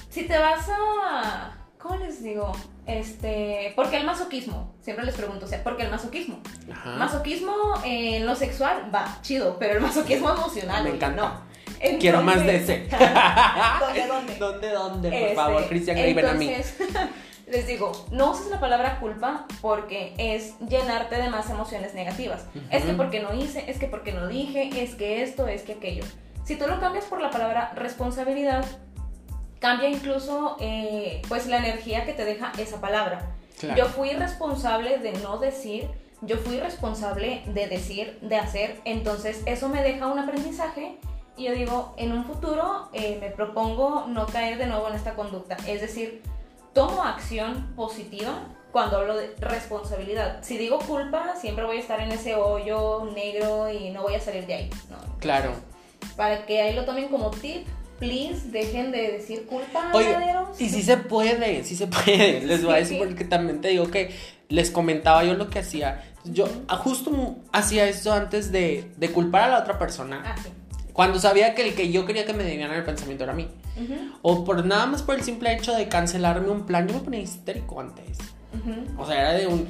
si 0.09 0.23
te 0.27 0.37
vas 0.37 0.67
a... 0.69 1.53
¿Cómo 1.79 1.95
les 1.97 2.21
digo? 2.21 2.51
Este, 2.85 3.73
¿por 3.75 3.89
qué 3.89 3.97
el 3.97 4.05
masoquismo? 4.05 4.73
Siempre 4.81 5.05
les 5.05 5.15
pregunto, 5.15 5.45
o 5.45 5.47
sea, 5.49 5.63
¿por 5.63 5.75
qué 5.75 5.83
el 5.83 5.91
masoquismo? 5.91 6.39
Ajá. 6.71 6.91
Masoquismo 6.91 7.53
en 7.83 8.25
lo 8.25 8.35
sexual, 8.35 8.91
va, 8.93 9.17
chido, 9.21 9.57
pero 9.57 9.75
el 9.75 9.81
masoquismo 9.81 10.29
emocional, 10.29 10.83
Me 10.83 10.91
encanta. 10.91 11.21
no. 11.21 11.46
Quiero 11.99 12.21
más 12.21 12.45
de 12.45 12.55
ese. 12.57 12.87
¿Dónde, 13.79 14.07
dónde? 14.07 14.35
¿Dónde, 14.37 14.69
dónde? 14.71 15.09
Por 15.09 15.17
Este, 15.19 15.35
favor, 15.35 15.67
Cristian 15.67 15.97
Grey, 15.97 16.13
ven 16.13 16.25
a 16.25 16.33
mí. 16.33 16.49
entonces, 16.49 16.75
Les 17.47 17.65
digo, 17.65 17.93
no 18.11 18.31
uses 18.31 18.47
la 18.47 18.59
palabra 18.59 18.99
culpa 18.99 19.45
porque 19.61 20.13
es 20.17 20.59
llenarte 20.67 21.15
de 21.15 21.29
más 21.29 21.49
emociones 21.49 21.93
negativas. 21.93 22.45
Es 22.69 22.83
que 22.83 22.91
porque 22.91 23.21
no 23.21 23.33
hice, 23.33 23.63
es 23.71 23.79
que 23.79 23.87
porque 23.87 24.11
no 24.11 24.27
dije, 24.27 24.69
es 24.83 24.95
que 24.95 25.23
esto, 25.23 25.47
es 25.47 25.61
que 25.61 25.73
aquello. 25.73 26.03
Si 26.43 26.57
tú 26.57 26.67
lo 26.67 26.77
cambias 26.81 27.05
por 27.05 27.21
la 27.21 27.29
palabra 27.29 27.71
responsabilidad, 27.75 28.65
cambia 29.59 29.87
incluso 29.87 30.57
eh, 30.59 31.21
pues 31.29 31.47
la 31.47 31.59
energía 31.59 32.05
que 32.05 32.11
te 32.11 32.25
deja 32.25 32.51
esa 32.57 32.81
palabra. 32.81 33.31
Claro. 33.59 33.77
Yo 33.77 33.85
fui 33.85 34.09
responsable 34.11 34.97
de 34.97 35.13
no 35.13 35.37
decir, 35.37 35.87
yo 36.21 36.35
fui 36.37 36.59
responsable 36.59 37.43
de 37.47 37.67
decir, 37.67 38.19
de 38.21 38.35
hacer, 38.35 38.75
entonces 38.83 39.41
eso 39.45 39.69
me 39.69 39.81
deja 39.83 40.07
un 40.07 40.19
aprendizaje 40.19 40.97
y 41.37 41.45
yo 41.45 41.53
digo, 41.53 41.93
en 41.97 42.11
un 42.11 42.25
futuro 42.25 42.89
eh, 42.93 43.17
me 43.21 43.29
propongo 43.29 44.05
no 44.07 44.25
caer 44.25 44.57
de 44.57 44.65
nuevo 44.65 44.87
en 44.89 44.95
esta 44.95 45.13
conducta, 45.15 45.55
es 45.67 45.81
decir, 45.81 46.21
tomo 46.73 47.03
acción 47.03 47.73
positiva 47.75 48.47
cuando 48.71 48.97
hablo 48.97 49.15
de 49.15 49.33
responsabilidad. 49.39 50.39
Si 50.43 50.57
digo 50.57 50.79
culpa, 50.79 51.35
siempre 51.39 51.65
voy 51.65 51.77
a 51.77 51.79
estar 51.79 51.99
en 52.01 52.11
ese 52.11 52.35
hoyo 52.35 53.09
negro 53.15 53.71
y 53.71 53.89
no 53.91 54.01
voy 54.03 54.15
a 54.15 54.19
salir 54.19 54.45
de 54.45 54.53
ahí. 54.53 54.69
¿no? 54.89 54.97
Claro. 55.19 55.51
Para 56.15 56.45
que 56.45 56.61
ahí 56.61 56.75
lo 56.75 56.85
tomen 56.85 57.07
como 57.07 57.31
tip, 57.31 57.67
please, 57.99 58.49
dejen 58.49 58.91
de 58.91 59.13
decir 59.13 59.45
culpa. 59.47 59.91
Oye, 59.93 60.15
y 60.59 60.69
si 60.69 60.81
se 60.83 60.97
puede, 60.97 61.63
si 61.63 61.75
se 61.75 61.87
puede. 61.87 62.41
Les 62.41 62.63
voy 62.63 62.73
a 62.73 62.77
decir 62.77 62.97
Sí. 62.99 63.03
porque 63.03 63.23
también 63.25 63.61
te 63.61 63.69
digo 63.69 63.89
que 63.89 64.13
les 64.49 64.69
comentaba 64.71 65.23
yo 65.23 65.33
lo 65.33 65.49
que 65.49 65.59
hacía. 65.59 66.03
Yo 66.25 66.47
justo 66.83 67.37
hacía 67.51 67.87
eso 67.87 68.13
antes 68.13 68.51
de, 68.51 68.91
de 68.97 69.11
culpar 69.11 69.43
a 69.43 69.47
la 69.49 69.59
otra 69.59 69.79
persona. 69.79 70.23
Ah, 70.25 70.35
sí. 70.41 70.49
Cuando 70.97 71.19
sabía 71.19 71.53
que 71.53 71.61
el 71.61 71.75
que 71.75 71.91
yo 71.91 72.07
quería 72.07 72.25
que 72.25 72.33
me 72.33 72.43
debían 72.43 72.71
el 72.73 72.83
pensamiento 72.83 73.23
era 73.23 73.33
a 73.33 73.35
mí. 73.35 73.47
O 74.23 74.43
por 74.43 74.65
nada 74.65 74.87
más 74.87 75.03
por 75.03 75.13
el 75.13 75.21
simple 75.21 75.53
hecho 75.53 75.73
de 75.75 75.87
cancelarme 75.87 76.49
un 76.49 76.65
plan. 76.65 76.87
Yo 76.87 76.95
me 76.95 77.01
ponía 77.01 77.19
histérico 77.19 77.79
antes. 77.79 78.17
O 78.97 79.05
sea, 79.05 79.19
era 79.21 79.33
de 79.33 79.45
un. 79.45 79.67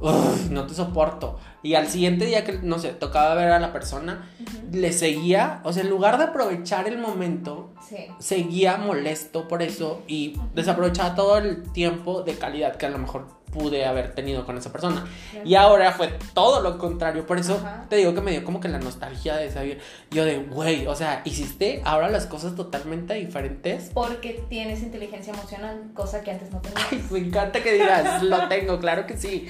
"Uf, 0.00 0.48
no 0.48 0.66
te 0.66 0.72
soporto. 0.72 1.38
Y 1.62 1.74
al 1.74 1.88
siguiente 1.88 2.24
día 2.24 2.42
que, 2.42 2.54
no 2.54 2.78
sé, 2.78 2.88
tocaba 2.94 3.34
ver 3.34 3.50
a 3.52 3.60
la 3.60 3.70
persona, 3.70 4.30
le 4.72 4.92
seguía. 4.94 5.60
O 5.62 5.74
sea, 5.74 5.82
en 5.82 5.90
lugar 5.90 6.16
de 6.16 6.24
aprovechar 6.24 6.88
el 6.88 6.96
momento, 6.96 7.70
Sí. 7.86 8.06
seguía 8.18 8.78
molesto 8.78 9.46
por 9.48 9.60
eso 9.62 10.00
y 10.08 10.38
desaprovechaba 10.54 11.14
todo 11.14 11.36
el 11.36 11.70
tiempo 11.72 12.22
de 12.22 12.32
calidad 12.38 12.76
que 12.76 12.86
a 12.86 12.88
lo 12.88 12.96
mejor 12.98 13.28
pude 13.52 13.84
haber 13.84 14.14
tenido 14.14 14.44
con 14.44 14.56
esa 14.58 14.72
persona. 14.72 15.04
Claro. 15.30 15.48
Y 15.48 15.54
ahora 15.54 15.92
fue 15.92 16.08
todo 16.34 16.60
lo 16.60 16.78
contrario. 16.78 17.26
Por 17.26 17.38
eso 17.38 17.60
Ajá. 17.62 17.86
te 17.88 17.96
digo 17.96 18.14
que 18.14 18.20
me 18.20 18.30
dio 18.30 18.44
como 18.44 18.60
que 18.60 18.68
la 18.68 18.78
nostalgia 18.78 19.36
de 19.36 19.50
saber. 19.50 19.80
Yo 20.10 20.24
de, 20.24 20.38
güey, 20.38 20.86
o 20.86 20.94
sea, 20.96 21.22
hiciste 21.24 21.82
ahora 21.84 22.08
las 22.08 22.26
cosas 22.26 22.56
totalmente 22.56 23.14
diferentes. 23.14 23.90
Porque 23.92 24.42
tienes 24.48 24.82
inteligencia 24.82 25.32
emocional, 25.32 25.90
cosa 25.94 26.22
que 26.22 26.30
antes 26.30 26.50
no 26.50 26.60
tenías. 26.60 26.88
Ay, 26.90 27.04
me 27.10 27.18
encanta 27.18 27.62
que 27.62 27.72
digas, 27.74 28.22
lo 28.22 28.48
tengo, 28.48 28.78
claro 28.80 29.06
que 29.06 29.16
sí. 29.16 29.48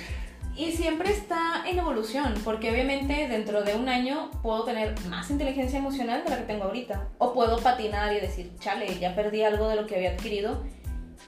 Y 0.54 0.72
siempre 0.72 1.10
está 1.10 1.64
en 1.66 1.78
evolución, 1.78 2.34
porque 2.44 2.70
obviamente 2.70 3.26
dentro 3.28 3.62
de 3.62 3.74
un 3.74 3.88
año 3.88 4.30
puedo 4.42 4.64
tener 4.64 4.94
más 5.08 5.30
inteligencia 5.30 5.78
emocional 5.78 6.22
de 6.24 6.30
la 6.30 6.36
que 6.36 6.42
tengo 6.42 6.64
ahorita. 6.64 7.08
O 7.16 7.32
puedo 7.32 7.58
patinar 7.58 8.12
y 8.12 8.20
decir, 8.20 8.52
chale, 8.58 8.98
ya 8.98 9.14
perdí 9.14 9.42
algo 9.44 9.68
de 9.68 9.76
lo 9.76 9.86
que 9.86 9.96
había 9.96 10.10
adquirido. 10.10 10.62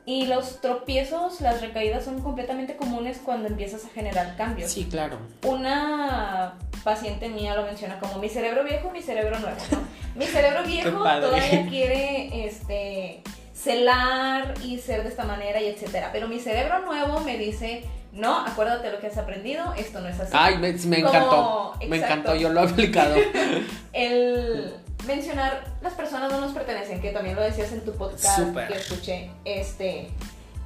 Y 0.07 0.27
los 0.27 0.61
tropiezos, 0.61 1.41
las 1.41 1.61
recaídas 1.63 2.05
son 2.05 2.21
completamente 2.21 2.77
comunes 2.77 3.19
cuando 3.25 3.49
empiezas 3.49 3.85
a 3.85 3.89
generar 3.89 4.37
cambios. 4.37 4.71
Sí, 4.71 4.85
claro. 4.91 5.19
Una 5.47 6.55
paciente 6.83 7.29
mía 7.31 7.55
lo 7.57 7.63
menciona 7.65 7.99
como 7.99 8.19
mi 8.19 8.29
cerebro 8.29 8.65
viejo, 8.65 8.91
mi 8.91 9.01
cerebro 9.01 9.39
nuevo, 9.39 9.57
¿no? 9.73 9.79
Mi 10.15 10.27
cerebro 10.27 10.63
viejo 10.65 10.91
todavía 10.91 11.67
quiere 11.69 12.47
este 12.47 13.23
celar 13.55 14.55
y 14.63 14.79
ser 14.79 15.03
de 15.05 15.09
esta 15.09 15.25
manera 15.25 15.61
y 15.63 15.67
etcétera, 15.69 16.11
pero 16.13 16.29
mi 16.29 16.39
cerebro 16.39 16.81
nuevo 16.85 17.21
me 17.21 17.39
dice, 17.39 17.85
"No, 18.13 18.41
acuérdate 18.47 18.91
lo 18.93 19.01
que 19.01 19.07
has 19.07 19.17
aprendido, 19.17 19.73
esto 19.79 20.01
no 20.01 20.09
es 20.09 20.21
así." 20.21 20.33
Ay, 20.35 20.59
me, 20.59 20.73
me 20.73 21.03
Como- 21.03 21.15
encantó. 21.17 21.75
Me 21.89 21.97
encantó, 21.97 22.35
yo 22.35 22.51
lo 22.51 22.61
he 22.61 22.69
aplicado. 22.69 23.15
El 23.93 24.75
mencionar 25.07 25.65
las 25.83 25.95
personas 25.95 26.31
no 26.31 26.41
nos 26.41 26.53
pertenecen, 26.53 27.01
que 27.01 27.11
también 27.11 27.37
lo 27.37 27.43
decías 27.43 27.73
en 27.73 27.85
tu 27.85 27.93
podcast 27.93 28.39
que 28.69 28.75
escuché. 28.75 29.31
Este, 29.45 30.09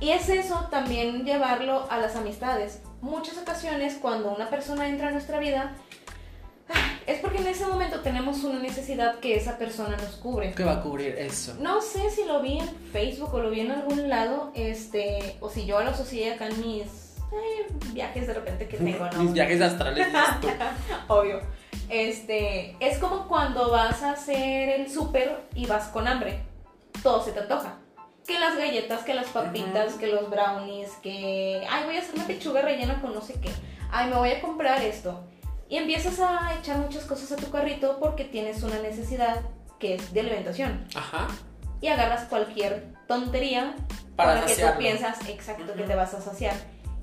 y 0.01 0.11
es 0.11 0.29
eso 0.29 0.69
también 0.71 1.25
llevarlo 1.25 1.91
a 1.91 1.99
las 1.99 2.17
amistades. 2.17 2.81
Muchas 3.01 3.39
ocasiones 3.39 3.97
cuando 4.01 4.35
una 4.35 4.49
persona 4.51 4.89
entra 4.89 5.09
a 5.09 5.11
nuestra 5.11 5.39
vida 5.39 5.75
es 7.07 7.21
porque 7.21 7.39
en 7.39 7.47
ese 7.47 7.67
momento 7.67 8.01
tenemos 8.01 8.45
una 8.45 8.59
necesidad 8.59 9.19
que 9.19 9.35
esa 9.35 9.57
persona 9.57 9.97
nos 9.97 10.17
cubre. 10.17 10.53
¿Qué 10.53 10.63
va 10.63 10.75
a 10.75 10.83
cubrir 10.83 11.15
eso? 11.17 11.55
No 11.59 11.81
sé 11.81 12.11
si 12.11 12.25
lo 12.25 12.43
vi 12.43 12.59
en 12.59 12.69
Facebook 12.93 13.33
o 13.33 13.41
lo 13.41 13.51
vi 13.51 13.61
en 13.61 13.71
algún 13.71 14.11
lado, 14.11 14.53
este, 14.55 15.37
o 15.41 15.49
si 15.49 15.65
yo 15.65 15.81
lo 15.83 15.91
asocié 15.91 16.35
acá 16.35 16.49
en 16.49 16.61
mis 16.61 17.08
eh, 17.33 17.67
viajes 17.93 18.27
de 18.27 18.35
repente 18.35 18.69
que 18.69 18.77
tengo, 18.79 19.09
¿no? 19.11 19.23
Mis 19.23 19.33
viajes 19.33 19.61
astrales. 19.61 20.07
Obvio. 21.09 21.41
Este, 21.89 22.77
es 22.81 22.99
como 22.99 23.27
cuando 23.29 23.71
vas 23.71 24.03
a 24.03 24.13
hacer 24.13 24.69
el 24.69 24.91
súper 24.91 25.49
y 25.55 25.67
vas 25.67 25.89
con 25.89 26.07
hambre. 26.07 26.43
Todo 27.03 27.23
se 27.23 27.33
te 27.33 27.41
antoja. 27.41 27.79
Que 28.27 28.39
las 28.39 28.59
galletas, 28.59 29.05
que 29.05 29.15
las 29.15 29.29
papitas, 29.29 29.95
que 29.95 30.09
los 30.09 30.29
brownies, 30.29 30.91
que, 31.03 31.67
ay, 31.71 31.85
voy 31.87 31.97
a 31.97 32.01
hacer 32.01 32.15
una 32.15 32.27
pechuga 32.27 32.61
rellena 32.61 33.01
con 33.01 33.15
no 33.15 33.23
sé 33.23 33.41
qué. 33.41 33.51
Ay, 33.91 34.11
me 34.11 34.17
voy 34.17 34.31
a 34.31 34.41
comprar 34.43 34.83
esto. 34.83 35.25
Y 35.71 35.77
empiezas 35.77 36.21
a 36.21 36.55
echar 36.59 36.77
muchas 36.77 37.05
cosas 37.05 37.33
a 37.33 37.37
tu 37.37 37.51
carrito 37.51 37.99
porque 37.99 38.25
tienes 38.25 38.63
una 38.63 38.79
necesidad 38.81 39.41
que 39.79 39.95
es 39.95 40.13
de 40.13 40.21
alimentación. 40.21 40.87
Ajá. 40.95 41.29
Y 41.81 41.89
agarras 41.89 42.25
cualquier 42.25 42.93
tontería 43.07 43.75
Para 44.17 44.33
con 44.33 44.41
la 44.41 44.47
que 44.47 44.61
tú 44.61 44.67
piensas 44.79 45.27
exacto 45.29 45.73
que 45.75 45.85
te 45.85 45.95
vas 45.95 46.13
a 46.13 46.21
saciar. 46.21 46.55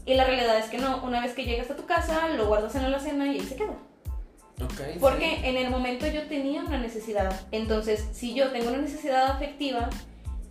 Y 0.05 0.13
la 0.13 0.23
realidad 0.23 0.57
es 0.59 0.65
que 0.65 0.77
no, 0.77 0.97
una 1.03 1.21
vez 1.21 1.33
que 1.33 1.45
llegas 1.45 1.69
a 1.71 1.75
tu 1.75 1.85
casa, 1.85 2.27
lo 2.29 2.45
guardas 2.47 2.75
en 2.75 2.83
la 2.83 2.87
alacena 2.89 3.25
y 3.27 3.39
ahí 3.39 3.41
se 3.41 3.55
queda. 3.55 3.73
Ok. 4.63 4.99
Porque 4.99 5.47
en 5.49 5.57
el 5.57 5.69
momento 5.69 6.05
yo 6.07 6.27
tenía 6.27 6.61
una 6.63 6.77
necesidad. 6.77 7.33
Entonces, 7.51 8.05
si 8.13 8.33
yo 8.33 8.51
tengo 8.51 8.69
una 8.69 8.77
necesidad 8.77 9.31
afectiva 9.31 9.89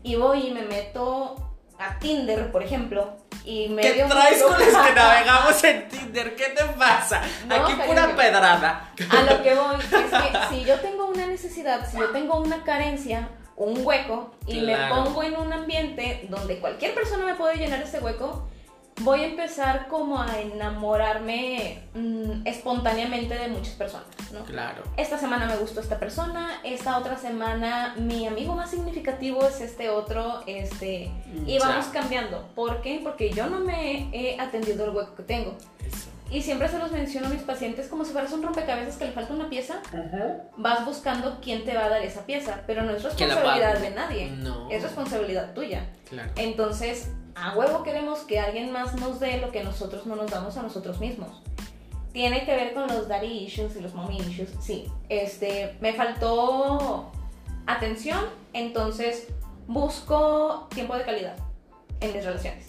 y 0.03 0.17
voy 0.17 0.49
y 0.49 0.51
me 0.51 0.63
meto 0.63 1.37
a 1.79 1.99
Tinder, 1.99 2.51
por 2.53 2.63
ejemplo, 2.63 3.17
y 3.45 3.69
me 3.69 3.83
¿Qué 3.83 4.05
traes 4.09 4.43
con 4.43 4.53
los 4.59 4.63
que 4.63 4.93
navegamos 4.95 5.65
en 5.65 5.89
Tinder? 5.89 6.35
¿Qué 6.35 6.47
te 6.51 6.65
pasa? 6.79 7.23
No, 7.47 7.55
Aquí 7.55 7.73
cariño. 7.75 7.87
pura 7.87 8.17
pedrada. 8.17 8.93
A 9.11 9.23
lo 9.23 9.43
que 9.43 9.55
voy 9.55 9.77
es 9.81 9.87
que 9.89 10.39
si 10.51 10.65
yo 10.65 10.81
tengo 10.81 11.07
una 11.07 11.27
necesidad, 11.27 11.89
si 11.91 11.97
yo 11.99 12.11
tengo 12.11 12.39
una 12.41 12.63
carencia, 12.65 13.29
un 13.57 13.85
hueco, 13.87 14.33
y 14.47 14.61
Claro. 14.61 14.97
me 14.97 15.03
pongo 15.05 15.23
en 15.23 15.37
un 15.37 15.53
ambiente 15.53 16.27
donde 16.29 16.59
cualquier 16.59 16.93
persona 16.95 17.25
me 17.25 17.35
puede 17.35 17.57
llenar 17.57 17.81
ese 17.83 18.01
hueco, 18.01 18.49
voy 19.01 19.21
a 19.23 19.27
empezar 19.27 19.89
como 19.89 20.21
a 20.23 20.39
enamorarme 20.41 21.83
mm, 21.95 22.47
espontáneamente 22.47 23.35
de 23.35 23.49
muchas 23.49 23.75
personas, 23.75 24.07
¿no? 24.33 24.45
Claro. 24.45 24.83
esta 24.97 25.19
semana 25.19 25.47
me 25.47 25.57
gustó 25.57 25.81
esta 25.81 25.99
persona, 25.99 26.61
esta 26.63 26.97
otra 26.99 27.17
semana 27.17 27.95
mi 27.99 28.27
amigo 28.27 28.55
más 28.55 28.71
significativo 28.71 29.45
es 29.47 29.61
este 29.61 29.91
otro, 29.91 30.43
este, 30.47 31.11
y 31.47 31.59
Ya. 31.59 31.67
vamos 31.67 31.87
cambiando. 31.87 32.49
¿Por 32.55 32.83
qué? 32.83 33.01
Porque 33.03 33.31
yo 33.31 33.47
no 33.47 33.61
me 33.61 34.09
he 34.13 34.41
atendido 34.41 34.85
el 34.85 34.91
hueco 34.91 35.15
que 35.17 35.23
tengo. 35.25 35.57
Eso. 35.85 36.09
Y 36.31 36.41
siempre 36.43 36.69
se 36.69 36.79
los 36.79 36.91
menciono 36.91 37.27
a 37.27 37.31
mis 37.31 37.43
pacientes 37.43 37.87
como 37.89 38.05
si 38.05 38.13
fueras 38.13 38.33
un 38.33 38.43
rompecabezas 38.43 38.97
que 38.97 39.05
le 39.05 39.13
falta 39.13 39.35
una 39.35 39.49
pieza, 39.51 39.81
vas 40.57 40.85
buscando 40.85 41.39
quién 41.41 41.65
te 41.65 41.75
va 41.75 41.85
a 41.85 41.89
dar 41.91 42.03
esa 42.03 42.25
pieza, 42.27 42.63
pero 42.67 42.83
no 42.83 42.93
es 42.93 43.05
¿Quién 43.17 43.29
la 43.29 43.35
responsabilidad 43.37 43.79
de 43.79 43.91
nadie, 43.91 44.31
No. 44.31 44.69
es 44.71 44.83
responsabilidad 44.83 45.53
tuya. 45.55 45.87
Claro. 46.09 46.33
Entonces, 46.37 47.11
a 47.35 47.57
huevo 47.57 47.83
queremos 47.83 48.21
que 48.21 48.39
alguien 48.41 48.73
más 48.73 48.95
nos 48.95 49.21
dé 49.21 49.39
lo 49.41 49.51
que 49.51 49.65
nosotros 49.65 50.07
no 50.07 50.17
nos 50.17 50.31
damos 50.31 50.57
a 50.57 50.63
nosotros 50.63 51.01
mismos. 51.01 51.43
Tiene 52.13 52.45
que 52.45 52.55
ver 52.55 52.75
con 52.75 52.87
los 52.87 53.09
daddy 53.09 53.45
issues 53.45 53.75
y 53.77 53.81
los 53.81 53.93
mommy 53.95 54.19
issues. 54.19 54.51
Sí, 54.61 54.87
este, 55.09 55.77
me 55.81 55.93
faltó 55.95 57.11
atención, 57.67 58.25
entonces 58.53 59.29
busco 59.67 60.69
tiempo 60.73 60.97
de 60.97 61.05
calidad 61.05 61.37
en 62.01 62.13
mis 62.13 62.25
relaciones. 62.25 62.67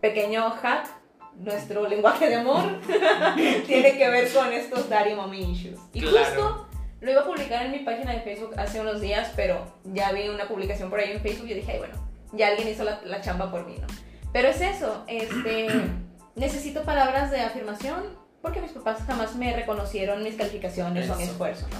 Pequeño 0.00 0.50
hack, 0.50 0.88
nuestro 1.36 1.86
lenguaje 1.88 2.28
de 2.28 2.34
amor 2.36 2.80
tiene 3.66 3.96
que 3.96 4.08
ver 4.10 4.30
con 4.32 4.52
estos 4.52 4.88
daddy 4.88 5.14
mommy 5.14 5.52
issues. 5.52 5.78
Y 5.94 6.00
Claro. 6.00 6.18
justo 6.18 6.66
lo 7.00 7.10
iba 7.10 7.22
a 7.22 7.24
publicar 7.26 7.64
en 7.64 7.72
mi 7.72 7.78
página 7.80 8.12
de 8.12 8.20
Facebook 8.20 8.54
hace 8.58 8.80
unos 8.80 9.00
días, 9.00 9.32
pero 9.34 9.66
ya 9.84 10.12
vi 10.12 10.28
una 10.28 10.46
publicación 10.46 10.90
por 10.90 11.00
ahí 11.00 11.12
en 11.12 11.20
Facebook 11.20 11.48
y 11.48 11.54
dije, 11.54 11.72
ay, 11.72 11.78
bueno, 11.78 11.94
ya 12.32 12.48
alguien 12.48 12.68
hizo 12.68 12.84
la, 12.84 13.00
la 13.04 13.20
chamba 13.20 13.50
por 13.50 13.66
mí, 13.66 13.76
¿no? 13.80 13.86
Pero 14.32 14.48
es 14.48 14.60
eso, 14.60 15.04
este, 15.06 15.68
necesito 16.34 16.82
palabras 16.82 17.30
de 17.30 17.40
afirmación 17.40 18.02
porque 18.42 18.60
mis 18.60 18.70
papás 18.72 18.98
jamás 19.06 19.34
me 19.36 19.54
reconocieron 19.54 20.22
mis 20.22 20.36
calificaciones 20.36 21.10
o 21.10 21.16
mi 21.16 21.24
esfuerzo, 21.24 21.66
¿no? 21.72 21.78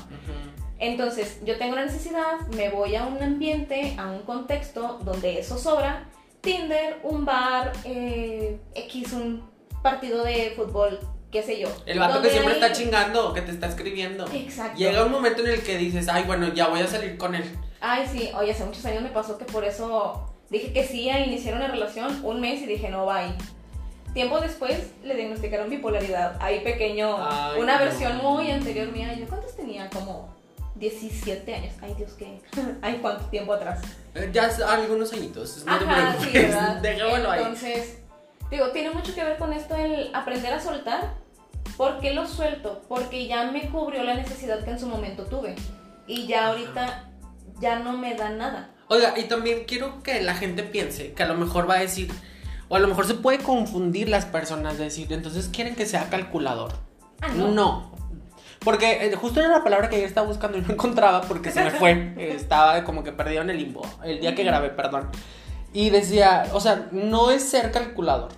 Entonces, 0.78 1.38
yo 1.44 1.57
tengo 1.59 1.72
una 1.72 1.86
necesidad, 1.86 2.40
me 2.55 2.68
voy 2.70 2.97
a 2.97 3.05
un 3.07 3.22
ambiente, 3.22 3.94
a 3.99 4.09
un 4.11 4.22
contexto 4.22 4.99
donde 5.05 5.38
eso 5.38 5.57
sobra. 5.59 6.05
Tinder, 6.42 6.99
un 7.03 7.24
bar, 7.24 7.72
eh, 7.84 8.59
X, 8.74 9.12
un 9.14 9.49
partido 9.82 10.22
de 10.24 10.53
fútbol 10.55 10.99
qué 11.30 11.42
sé 11.42 11.59
yo. 11.61 11.68
El 11.86 11.99
vato 11.99 12.22
que 12.22 12.30
siempre 12.30 12.55
hay- 12.55 12.61
está 12.61 12.72
chingando, 12.72 13.32
que 13.32 13.42
te 13.42 13.51
está 13.51 13.66
escribiendo. 13.66 14.26
Exacto. 14.32 14.78
Llega 14.78 15.05
un 15.05 15.12
momento 15.12 15.42
en 15.42 15.49
el 15.49 15.62
que 15.62 15.76
dices, 15.76 16.09
ay, 16.09 16.24
bueno, 16.24 16.53
ya 16.55 16.68
voy 16.68 16.80
a 16.80 16.86
salir 16.86 17.16
con 17.18 17.34
él. 17.34 17.44
Ay, 17.80 18.07
sí, 18.11 18.30
oye, 18.36 18.53
hace 18.53 18.64
muchos 18.64 18.84
años 18.86 19.03
me 19.03 19.11
pasó 19.11 19.36
que 19.38 19.44
por 19.44 19.64
eso 19.64 20.32
dije 20.59 20.72
que 20.72 20.84
sí 20.84 21.09
a 21.11 21.24
iniciar 21.24 21.54
una 21.54 21.68
relación 21.68 22.20
un 22.24 22.40
mes 22.40 22.61
y 22.62 22.66
dije 22.66 22.88
no, 22.88 23.07
bye. 23.07 23.34
Tiempo 24.14 24.40
después 24.40 24.92
le 25.04 25.14
diagnosticaron 25.14 25.68
bipolaridad. 25.68 26.36
Ahí 26.40 26.61
pequeño, 26.61 27.16
Ay, 27.18 27.61
una 27.61 27.74
no. 27.78 27.84
versión 27.84 28.16
muy 28.18 28.50
anterior 28.50 28.90
mía. 28.90 29.12
¿Yo 29.14 29.26
cuántos 29.28 29.54
tenía? 29.54 29.90
Como 29.90 30.34
17 30.76 31.54
años. 31.54 31.74
Ay, 31.82 31.94
Dios, 31.98 32.12
qué. 32.18 32.40
Ay, 32.82 32.98
cuánto 33.02 33.24
tiempo 33.26 33.52
atrás. 33.52 33.82
Eh, 34.14 34.30
Ya 34.32 34.48
algunos 34.68 35.12
añitos. 35.12 35.64
No 35.66 35.72
Ajá, 35.72 36.16
sí. 36.18 36.30
¿verdad? 36.32 36.76
Dejémoslo 36.80 37.30
ahí. 37.30 37.42
Entonces, 37.42 37.98
digo, 38.50 38.70
tiene 38.70 38.90
mucho 38.90 39.14
que 39.14 39.22
ver 39.22 39.36
con 39.36 39.52
esto 39.52 39.76
el 39.76 40.11
aprender 40.14 40.52
a 40.54 40.61
soltar. 40.61 41.14
¿Por 41.76 42.00
qué 42.00 42.14
lo 42.14 42.26
suelto? 42.26 42.82
Porque 42.88 43.26
ya 43.26 43.50
me 43.50 43.68
cubrió 43.68 44.02
la 44.02 44.14
necesidad 44.14 44.64
que 44.64 44.70
en 44.70 44.78
su 44.80 44.86
momento 44.86 45.24
tuve. 45.24 45.57
Y 46.07 46.26
ya 46.26 46.46
ahorita 46.46 47.11
ya 47.61 47.80
no 47.80 47.92
me 47.92 48.14
da 48.14 48.30
nada. 48.30 48.70
Oiga, 48.89 49.14
y 49.16 49.24
también 49.24 49.64
quiero 49.66 50.03
que 50.03 50.20
la 50.22 50.34
gente 50.34 50.62
piense 50.62 51.12
que 51.12 51.22
a 51.22 51.26
lo 51.26 51.34
mejor 51.34 51.68
va 51.68 51.74
a 51.74 51.80
decir, 51.80 52.11
o 52.68 52.76
a 52.76 52.78
lo 52.78 52.89
mejor 52.89 53.07
se 53.07 53.14
puede 53.14 53.39
confundir 53.39 54.09
las 54.09 54.26
personas, 54.26 54.78
decir, 54.78 55.12
entonces 55.12 55.49
quieren 55.53 55.74
que 55.74 55.87
sea 55.87 56.09
calculador. 56.09 56.72
Ah, 57.20 57.28
no. 57.28 57.49
No. 57.49 57.97
Porque 58.61 59.07
eh, 59.07 59.14
justo 59.14 59.41
era 59.41 59.49
la 59.49 59.62
palabra 59.62 59.89
que 59.89 59.97
ayer 59.97 60.09
estaba 60.09 60.26
buscando 60.26 60.59
y 60.59 60.61
no 60.61 60.70
encontraba 60.72 61.22
porque 61.22 61.51
se 61.51 61.62
me 61.62 61.70
fue. 61.70 62.14
Estaba 62.34 62.84
como 62.84 63.05
que 63.05 63.12
perdido 63.12 63.43
en 63.43 63.51
el 63.51 63.59
limbo. 63.59 63.82
El 64.05 64.20
día 64.20 64.34
que 64.34 64.45
grabé, 64.45 64.70
perdón. 64.70 65.09
Y 65.72 65.91
decía, 65.91 66.49
o 66.53 66.61
sea, 66.61 66.89
no 66.91 67.30
es 67.30 67.49
ser 67.49 67.70
calculador. 67.70 68.30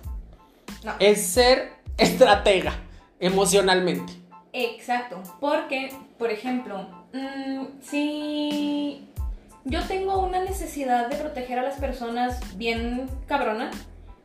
No. 0.83 0.93
Es 0.99 1.25
ser 1.25 1.73
estratega 1.97 2.73
emocionalmente. 3.19 4.13
Exacto, 4.51 5.21
porque, 5.39 5.93
por 6.17 6.31
ejemplo, 6.31 6.87
mm, 7.13 7.65
si 7.81 9.08
yo 9.69 9.83
tengo 9.83 10.19
una 10.19 10.41
necesidad 10.41 11.07
de 11.07 11.15
proteger 11.15 11.59
a 11.59 11.63
las 11.63 11.75
personas 11.75 12.39
bien 12.57 13.09
cabrona, 13.27 13.71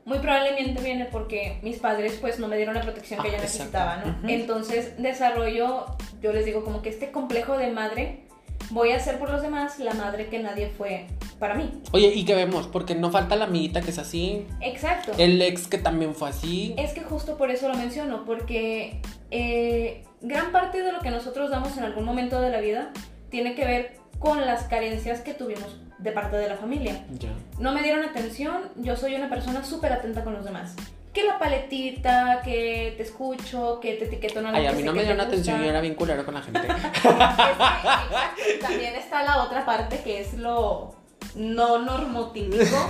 muy 0.04 0.18
probablemente 0.18 0.82
viene 0.82 1.06
porque 1.06 1.58
mis 1.62 1.78
padres 1.78 2.18
pues 2.20 2.38
no 2.38 2.48
me 2.48 2.56
dieron 2.56 2.74
la 2.74 2.82
protección 2.82 3.22
que 3.22 3.28
Ah, 3.28 3.32
yo 3.32 3.38
necesitaba. 3.38 4.04
Entonces 4.26 5.00
desarrollo, 5.00 5.86
yo 6.20 6.32
les 6.32 6.44
digo 6.44 6.64
como 6.64 6.82
que 6.82 6.90
este 6.90 7.10
complejo 7.10 7.56
de 7.56 7.70
madre, 7.70 8.24
voy 8.70 8.92
a 8.92 9.00
ser 9.00 9.18
por 9.18 9.30
los 9.30 9.42
demás 9.42 9.78
la 9.78 9.94
madre 9.94 10.28
que 10.28 10.38
nadie 10.38 10.68
fue 10.68 11.06
para 11.38 11.54
mí. 11.54 11.70
Oye, 11.92 12.08
¿y 12.14 12.24
qué 12.24 12.34
vemos? 12.34 12.66
Porque 12.66 12.94
no 12.94 13.10
falta 13.10 13.36
la 13.36 13.46
amiguita 13.46 13.80
que 13.80 13.90
es 13.90 13.98
así. 13.98 14.46
Exacto. 14.60 15.12
El 15.18 15.40
ex 15.40 15.68
que 15.68 15.78
también 15.78 16.14
fue 16.14 16.28
así. 16.28 16.74
Es 16.78 16.92
que 16.92 17.00
justo 17.00 17.36
por 17.36 17.50
eso 17.50 17.68
lo 17.68 17.74
menciono, 17.74 18.24
porque 18.24 19.00
eh, 19.30 20.04
gran 20.20 20.52
parte 20.52 20.82
de 20.82 20.92
lo 20.92 21.00
que 21.00 21.10
nosotros 21.10 21.50
damos 21.50 21.76
en 21.76 21.84
algún 21.84 22.04
momento 22.04 22.40
de 22.40 22.50
la 22.50 22.60
vida 22.60 22.92
tiene 23.30 23.54
que 23.54 23.64
ver 23.64 24.03
con 24.24 24.46
las 24.46 24.62
carencias 24.62 25.20
que 25.20 25.34
tuvimos 25.34 25.76
de 25.98 26.10
parte 26.10 26.38
de 26.38 26.48
la 26.48 26.56
familia. 26.56 27.04
Ya. 27.18 27.28
No 27.58 27.72
me 27.72 27.82
dieron 27.82 28.02
atención, 28.02 28.70
yo 28.76 28.96
soy 28.96 29.14
una 29.14 29.28
persona 29.28 29.62
súper 29.62 29.92
atenta 29.92 30.24
con 30.24 30.32
los 30.32 30.46
demás. 30.46 30.74
Que 31.12 31.24
la 31.24 31.38
paletita, 31.38 32.40
que 32.42 32.94
te 32.96 33.02
escucho, 33.02 33.80
que 33.80 33.92
te 33.96 34.06
etiqueto 34.06 34.40
en 34.40 34.46
algo 34.46 34.58
Ay, 34.58 34.66
a 34.66 34.72
mí 34.72 34.82
no 34.82 34.94
me 34.94 35.02
dieron 35.02 35.20
atención, 35.20 35.60
yo 35.60 35.68
era 35.68 35.82
bien 35.82 35.94
culero 35.94 36.24
con 36.24 36.32
la 36.32 36.40
gente. 36.40 36.58
Es 36.64 38.46
que, 38.46 38.58
También 38.62 38.94
está 38.94 39.22
la 39.24 39.42
otra 39.42 39.66
parte 39.66 40.00
que 40.02 40.22
es 40.22 40.32
lo 40.32 40.94
no 41.34 41.78
normotípico, 41.80 42.86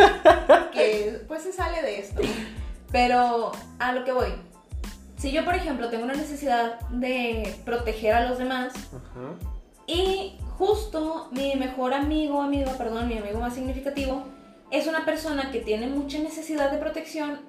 que 0.73 1.21
pues 1.27 1.43
se 1.43 1.53
sale 1.53 1.83
de 1.83 1.99
esto. 1.99 2.23
Pero 2.93 3.51
a 3.81 3.93
lo 3.93 4.05
que 4.05 4.13
voy. 4.13 4.33
Si 5.17 5.33
yo, 5.33 5.45
por 5.45 5.57
ejemplo, 5.57 5.89
tengo 5.89 6.05
una 6.05 6.15
necesidad 6.15 6.79
de 6.91 7.57
proteger 7.65 8.15
a 8.15 8.29
los 8.29 8.39
demás 8.39 8.73
Ajá. 8.93 9.35
y 9.89 10.39
justo 10.59 11.29
mi 11.33 11.55
mejor 11.57 11.95
amigo, 11.95 12.43
amigo, 12.43 12.71
perdón, 12.77 13.09
mi 13.09 13.19
amigo 13.19 13.41
más 13.41 13.55
significativo, 13.55 14.25
es 14.71 14.87
una 14.87 15.05
persona 15.05 15.51
que 15.51 15.61
tiene 15.61 15.87
mucha 15.87 16.19
necesidad 16.19 16.71
de 16.71 16.79
protección, 16.79 17.41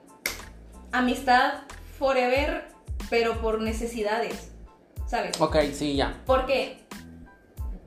amistad 0.91 1.63
forever, 1.97 2.67
pero 3.09 3.41
por 3.41 3.61
necesidades, 3.61 4.51
¿sabes? 5.07 5.39
Ok, 5.39 5.57
sí, 5.73 5.95
ya. 5.95 6.21
Porque, 6.25 6.79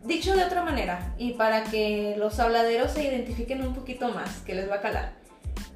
dicho 0.05 0.35
de 0.35 0.45
otra 0.45 0.63
manera, 0.63 1.15
y 1.19 1.33
para 1.33 1.65
que 1.65 2.15
los 2.17 2.39
habladeros 2.39 2.93
se 2.93 3.05
identifiquen 3.05 3.63
un 3.67 3.75
poquito 3.75 4.09
más, 4.09 4.41
que 4.41 4.55
les 4.55 4.71
va 4.71 4.77
a 4.77 4.81
calar. 4.81 5.13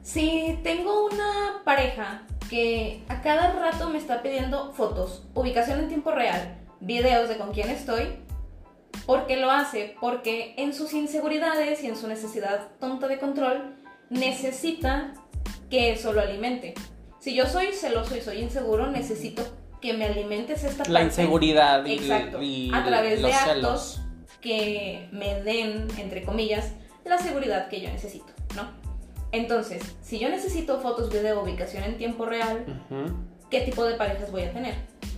Si 0.02 0.58
tengo 0.62 1.06
una 1.06 1.62
pareja 1.64 2.22
que 2.50 3.02
a 3.08 3.22
cada 3.22 3.52
rato 3.52 3.88
me 3.88 3.98
está 3.98 4.22
pidiendo 4.22 4.72
fotos, 4.72 5.24
ubicación 5.34 5.80
en 5.80 5.88
tiempo 5.88 6.10
real, 6.10 6.58
videos 6.80 7.28
de 7.28 7.38
con 7.38 7.52
quién 7.52 7.70
estoy, 7.70 8.18
¿por 9.06 9.26
qué 9.26 9.36
lo 9.36 9.50
hace? 9.50 9.96
Porque 10.00 10.54
en 10.56 10.72
sus 10.74 10.92
inseguridades 10.92 11.82
y 11.82 11.86
en 11.86 11.96
su 11.96 12.06
necesidad 12.08 12.68
tonta 12.80 13.08
de 13.08 13.18
control, 13.18 13.74
necesita 14.10 15.14
que 15.70 15.92
eso 15.92 16.12
lo 16.12 16.20
alimente. 16.20 16.74
Si 17.18 17.34
yo 17.34 17.46
soy 17.46 17.72
celoso 17.72 18.16
y 18.16 18.20
soy 18.20 18.38
inseguro, 18.38 18.90
necesito 18.90 19.42
que 19.80 19.94
me 19.94 20.06
alimentes 20.06 20.64
esta 20.64 20.84
La 20.84 21.00
parte. 21.00 21.04
inseguridad 21.06 21.84
y, 21.86 21.94
Exacto. 21.94 22.42
y 22.42 22.70
a 22.72 22.84
través 22.84 23.20
los 23.20 23.30
de 23.30 23.36
actos 23.36 23.54
celos. 23.54 24.00
que 24.40 25.08
me 25.12 25.42
den, 25.42 25.88
entre 25.98 26.24
comillas, 26.24 26.72
la 27.04 27.18
seguridad 27.18 27.68
que 27.68 27.80
yo 27.80 27.88
necesito, 27.90 28.32
¿no? 28.54 28.70
Entonces, 29.32 29.82
si 30.02 30.18
yo 30.18 30.28
necesito 30.28 30.80
fotos, 30.80 31.10
video, 31.10 31.42
ubicación 31.42 31.84
en 31.84 31.96
tiempo 31.96 32.26
real. 32.26 32.64
¿qué 33.50 33.60
tipo 33.62 33.84
de 33.84 33.94
parejas 33.94 34.30
voy 34.30 34.42
a 34.42 34.52
tener? 34.52 34.74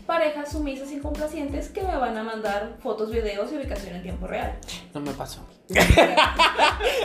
Parejas 0.06 0.52
sumisas 0.52 0.90
y 0.92 0.98
complacientes 0.98 1.68
que 1.70 1.82
me 1.82 1.96
van 1.96 2.16
a 2.18 2.22
mandar 2.22 2.76
fotos, 2.82 3.10
videos 3.10 3.50
y 3.52 3.56
ubicación 3.56 3.96
en 3.96 4.02
tiempo 4.02 4.26
real. 4.26 4.52
No 4.92 5.00
me 5.00 5.12
pasó. 5.12 5.40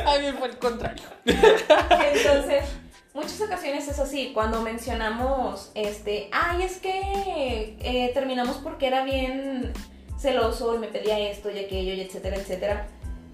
A 0.05 0.17
mí 0.19 0.27
fue 0.37 0.49
el 0.49 0.57
contrario. 0.57 1.03
Entonces, 1.25 2.65
muchas 3.13 3.39
ocasiones 3.41 3.87
es 3.87 3.99
así, 3.99 4.31
cuando 4.33 4.61
mencionamos, 4.61 5.71
este, 5.75 6.29
ay, 6.33 6.63
es 6.63 6.77
que 6.77 7.77
eh, 7.79 8.11
terminamos 8.13 8.57
porque 8.57 8.87
era 8.87 9.03
bien 9.03 9.71
celoso 10.19 10.75
y 10.75 10.79
me 10.79 10.87
pedía 10.87 11.17
esto 11.19 11.49
y 11.49 11.59
aquello 11.59 11.93
y 11.93 12.01
etcétera, 12.01 12.35
etcétera. 12.35 12.87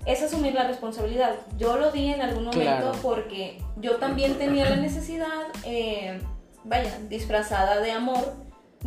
Es 0.05 0.21
asumir 0.21 0.53
la 0.53 0.67
responsabilidad. 0.67 1.35
Yo 1.57 1.77
lo 1.77 1.91
di 1.91 2.13
en 2.13 2.21
algún 2.21 2.43
momento 2.45 2.61
Claro. 2.63 2.91
porque 3.01 3.57
yo 3.77 3.95
también 3.95 4.35
tenía 4.35 4.69
la 4.69 4.75
necesidad, 4.75 5.47
eh, 5.65 6.19
vaya, 6.63 6.99
disfrazada 7.09 7.79
de 7.81 7.91
amor, 7.91 8.35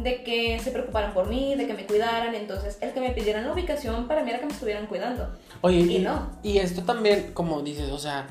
de 0.02 0.22
que 0.22 0.58
se 0.60 0.70
preocuparan 0.70 1.12
por 1.12 1.28
mí, 1.28 1.54
de 1.56 1.66
que 1.66 1.74
me 1.74 1.84
cuidaran. 1.84 2.34
Entonces, 2.34 2.78
el 2.80 2.92
que 2.92 3.00
me 3.00 3.10
pidieran 3.10 3.44
la 3.46 3.52
ubicación 3.52 4.06
para 4.06 4.22
mí 4.22 4.30
era 4.30 4.38
que 4.38 4.46
me 4.46 4.52
estuvieran 4.52 4.86
cuidando. 4.86 5.28
Oye, 5.60 5.80
Y 5.80 5.96
y, 5.96 5.98
no. 5.98 6.30
y 6.42 6.58
esto 6.58 6.82
también, 6.82 7.32
como 7.34 7.62
dices, 7.62 7.90
o 7.90 7.98
sea, 7.98 8.28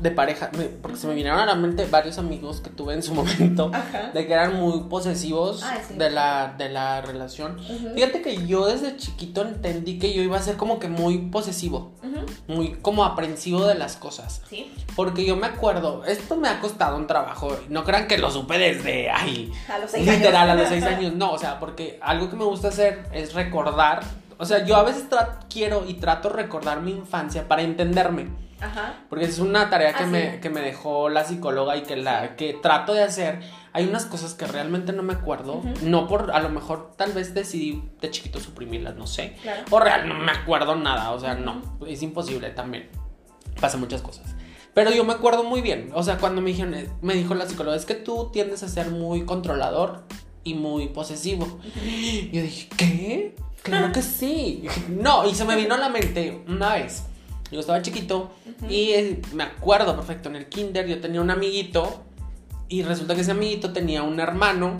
de 0.00 0.10
pareja, 0.10 0.50
porque 0.82 0.96
se 0.96 1.06
me 1.06 1.14
vinieron 1.14 1.38
a 1.40 1.46
la 1.46 1.54
mente 1.54 1.86
varios 1.86 2.18
amigos 2.18 2.60
que 2.60 2.70
tuve 2.70 2.94
en 2.94 3.02
su 3.02 3.14
momento, 3.20 3.70
Ajá. 3.72 4.10
de 4.14 4.26
que 4.26 4.32
eran 4.32 4.56
muy 4.56 4.80
posesivos 4.88 5.62
Ah, 5.62 5.78
sí. 5.86 5.94
de, 5.94 6.10
la, 6.10 6.54
de 6.56 6.68
la 6.68 7.00
relación. 7.02 7.58
Fíjate 7.94 8.22
que 8.22 8.46
yo 8.46 8.66
desde 8.66 8.96
chiquito 8.96 9.42
entendí 9.42 9.98
que 9.98 10.12
yo 10.12 10.22
iba 10.22 10.36
a 10.36 10.42
ser 10.42 10.56
como 10.56 10.78
que 10.78 10.88
muy 10.88 11.18
posesivo, 11.18 11.92
muy 12.48 12.72
como 12.82 13.04
aprensivo 13.04 13.66
de 13.66 13.74
las 13.74 13.96
cosas. 13.96 14.42
Sí. 14.48 14.72
Porque 14.96 15.24
yo 15.24 15.36
me 15.36 15.46
acuerdo, 15.46 16.04
esto 16.04 16.36
me 16.36 16.48
ha 16.48 16.60
costado 16.60 16.96
un 16.96 17.06
trabajo, 17.06 17.56
no 17.68 17.84
crean 17.84 18.06
que 18.08 18.18
lo 18.18 18.30
supe 18.30 18.58
desde, 18.58 19.10
ay, 19.10 19.52
A 19.72 19.78
los 19.78 19.90
seis 19.90 20.06
literal, 20.06 20.50
a 20.50 20.54
los 20.54 20.68
seis 20.68 20.84
años, 20.84 21.12
no, 21.14 21.32
o 21.32 21.38
sea, 21.38 21.58
porque 21.60 21.98
algo 22.02 22.30
que 22.30 22.36
me 22.36 22.44
gusta 22.44 22.68
hacer 22.68 23.04
es 23.12 23.34
recordar, 23.34 24.00
o 24.38 24.44
sea, 24.46 24.64
yo 24.64 24.76
a 24.76 24.82
veces 24.82 25.04
quiero 25.50 25.84
y 25.86 25.94
trato 25.94 26.30
recordar 26.30 26.80
mi 26.80 26.92
infancia 26.92 27.46
para 27.46 27.62
entenderme. 27.62 28.28
Ajá. 28.60 28.94
Porque 29.08 29.24
es 29.24 29.38
una 29.38 29.70
tarea 29.70 29.94
que, 29.94 30.04
Ah, 30.04 30.06
me, 30.06 30.40
que 30.40 30.50
me 30.50 30.60
dejó 30.60 31.08
la 31.08 31.24
psicóloga 31.24 31.76
y 31.76 31.82
que, 31.82 31.96
la, 31.96 32.36
que 32.36 32.54
trato 32.54 32.94
de 32.94 33.02
hacer. 33.02 33.40
Hay 33.72 33.86
unas 33.86 34.04
cosas 34.04 34.34
que 34.34 34.46
realmente 34.46 34.92
no 34.92 35.02
me 35.02 35.12
acuerdo. 35.12 35.56
Ujú. 35.58 35.72
No 35.82 36.08
por, 36.08 36.32
a 36.32 36.40
lo 36.40 36.48
mejor 36.48 36.92
tal 36.96 37.12
vez 37.12 37.34
decidí 37.34 37.82
de 38.00 38.10
chiquito 38.10 38.40
suprimirlas, 38.40 38.96
no 38.96 39.06
sé. 39.06 39.36
Claro. 39.42 39.62
O 39.70 39.80
real, 39.80 40.08
no 40.08 40.14
me 40.14 40.32
acuerdo 40.32 40.74
nada. 40.76 41.12
O 41.12 41.20
sea, 41.20 41.34
no, 41.34 41.62
es 41.86 42.02
imposible 42.02 42.50
también. 42.50 42.88
Pasa 43.60 43.76
muchas 43.76 44.02
cosas. 44.02 44.34
Pero 44.74 44.90
yo 44.92 45.04
me 45.04 45.12
acuerdo 45.12 45.44
muy 45.44 45.60
bien. 45.60 45.90
O 45.94 46.02
sea, 46.02 46.18
cuando 46.18 46.40
me 46.40 46.50
dijeron, 46.50 46.74
me 47.00 47.14
dijo 47.14 47.34
la 47.34 47.48
psicóloga, 47.48 47.76
es 47.76 47.86
que 47.86 47.94
tú 47.94 48.30
tiendes 48.32 48.62
a 48.62 48.68
ser 48.68 48.90
muy 48.90 49.24
controlador 49.24 50.04
y 50.44 50.54
muy 50.54 50.88
posesivo. 50.88 51.60
Yo 52.32 52.42
dije, 52.42 52.68
¿qué? 52.76 53.36
Claro 53.62 53.92
que 53.92 54.02
sí. 54.02 54.66
No, 54.88 55.28
y 55.28 55.34
se 55.34 55.44
me 55.44 55.56
vino 55.56 55.74
a 55.74 55.78
la 55.78 55.88
mente 55.88 56.42
una 56.48 56.74
vez. 56.74 57.04
Yo 57.50 57.60
estaba 57.60 57.82
chiquito 57.82 58.30
y 58.68 58.90
eh, 58.90 59.22
me 59.34 59.42
acuerdo 59.44 59.96
perfecto, 59.96 60.28
en 60.28 60.36
el 60.36 60.46
kinder 60.48 60.86
yo 60.86 61.00
tenía 61.00 61.20
un 61.20 61.30
amiguito 61.30 62.04
y 62.68 62.82
resulta 62.82 63.14
que 63.14 63.22
ese 63.22 63.32
amiguito 63.32 63.72
tenía 63.72 64.02
un 64.02 64.20
hermano 64.20 64.78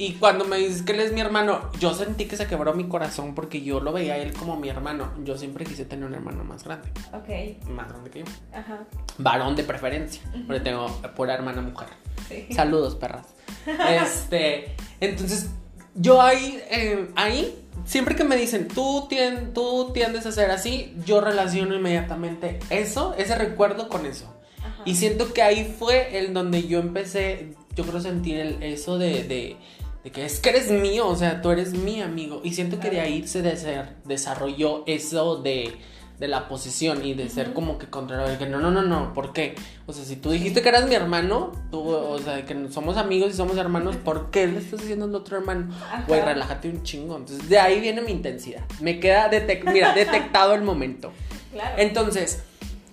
y 0.00 0.12
cuando 0.14 0.44
me 0.44 0.58
dices 0.58 0.82
que 0.82 0.92
él 0.92 1.00
es 1.00 1.12
mi 1.12 1.20
hermano, 1.20 1.72
yo 1.80 1.92
sentí 1.92 2.26
que 2.26 2.36
se 2.36 2.46
quebró 2.46 2.72
mi 2.72 2.86
corazón 2.86 3.34
porque 3.34 3.62
yo 3.62 3.80
lo 3.80 3.92
veía 3.92 4.14
a 4.14 4.18
él 4.18 4.32
como 4.32 4.56
mi 4.56 4.68
hermano. 4.68 5.10
Yo 5.24 5.36
siempre 5.36 5.64
quise 5.64 5.84
tener 5.86 6.04
un 6.06 6.14
hermano 6.14 6.44
más 6.44 6.62
grande, 6.62 6.88
Ok. 7.12 7.68
más 7.70 7.88
grande 7.88 8.08
que 8.08 8.20
yo. 8.20 8.24
Ajá. 8.52 8.84
Varón 9.18 9.56
de 9.56 9.64
preferencia, 9.64 10.22
porque 10.46 10.60
tengo 10.60 10.86
pura 11.16 11.34
hermana 11.34 11.62
mujer. 11.62 11.88
Sí. 12.28 12.46
Saludos, 12.52 12.94
perras. 12.94 13.26
Este, 13.66 14.76
entonces 15.00 15.50
yo 15.98 16.22
ahí, 16.22 16.60
eh, 16.70 17.08
ahí, 17.16 17.54
siempre 17.84 18.14
que 18.16 18.24
me 18.24 18.36
dicen, 18.36 18.68
tú, 18.68 19.06
tien- 19.10 19.52
tú 19.52 19.90
tiendes 19.92 20.26
a 20.26 20.32
ser 20.32 20.50
así, 20.50 20.94
yo 21.04 21.20
relaciono 21.20 21.74
inmediatamente 21.74 22.58
eso, 22.70 23.14
ese 23.18 23.34
recuerdo 23.34 23.88
con 23.88 24.06
eso. 24.06 24.32
Ajá. 24.58 24.82
Y 24.84 24.94
siento 24.96 25.32
que 25.32 25.42
ahí 25.42 25.74
fue 25.78 26.18
el 26.18 26.32
donde 26.34 26.66
yo 26.66 26.78
empecé, 26.80 27.54
yo 27.74 27.84
creo 27.84 28.00
sentir 28.00 28.38
el- 28.40 28.62
eso 28.62 28.98
de, 28.98 29.24
de, 29.24 29.56
de 30.04 30.10
que 30.12 30.24
es 30.24 30.40
que 30.40 30.50
eres 30.50 30.70
mío, 30.70 31.06
o 31.08 31.16
sea, 31.16 31.42
tú 31.42 31.50
eres 31.50 31.72
mi 31.72 32.00
amigo. 32.02 32.40
Y 32.44 32.54
siento 32.54 32.78
que 32.80 32.90
de 32.90 33.00
ahí 33.00 33.26
se 33.26 33.42
des- 33.42 33.66
desarrolló 34.04 34.84
eso 34.86 35.36
de, 35.36 35.72
de 36.18 36.26
la 36.28 36.48
posesión 36.48 37.04
y 37.04 37.14
de 37.14 37.28
ser 37.28 37.52
como 37.52 37.78
que 37.78 37.86
contrario, 37.86 38.26
de 38.28 38.38
que 38.38 38.46
no, 38.46 38.58
no, 38.60 38.70
no, 38.70 38.82
no, 38.82 39.14
¿por 39.14 39.32
qué? 39.32 39.54
O 39.86 39.92
sea, 39.92 40.04
si 40.04 40.16
tú 40.16 40.30
dijiste 40.30 40.62
que 40.62 40.68
eras 40.68 40.88
mi 40.88 40.94
hermano, 40.96 41.52
tú, 41.70 41.80
o 41.88 42.18
sea, 42.18 42.44
que 42.44 42.68
somos 42.70 42.96
amigos 42.96 43.30
y 43.30 43.34
somos 43.34 43.56
hermanos, 43.56 43.96
¿por 43.96 44.30
qué 44.30 44.46
le 44.48 44.58
estás 44.58 44.80
diciendo 44.80 45.04
al 45.04 45.14
otro 45.14 45.36
hermano? 45.38 45.68
Güey, 46.08 46.20
relájate 46.20 46.68
un 46.68 46.82
chingo. 46.82 47.16
Entonces, 47.16 47.48
de 47.48 47.58
ahí 47.60 47.80
viene 47.80 48.00
mi 48.02 48.10
intensidad. 48.12 48.62
Me 48.80 48.98
queda, 48.98 49.30
detec- 49.30 49.70
mira, 49.72 49.92
detectado 49.94 50.54
el 50.54 50.62
momento. 50.62 51.12
Claro. 51.52 51.76
Entonces, 51.78 52.42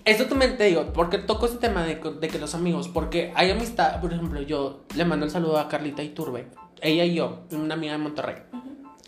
esto 0.05 0.27
también 0.27 0.55
te 0.55 0.65
digo, 0.65 0.93
porque 0.93 1.17
toco 1.17 1.47
ese 1.47 1.57
tema 1.57 1.83
de, 1.83 1.95
de 1.95 2.27
que 2.27 2.37
los 2.37 2.53
amigos, 2.53 2.87
porque 2.89 3.31
hay 3.35 3.49
amistad, 3.49 3.99
por 4.01 4.13
ejemplo, 4.13 4.39
yo 4.43 4.81
le 4.95 5.03
mando 5.03 5.25
el 5.25 5.31
saludo 5.31 5.57
a 5.57 5.67
Carlita 5.67 6.03
Iturbe, 6.03 6.47
ella 6.79 7.03
y 7.05 7.15
yo, 7.15 7.39
una 7.51 7.73
amiga 7.73 7.93
de 7.93 7.97
Monterrey. 7.97 8.35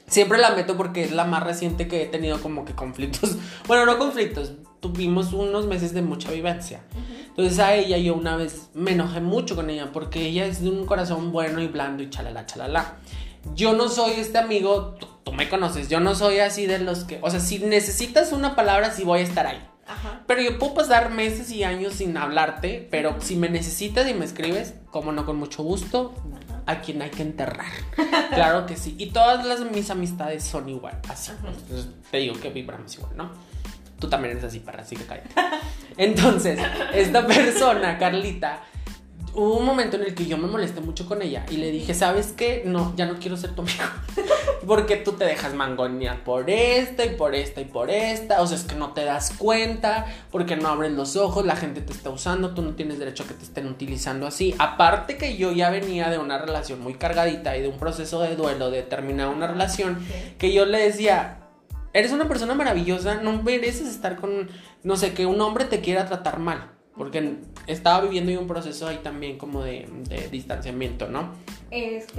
Siempre 0.07 0.37
la 0.37 0.51
meto 0.51 0.77
porque 0.77 1.03
es 1.03 1.11
la 1.11 1.25
más 1.25 1.43
reciente 1.43 1.89
que 1.89 2.03
he 2.03 2.05
tenido 2.05 2.41
como 2.41 2.63
que 2.65 2.73
conflictos. 2.73 3.37
Bueno, 3.67 3.85
no 3.85 3.97
conflictos, 3.97 4.53
tuvimos 4.79 5.33
unos 5.33 5.67
meses 5.67 5.93
de 5.93 6.01
mucha 6.01 6.31
vivencia. 6.31 6.81
Entonces 7.29 7.59
a 7.59 7.75
ella 7.75 7.97
yo 7.97 8.15
una 8.15 8.37
vez 8.37 8.69
me 8.73 8.91
enojé 8.91 9.19
mucho 9.19 9.55
con 9.55 9.69
ella 9.69 9.91
porque 9.91 10.25
ella 10.25 10.45
es 10.45 10.61
de 10.61 10.69
un 10.69 10.85
corazón 10.85 11.33
bueno 11.33 11.61
y 11.61 11.67
blando 11.67 12.01
y 12.01 12.09
chalala, 12.09 12.45
chalala. 12.45 12.95
Yo 13.53 13.73
no 13.73 13.89
soy 13.89 14.13
este 14.13 14.37
amigo, 14.37 14.95
tú, 14.99 15.07
tú 15.23 15.33
me 15.33 15.49
conoces, 15.49 15.89
yo 15.89 15.99
no 15.99 16.15
soy 16.15 16.39
así 16.39 16.65
de 16.65 16.79
los 16.79 17.03
que, 17.03 17.19
o 17.21 17.29
sea, 17.29 17.41
si 17.41 17.59
necesitas 17.59 18.31
una 18.31 18.55
palabra, 18.55 18.91
sí 18.91 19.03
voy 19.03 19.19
a 19.19 19.23
estar 19.23 19.45
ahí. 19.45 19.61
Ajá. 19.85 20.23
Pero 20.27 20.41
yo 20.41 20.57
puedo 20.57 20.73
pasar 20.73 21.11
meses 21.11 21.51
y 21.51 21.63
años 21.63 21.93
sin 21.93 22.15
hablarte, 22.17 22.87
pero 22.89 23.15
si 23.19 23.35
me 23.35 23.49
necesitas 23.49 24.09
y 24.09 24.13
me 24.13 24.25
escribes, 24.25 24.75
como 24.91 25.11
no, 25.11 25.25
con 25.25 25.37
mucho 25.37 25.63
gusto, 25.63 26.13
a 26.67 26.81
quien 26.81 27.01
hay 27.01 27.09
que 27.09 27.23
enterrar. 27.23 27.71
claro 28.29 28.65
que 28.65 28.75
sí. 28.75 28.95
Y 28.99 29.07
todas 29.07 29.45
las 29.45 29.61
mis 29.71 29.89
amistades 29.89 30.43
son 30.43 30.69
igual, 30.69 30.99
así. 31.09 31.31
Entonces, 31.31 31.87
te 32.11 32.17
digo 32.17 32.35
que 32.39 32.49
vibramos 32.49 32.93
igual, 32.95 33.15
¿no? 33.15 33.31
Tú 33.99 34.07
también 34.09 34.33
eres 34.33 34.43
así, 34.43 34.59
para 34.59 34.83
así 34.83 34.95
que 34.95 35.05
cállate. 35.05 35.29
Entonces, 35.97 36.59
esta 36.93 37.25
persona, 37.25 37.97
Carlita, 37.97 38.61
hubo 39.33 39.57
un 39.57 39.65
momento 39.65 39.95
en 39.95 40.03
el 40.03 40.13
que 40.13 40.25
yo 40.25 40.37
me 40.37 40.47
molesté 40.47 40.81
mucho 40.81 41.07
con 41.07 41.21
ella 41.21 41.45
y 41.49 41.57
le 41.57 41.71
dije, 41.71 41.93
¿sabes 41.93 42.33
qué? 42.35 42.63
No, 42.65 42.93
ya 42.95 43.05
no 43.05 43.17
quiero 43.17 43.37
ser 43.37 43.55
tu 43.55 43.61
amigo. 43.61 43.83
Porque 44.65 44.95
tú 44.97 45.13
te 45.13 45.25
dejas 45.25 45.53
mangonear 45.53 46.23
por 46.23 46.49
esta 46.49 47.05
y 47.05 47.09
por 47.09 47.35
esta 47.35 47.61
y 47.61 47.65
por 47.65 47.89
esta. 47.89 48.41
O 48.41 48.47
sea, 48.47 48.57
es 48.57 48.63
que 48.63 48.75
no 48.75 48.93
te 48.93 49.03
das 49.03 49.33
cuenta, 49.37 50.05
porque 50.31 50.55
no 50.55 50.69
abres 50.69 50.91
los 50.91 51.15
ojos, 51.15 51.45
la 51.45 51.55
gente 51.55 51.81
te 51.81 51.93
está 51.93 52.09
usando, 52.09 52.53
tú 52.53 52.61
no 52.61 52.75
tienes 52.75 52.99
derecho 52.99 53.23
a 53.23 53.27
que 53.27 53.33
te 53.33 53.43
estén 53.43 53.67
utilizando 53.67 54.27
así. 54.27 54.55
Aparte 54.57 55.17
que 55.17 55.37
yo 55.37 55.51
ya 55.51 55.69
venía 55.69 56.09
de 56.09 56.17
una 56.17 56.37
relación 56.37 56.81
muy 56.81 56.95
cargadita 56.95 57.57
y 57.57 57.61
de 57.61 57.67
un 57.67 57.77
proceso 57.77 58.21
de 58.21 58.35
duelo, 58.35 58.71
de 58.71 58.83
terminar 58.83 59.29
una 59.29 59.47
relación, 59.47 59.99
que 60.37 60.53
yo 60.53 60.65
le 60.65 60.79
decía, 60.79 61.39
eres 61.93 62.11
una 62.11 62.27
persona 62.27 62.53
maravillosa, 62.53 63.15
no 63.15 63.41
mereces 63.43 63.87
estar 63.87 64.17
con, 64.17 64.49
no 64.83 64.97
sé, 64.97 65.13
que 65.13 65.25
un 65.25 65.39
hombre 65.41 65.65
te 65.65 65.81
quiera 65.81 66.05
tratar 66.05 66.39
mal. 66.39 66.71
Porque 66.97 67.35
estaba 67.67 68.01
viviendo 68.01 68.31
yo 68.31 68.39
un 68.39 68.47
proceso 68.47 68.87
ahí 68.87 68.99
también 69.03 69.37
como 69.37 69.63
de, 69.63 69.87
de 70.09 70.29
distanciamiento, 70.29 71.07
¿no? 71.07 71.35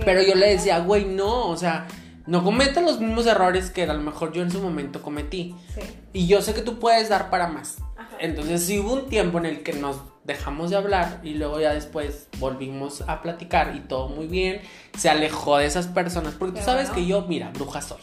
Pero 0.04 0.22
yo 0.22 0.36
le 0.36 0.50
decía, 0.50 0.78
güey, 0.78 1.04
no, 1.04 1.48
o 1.48 1.56
sea, 1.56 1.88
no 2.28 2.44
cometas 2.44 2.84
los 2.84 3.00
mismos 3.00 3.26
errores 3.26 3.70
que 3.70 3.84
a 3.84 3.94
lo 3.94 4.00
mejor 4.00 4.32
yo 4.32 4.42
en 4.42 4.50
su 4.50 4.60
momento 4.60 5.00
cometí. 5.00 5.56
Sí. 5.74 5.80
Y 6.12 6.26
yo 6.26 6.42
sé 6.42 6.52
que 6.52 6.60
tú 6.60 6.78
puedes 6.78 7.08
dar 7.08 7.30
para 7.30 7.48
más. 7.48 7.78
Ajá. 7.96 8.16
Entonces 8.20 8.64
sí 8.64 8.78
hubo 8.78 8.92
un 8.92 9.08
tiempo 9.08 9.38
en 9.38 9.46
el 9.46 9.62
que 9.62 9.72
nos 9.72 10.02
dejamos 10.24 10.68
de 10.68 10.76
hablar 10.76 11.20
y 11.22 11.34
luego 11.34 11.58
ya 11.58 11.72
después 11.72 12.28
volvimos 12.38 13.00
a 13.08 13.22
platicar 13.22 13.74
y 13.74 13.80
todo 13.80 14.10
muy 14.10 14.26
bien. 14.26 14.60
Se 14.98 15.08
alejó 15.08 15.56
de 15.56 15.64
esas 15.64 15.86
personas. 15.86 16.34
Porque 16.34 16.58
tú 16.58 16.66
sabes 16.66 16.88
bueno. 16.88 16.94
que 16.94 17.06
yo, 17.06 17.22
mira, 17.22 17.50
bruja 17.50 17.80
soy. 17.80 18.02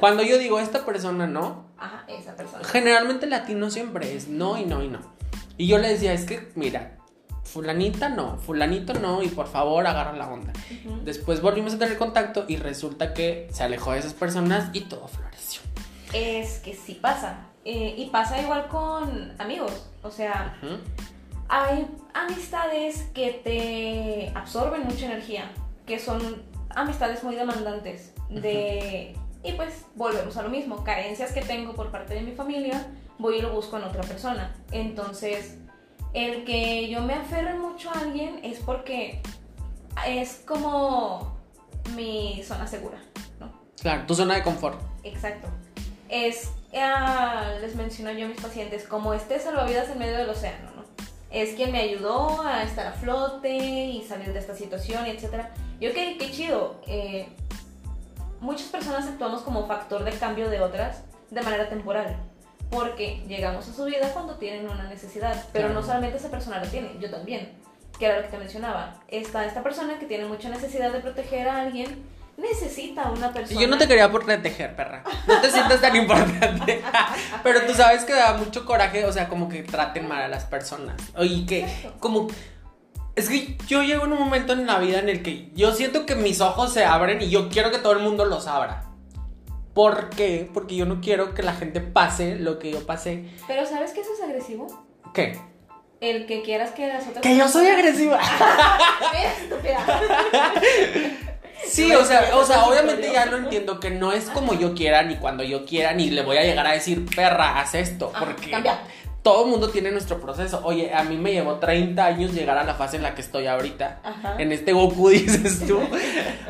Cuando 0.00 0.24
yo 0.24 0.36
digo 0.38 0.58
esta 0.58 0.84
persona 0.84 1.28
no, 1.28 1.66
Ajá, 1.78 2.04
esa 2.08 2.34
persona. 2.34 2.64
generalmente 2.64 3.28
latino 3.28 3.70
siempre 3.70 4.16
es 4.16 4.26
no 4.26 4.58
y 4.58 4.64
no 4.64 4.82
y 4.82 4.88
no. 4.88 4.98
Y 5.56 5.68
yo 5.68 5.78
le 5.78 5.88
decía, 5.88 6.12
es 6.12 6.24
que, 6.24 6.50
mira, 6.56 6.98
fulanita 7.54 8.08
no, 8.08 8.36
fulanito 8.38 8.94
no, 8.94 9.22
y 9.22 9.28
por 9.28 9.46
favor 9.46 9.86
agarra 9.86 10.12
la 10.16 10.28
onda. 10.28 10.52
Después 11.04 11.40
volvimos 11.40 11.74
a 11.74 11.78
tener 11.78 11.96
contacto 11.96 12.46
y 12.48 12.56
resulta 12.56 13.14
que 13.14 13.48
se 13.52 13.62
alejó 13.62 13.92
de 13.92 14.00
esas 14.00 14.12
personas 14.12 14.70
y 14.72 14.80
todo 14.80 15.06
floreció. 15.06 15.62
Es 16.12 16.58
que 16.58 16.74
sí 16.74 16.94
pasa. 16.94 17.46
Eh, 17.64 17.94
y 17.96 18.06
pasa 18.06 18.42
igual 18.42 18.66
con 18.66 19.40
amigos. 19.40 19.86
O 20.02 20.10
sea, 20.10 20.58
hay 21.48 21.86
amistades 22.12 23.04
que 23.14 23.40
te 23.44 24.36
absorben 24.36 24.82
mucha 24.84 25.06
energía, 25.06 25.52
que 25.86 26.00
son 26.00 26.42
amistades 26.74 27.22
muy 27.22 27.36
demandantes. 27.36 28.14
De. 28.30 29.14
Y 29.44 29.52
pues 29.52 29.84
volvemos 29.94 30.36
a 30.36 30.42
lo 30.42 30.48
mismo. 30.48 30.82
Carencias 30.82 31.30
que 31.30 31.42
tengo 31.42 31.74
por 31.74 31.92
parte 31.92 32.14
de 32.14 32.22
mi 32.22 32.32
familia, 32.32 32.84
voy 33.18 33.36
y 33.36 33.42
lo 33.42 33.52
busco 33.52 33.76
en 33.76 33.84
otra 33.84 34.02
persona. 34.02 34.52
Entonces, 34.72 35.58
el 36.14 36.44
que 36.44 36.88
yo 36.88 37.00
me 37.02 37.14
aferre 37.14 37.54
mucho 37.54 37.90
a 37.90 37.98
alguien 38.00 38.40
es 38.42 38.60
porque 38.60 39.20
es 40.06 40.42
como 40.46 41.36
mi 41.94 42.42
zona 42.42 42.66
segura, 42.66 42.98
¿no? 43.40 43.52
Claro, 43.80 44.06
tu 44.06 44.14
zona 44.14 44.36
de 44.36 44.42
confort. 44.42 44.80
Exacto. 45.02 45.48
Es, 46.08 46.52
ah, 46.76 47.54
les 47.60 47.74
menciono 47.74 48.12
yo 48.12 48.26
a 48.26 48.28
mis 48.28 48.40
pacientes, 48.40 48.84
como 48.84 49.12
este 49.12 49.38
salvavidas 49.40 49.90
en 49.90 49.98
medio 49.98 50.16
del 50.16 50.30
océano, 50.30 50.70
¿no? 50.76 50.84
Es 51.30 51.54
quien 51.54 51.72
me 51.72 51.80
ayudó 51.80 52.42
a 52.42 52.62
estar 52.62 52.86
a 52.86 52.92
flote 52.92 53.56
y 53.56 54.02
salir 54.02 54.32
de 54.32 54.38
esta 54.38 54.54
situación, 54.54 55.04
etc. 55.06 55.46
Yo, 55.80 55.92
qué, 55.92 56.16
qué 56.18 56.30
chido. 56.30 56.80
eh, 56.86 57.28
muchas 58.40 58.68
personas 58.68 59.06
actuamos 59.06 59.42
como 59.42 59.66
factor 59.66 60.04
de 60.04 60.12
cambio 60.12 60.48
de 60.48 60.60
otras 60.60 61.02
de 61.30 61.42
manera 61.42 61.68
temporal. 61.68 62.16
Porque 62.70 63.22
llegamos 63.28 63.68
a 63.68 63.72
su 63.72 63.84
vida 63.84 64.10
cuando 64.12 64.34
tienen 64.34 64.68
una 64.68 64.84
necesidad. 64.88 65.34
Pero 65.52 65.68
Claro. 65.68 65.80
no 65.80 65.86
solamente 65.86 66.16
esa 66.18 66.30
persona 66.30 66.58
la 66.60 66.68
tiene, 66.70 66.96
yo 67.00 67.10
también. 67.10 67.52
Que 67.98 68.06
era 68.06 68.16
lo 68.16 68.22
que 68.22 68.28
te 68.28 68.38
mencionaba. 68.38 69.00
Está 69.08 69.44
esta 69.44 69.62
persona 69.62 69.98
que 69.98 70.06
tiene 70.06 70.24
mucha 70.26 70.48
necesidad 70.48 70.92
de 70.92 71.00
proteger 71.00 71.48
a 71.48 71.60
alguien. 71.62 72.02
Necesita 72.36 73.10
una 73.12 73.32
persona. 73.32 73.60
Yo 73.60 73.68
no 73.68 73.78
te 73.78 73.86
quería 73.86 74.10
proteger, 74.10 74.74
perra. 74.74 75.04
No 75.28 75.40
te 75.40 75.50
sientas 75.52 75.80
tan 75.80 75.94
importante. 75.94 76.82
Pero 77.44 77.60
tú 77.64 77.74
sabes 77.74 78.04
que 78.04 78.12
da 78.12 78.34
mucho 78.34 78.64
coraje, 78.66 79.04
o 79.04 79.12
sea, 79.12 79.28
como 79.28 79.48
que 79.48 79.62
traten 79.62 80.08
mal 80.08 80.22
a 80.22 80.26
las 80.28 80.44
personas. 80.44 80.96
Y 81.20 81.46
que, 81.46 81.60
Exacto. 81.60 81.94
como. 82.00 82.26
Es 83.14 83.28
que 83.28 83.56
yo 83.68 83.84
llego 83.84 84.06
en 84.06 84.12
un 84.12 84.18
momento 84.18 84.52
en 84.54 84.66
la 84.66 84.80
vida 84.80 84.98
en 84.98 85.08
el 85.08 85.22
que 85.22 85.50
yo 85.54 85.72
siento 85.72 86.04
que 86.04 86.16
mis 86.16 86.40
ojos 86.40 86.72
se 86.72 86.84
abren 86.84 87.22
y 87.22 87.30
yo 87.30 87.48
quiero 87.48 87.70
que 87.70 87.78
todo 87.78 87.92
el 87.92 88.00
mundo 88.00 88.24
los 88.24 88.48
abra. 88.48 88.83
¿Por 89.74 90.10
qué? 90.10 90.48
Porque 90.52 90.76
yo 90.76 90.86
no 90.86 91.00
quiero 91.00 91.34
que 91.34 91.42
la 91.42 91.52
gente 91.52 91.80
pase 91.80 92.36
lo 92.36 92.58
que 92.58 92.70
yo 92.70 92.86
pasé. 92.86 93.24
Pero 93.46 93.66
¿sabes 93.66 93.92
que 93.92 94.00
eso 94.00 94.10
es 94.16 94.22
agresivo? 94.22 94.66
¿Qué? 95.12 95.38
El 96.00 96.26
que 96.26 96.42
quieras 96.42 96.72
que 96.72 96.86
las 96.86 97.06
otras 97.06 97.22
Que 97.22 97.36
yo 97.36 97.48
soy 97.48 97.66
agresiva. 97.66 98.18
Sí, 101.66 101.92
o 101.94 102.04
sea, 102.04 102.36
o 102.36 102.44
sea, 102.44 102.64
obviamente 102.64 103.10
ya 103.12 103.26
lo 103.26 103.38
entiendo 103.38 103.80
que 103.80 103.90
no 103.90 104.12
es 104.12 104.26
como 104.26 104.54
yo 104.54 104.74
quiera 104.74 105.02
ni 105.02 105.16
cuando 105.16 105.42
yo 105.42 105.64
quiera 105.64 105.92
ni 105.92 106.10
le 106.10 106.22
voy 106.22 106.36
a 106.36 106.42
llegar 106.42 106.66
a 106.66 106.72
decir, 106.72 107.06
perra, 107.14 107.60
haz 107.60 107.74
esto, 107.74 108.12
porque 108.18 108.50
cambia. 108.50 108.80
Todo 109.24 109.46
el 109.46 109.50
mundo 109.50 109.70
tiene 109.70 109.90
nuestro 109.90 110.20
proceso. 110.20 110.60
Oye, 110.64 110.92
a 110.92 111.02
mí 111.02 111.16
me 111.16 111.32
llevó 111.32 111.54
30 111.54 112.04
años 112.04 112.34
llegar 112.34 112.58
a 112.58 112.62
la 112.62 112.74
fase 112.74 112.98
en 112.98 113.02
la 113.02 113.14
que 113.14 113.22
estoy 113.22 113.46
ahorita. 113.46 114.00
Ajá. 114.04 114.36
En 114.38 114.52
este 114.52 114.74
Goku 114.74 115.08
dices 115.10 115.66
tú. 115.66 115.80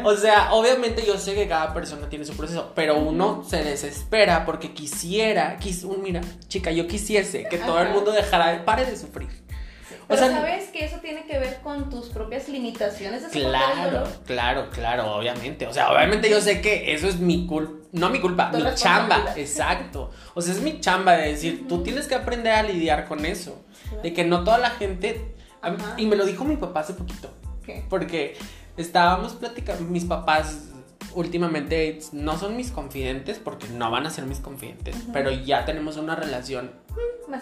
O 0.02 0.16
sea, 0.16 0.52
obviamente 0.52 1.06
yo 1.06 1.16
sé 1.16 1.36
que 1.36 1.46
cada 1.46 1.72
persona 1.72 2.08
tiene 2.08 2.24
su 2.24 2.36
proceso, 2.36 2.72
pero 2.74 2.98
uno 2.98 3.44
se 3.48 3.62
desespera 3.62 4.44
porque 4.44 4.74
quisiera, 4.74 5.56
quis, 5.58 5.84
mira, 5.84 6.20
chica, 6.48 6.72
yo 6.72 6.88
quisiese 6.88 7.44
que 7.44 7.58
todo 7.58 7.80
el 7.80 7.90
mundo 7.90 8.10
dejara 8.10 8.50
de 8.50 8.58
pare 8.58 8.84
de 8.84 8.96
sufrir. 8.96 9.28
Pero 10.08 10.20
sea, 10.20 10.30
sabes 10.32 10.68
que 10.70 10.84
eso 10.84 10.96
tiene 10.98 11.24
que 11.26 11.38
ver 11.38 11.60
con 11.62 11.88
tus 11.88 12.08
propias 12.08 12.48
limitaciones 12.48 13.22
Claro, 13.30 14.04
claro, 14.26 14.68
claro, 14.70 15.14
obviamente. 15.14 15.68
O 15.68 15.72
sea, 15.72 15.92
obviamente 15.92 16.28
yo 16.28 16.40
sé 16.40 16.60
que 16.60 16.92
eso 16.92 17.06
es 17.06 17.20
mi 17.20 17.46
culpa, 17.46 17.83
no 17.94 18.10
mi 18.10 18.20
culpa, 18.20 18.50
mi 18.52 18.62
chamba, 18.74 19.34
exacto. 19.36 20.10
O 20.34 20.42
sea, 20.42 20.52
es 20.52 20.60
mi 20.60 20.80
chamba 20.80 21.12
de 21.12 21.28
decir, 21.28 21.66
tú 21.68 21.82
tienes 21.82 22.08
que 22.08 22.16
aprender 22.16 22.52
a 22.52 22.62
lidiar 22.62 23.06
con 23.06 23.24
eso. 23.24 23.64
De 24.02 24.12
que 24.12 24.24
no 24.24 24.42
toda 24.42 24.58
la 24.58 24.70
gente... 24.70 25.34
Ajá. 25.62 25.94
Y 25.96 26.06
me 26.06 26.16
lo 26.16 26.26
dijo 26.26 26.44
mi 26.44 26.56
papá 26.56 26.80
hace 26.80 26.94
poquito. 26.94 27.32
¿Qué? 27.64 27.84
Porque 27.88 28.36
estábamos 28.76 29.34
platicando, 29.34 29.84
mis 29.84 30.04
papás 30.04 30.70
últimamente 31.14 32.00
no 32.12 32.36
son 32.36 32.56
mis 32.56 32.72
confidentes 32.72 33.38
porque 33.38 33.68
no 33.68 33.90
van 33.92 34.06
a 34.06 34.10
ser 34.10 34.26
mis 34.26 34.40
confidentes, 34.40 34.96
pero 35.12 35.30
ya 35.30 35.64
tenemos 35.64 35.96
una 35.96 36.16
relación 36.16 36.72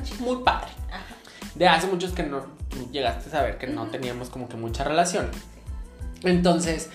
chido. 0.04 0.20
muy 0.20 0.44
padre. 0.44 0.70
Ajá. 0.90 1.16
De 1.54 1.66
hace 1.66 1.86
muchos 1.86 2.12
que 2.12 2.22
no 2.24 2.42
tú 2.68 2.90
llegaste 2.92 3.30
a 3.30 3.32
saber 3.32 3.58
que 3.58 3.66
no 3.66 3.86
teníamos 3.86 4.28
como 4.28 4.48
que 4.48 4.56
mucha 4.56 4.84
relación. 4.84 5.30
Entonces, 6.22 6.90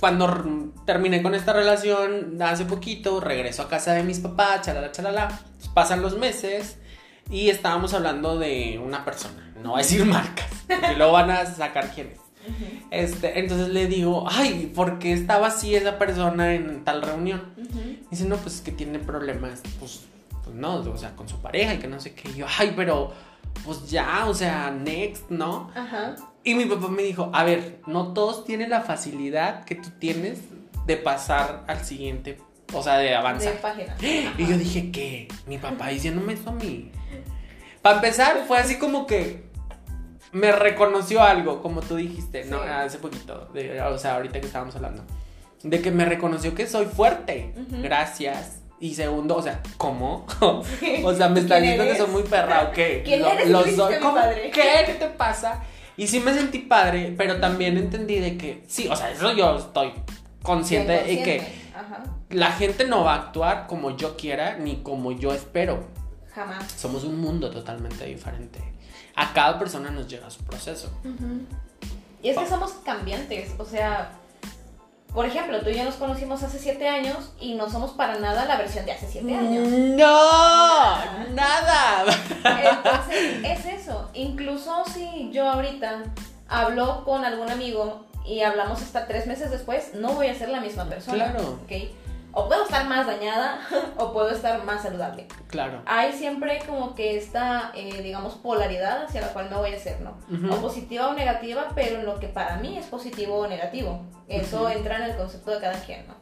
cuando 0.00 0.72
terminé 0.84 1.22
con 1.22 1.34
esta 1.34 1.52
relación 1.52 2.40
hace 2.42 2.64
poquito, 2.64 3.20
regreso 3.20 3.62
a 3.62 3.68
casa 3.68 3.92
de 3.92 4.02
mis 4.02 4.18
papás, 4.18 4.62
chalala, 4.62 4.92
chalala. 4.92 5.40
Pasan 5.74 6.02
los 6.02 6.16
meses 6.16 6.78
y 7.30 7.48
estábamos 7.48 7.94
hablando 7.94 8.38
de 8.38 8.80
una 8.82 9.04
persona. 9.04 9.52
No 9.62 9.70
voy 9.70 9.80
a 9.80 9.82
decir 9.82 10.04
marcas, 10.04 10.48
porque 10.66 10.96
luego 10.96 11.12
van 11.12 11.30
a 11.30 11.46
sacar 11.46 11.92
quién 11.94 12.08
es. 12.08 12.20
Este, 12.90 13.40
entonces 13.40 13.68
le 13.68 13.86
digo, 13.86 14.26
ay, 14.30 14.70
¿por 14.74 14.98
qué 14.98 15.12
estaba 15.12 15.48
así 15.48 15.74
esa 15.74 15.98
persona 15.98 16.54
en 16.54 16.84
tal 16.84 17.02
reunión? 17.02 17.42
Dice, 18.10 18.24
no, 18.24 18.36
pues 18.36 18.56
es 18.56 18.60
que 18.60 18.72
tiene 18.72 18.98
problemas, 18.98 19.62
pues, 19.80 20.04
pues 20.44 20.54
no, 20.54 20.76
o 20.76 20.96
sea, 20.96 21.16
con 21.16 21.28
su 21.28 21.38
pareja 21.40 21.74
y 21.74 21.78
que 21.78 21.88
no 21.88 21.98
sé 22.00 22.14
qué. 22.14 22.30
Y 22.30 22.34
yo, 22.34 22.46
ay, 22.58 22.72
pero, 22.76 23.12
pues 23.64 23.90
ya, 23.90 24.26
o 24.26 24.34
sea, 24.34 24.70
next, 24.70 25.28
¿no? 25.30 25.70
Ajá. 25.74 26.14
Y 26.46 26.54
mi 26.54 26.64
papá 26.64 26.86
me 26.88 27.02
dijo, 27.02 27.28
a 27.34 27.42
ver, 27.44 27.80
no 27.86 28.12
todos 28.14 28.44
tienen 28.44 28.70
la 28.70 28.80
facilidad 28.80 29.64
que 29.64 29.74
tú 29.74 29.88
tienes 29.98 30.38
de 30.86 30.96
pasar 30.96 31.64
al 31.66 31.84
siguiente, 31.84 32.38
o 32.72 32.82
sea, 32.82 32.98
de 32.98 33.06
De 33.08 33.16
avanzar. 33.16 33.54
página. 33.60 33.96
Y 34.38 34.46
yo 34.46 34.56
dije, 34.56 34.90
¿qué? 34.92 35.26
Mi 35.46 35.58
papá 35.58 35.88
diciéndome 35.88 36.34
eso 36.34 36.50
a 36.50 36.52
mí. 36.52 36.92
Para 37.82 37.96
empezar, 37.96 38.44
fue 38.46 38.58
así 38.58 38.78
como 38.78 39.06
que 39.08 39.44
me 40.30 40.52
reconoció 40.52 41.20
algo, 41.22 41.62
como 41.62 41.80
tú 41.82 41.96
dijiste, 41.96 42.44
¿no? 42.44 42.60
Hace 42.62 42.98
poquito, 42.98 43.48
de- 43.52 43.80
o 43.82 43.98
sea, 43.98 44.14
ahorita 44.14 44.40
que 44.40 44.46
estábamos 44.46 44.76
hablando. 44.76 45.02
De 45.64 45.80
que 45.82 45.90
me 45.90 46.04
reconoció 46.04 46.54
que 46.54 46.68
soy 46.68 46.86
fuerte. 46.86 47.54
Gracias. 47.82 48.60
Y 48.78 48.94
segundo, 48.94 49.34
o 49.36 49.42
sea, 49.42 49.62
¿cómo? 49.78 50.26
o 50.40 51.14
sea, 51.14 51.28
me 51.28 51.40
está 51.40 51.58
¿Quién 51.58 51.70
diciendo 51.72 51.84
que 51.92 51.96
soy 51.98 52.08
muy 52.08 52.22
perra, 52.22 52.68
¿o 52.68 52.72
qué? 52.72 53.02
¿Quién. 53.04 53.22
¿Qué? 54.52 54.62
¿Qué 54.86 54.94
te 54.94 55.06
pasa? 55.08 55.62
Y 55.96 56.06
sí 56.06 56.20
me 56.20 56.34
sentí 56.34 56.58
padre, 56.58 57.14
pero 57.16 57.40
también 57.40 57.76
entendí 57.78 58.18
de 58.18 58.36
que, 58.36 58.62
sí, 58.66 58.88
o 58.88 58.96
sea, 58.96 59.10
eso 59.10 59.32
yo 59.32 59.56
estoy 59.56 59.92
consciente 60.42 60.92
de 60.92 61.22
que. 61.22 61.66
Ajá. 61.74 62.04
la 62.30 62.52
gente 62.52 62.86
no 62.86 63.04
va 63.04 63.14
a 63.14 63.18
actuar 63.18 63.66
como 63.66 63.96
yo 63.96 64.16
quiera 64.16 64.56
ni 64.56 64.76
como 64.76 65.12
yo 65.12 65.32
espero. 65.32 65.84
Jamás. 66.34 66.70
Somos 66.72 67.04
un 67.04 67.20
mundo 67.20 67.50
totalmente 67.50 68.04
diferente. 68.06 68.62
A 69.14 69.32
cada 69.32 69.58
persona 69.58 69.90
nos 69.90 70.06
llega 70.08 70.30
su 70.30 70.42
proceso. 70.44 70.90
Y 72.22 72.28
es 72.30 72.38
que 72.38 72.46
somos 72.46 72.72
cambiantes, 72.84 73.52
o 73.58 73.64
sea, 73.64 74.10
por 75.14 75.24
ejemplo, 75.24 75.60
tú 75.60 75.70
y 75.70 75.76
yo 75.76 75.84
nos 75.84 75.94
conocimos 75.94 76.42
hace 76.42 76.58
siete 76.58 76.88
años 76.88 77.32
y 77.40 77.54
no 77.54 77.70
somos 77.70 77.92
para 77.92 78.18
nada 78.18 78.44
la 78.44 78.56
versión 78.56 78.84
de 78.84 78.92
hace 78.92 79.08
siete 79.10 79.34
años. 79.34 79.66
No, 79.68 80.96
nada. 81.32 82.04
Entonces, 82.44 83.44
es 83.44 83.64
eso. 83.66 84.10
Incluso 84.14 84.84
si 84.92 85.30
yo 85.32 85.48
ahorita 85.48 86.02
hablo 86.48 87.04
con 87.04 87.24
algún 87.24 87.50
amigo 87.50 88.04
y 88.26 88.42
hablamos 88.42 88.82
hasta 88.82 89.06
tres 89.06 89.26
meses 89.26 89.50
después, 89.50 89.94
no 89.94 90.12
voy 90.12 90.26
a 90.26 90.34
ser 90.34 90.50
la 90.50 90.60
misma 90.60 90.84
persona. 90.84 91.32
Claro. 91.32 91.60
¿ok? 91.64 91.72
O 92.38 92.48
puedo 92.48 92.64
estar 92.64 92.86
más 92.86 93.06
dañada 93.06 93.60
o 93.96 94.12
puedo 94.12 94.28
estar 94.28 94.62
más 94.62 94.82
saludable. 94.82 95.26
Claro. 95.48 95.80
Hay 95.86 96.12
siempre 96.12 96.58
como 96.66 96.94
que 96.94 97.16
esta, 97.16 97.72
eh, 97.74 98.02
digamos, 98.02 98.34
polaridad 98.34 99.04
hacia 99.04 99.22
la 99.22 99.32
cual 99.32 99.48
me 99.48 99.56
voy 99.56 99.72
a 99.72 99.76
hacer, 99.76 100.02
¿no? 100.02 100.18
Ujú. 100.30 100.52
O 100.54 100.60
positiva 100.60 101.08
o 101.08 101.14
negativa, 101.14 101.68
pero 101.74 101.98
en 101.98 102.04
lo 102.04 102.20
que 102.20 102.28
para 102.28 102.58
mí 102.58 102.76
es 102.76 102.84
positivo 102.86 103.38
o 103.38 103.46
negativo. 103.46 104.02
Eso 104.28 104.64
Ujú. 104.64 104.68
entra 104.68 104.96
en 104.98 105.04
el 105.04 105.16
concepto 105.16 105.50
de 105.52 105.60
cada 105.60 105.80
quien, 105.80 106.06
¿no? 106.08 106.14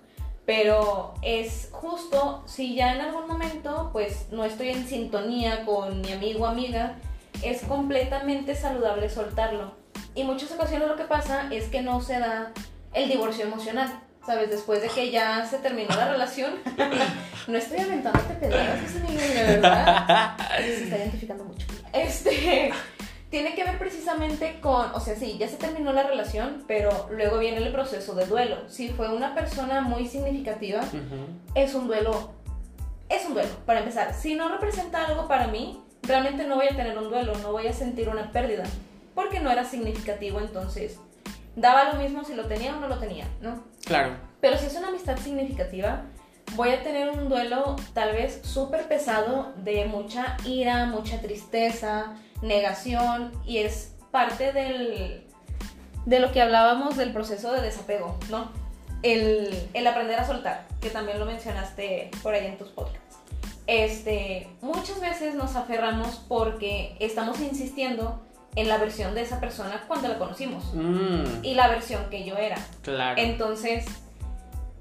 Pero 0.47 1.15
es 1.23 1.71
justo 1.73 2.45
si 2.47 2.77
ya 2.77 2.95
en 2.95 3.01
algún 3.01 3.27
momento, 3.27 3.91
pues 3.93 4.29
no 4.31 4.45
estoy 4.45 4.69
en 4.69 4.87
sintonía 4.87 5.65
con 5.65 6.01
mi 6.01 6.13
amigo 6.13 6.45
o 6.45 6.47
amiga, 6.47 6.95
es 7.43 7.63
completamente 7.63 8.55
saludable 8.55 9.09
soltarlo. 9.11 9.73
Y 10.15 10.23
muchas 10.23 10.53
ocasiones 10.53 10.87
lo 10.87 10.95
que 10.95 11.05
pasa 11.07 11.49
es 11.51 11.67
que 11.67 11.83
no 11.83 12.01
se 12.01 12.21
da 12.21 12.53
el 12.93 13.09
divorcio 13.09 13.47
emocional. 13.47 14.04
¿Sabes? 14.27 14.51
Después 14.51 14.81
de 14.81 14.89
que 14.89 15.11
ya 15.11 15.45
se 15.45 15.59
terminó 15.59 15.95
la 15.95 16.11
relación, 16.11 16.55
no 17.47 17.59
estoy 17.59 17.81
aventándote 17.81 18.35
pedradas, 18.35 18.97
amigo, 18.97 19.21
de 19.21 19.43
verdad. 19.43 20.37
Se 20.59 20.85
está 20.85 20.97
identificando 20.97 21.45
mucho. 21.45 21.67
Este, 21.93 22.73
tiene 23.35 23.55
que 23.55 23.65
ver 23.65 23.79
precisamente 23.79 24.61
con, 24.61 24.95
o 24.95 25.01
sea, 25.01 25.17
sí, 25.17 25.37
ya 25.39 25.49
se 25.49 25.57
terminó 25.57 25.93
la 25.93 26.05
relación, 26.05 26.65
pero 26.67 27.09
luego 27.11 27.39
viene 27.39 27.59
el 27.59 27.73
proceso 27.73 28.15
de 28.15 28.27
duelo. 28.27 28.69
Si 28.69 28.91
fue 28.91 29.13
una 29.13 29.35
persona 29.35 29.81
muy 29.81 30.07
significativa, 30.07 30.81
es 31.55 31.75
un 31.75 31.87
duelo, 31.87 32.31
es 33.09 33.27
un 33.27 33.35
duelo, 33.35 33.51
para 33.67 33.81
empezar. 33.81 34.15
Si 34.15 34.35
no 34.35 34.49
representa 34.49 35.05
algo 35.05 35.29
para 35.29 35.49
mí, 35.49 35.83
realmente 36.03 36.47
no 36.47 36.57
voy 36.57 36.67
a 36.67 36.77
tener 36.77 36.97
un 36.97 37.11
duelo, 37.11 37.35
no 37.43 37.53
voy 37.53 37.67
a 37.67 37.73
sentir 37.73 38.09
una 38.09 38.33
pérdida, 38.33 38.65
porque 39.15 39.41
no 39.41 39.51
era 39.51 39.65
significativo, 39.65 40.41
entonces 40.41 40.99
daba 41.57 41.93
lo 41.93 42.01
mismo 42.01 42.25
si 42.25 42.35
lo 42.35 42.47
tenía 42.47 42.77
o 42.77 42.81
no 42.81 42.89
lo 42.89 42.99
tenía, 42.99 43.27
¿no? 43.41 43.65
Claro. 43.85 44.17
Pero 44.41 44.59
si 44.59 44.67
es 44.67 44.77
una 44.77 44.89
amistad 44.89 45.17
significativa, 45.17 46.03
voy 46.57 46.71
a 46.71 46.83
tener 46.83 47.09
un 47.11 47.29
duelo 47.29 47.77
tal 47.93 48.13
vez 48.13 48.41
súper 48.43 48.87
pesado 48.89 49.53
de 49.57 49.87
mucha 49.87 50.37
ira, 50.45 50.87
mucha 50.87 51.21
tristeza, 51.21 52.15
negación 52.43 53.33
y 53.47 53.59
es 53.59 53.95
parte 54.11 54.53
del, 54.53 55.25
de 56.07 56.21
lo 56.21 56.33
que 56.33 56.43
hablábamos 56.43 56.97
del 56.97 57.13
proceso 57.13 57.53
de 57.53 57.63
desapego, 57.63 58.19
¿no? 58.31 58.51
El, 59.03 59.69
el 59.75 59.87
aprender 59.87 60.19
a 60.19 60.27
soltar, 60.27 60.67
que 60.81 60.91
también 60.91 61.19
lo 61.19 61.27
mencionaste 61.27 62.11
por 62.23 62.35
ahí 62.35 62.47
en 62.47 62.57
tus 62.57 62.69
podcasts. 62.69 63.19
Este, 63.67 64.49
muchas 64.61 65.01
veces 65.01 65.35
nos 65.35 65.57
aferramos 65.57 66.23
porque 66.29 66.97
estamos 67.01 67.41
insistiendo 67.41 68.23
en 68.57 68.69
la 68.69 68.79
versión 68.79 69.15
de 69.15 69.23
esa 69.23 69.41
persona 69.41 69.85
cuando 69.89 70.09
la 70.09 70.19
conocimos 70.19 70.65
Mm, 70.75 71.43
y 71.45 71.55
la 71.55 71.69
versión 71.69 72.09
que 72.11 72.25
yo 72.25 72.37
era. 72.37 72.57
claro. 72.83 73.21
Entonces, 73.21 73.85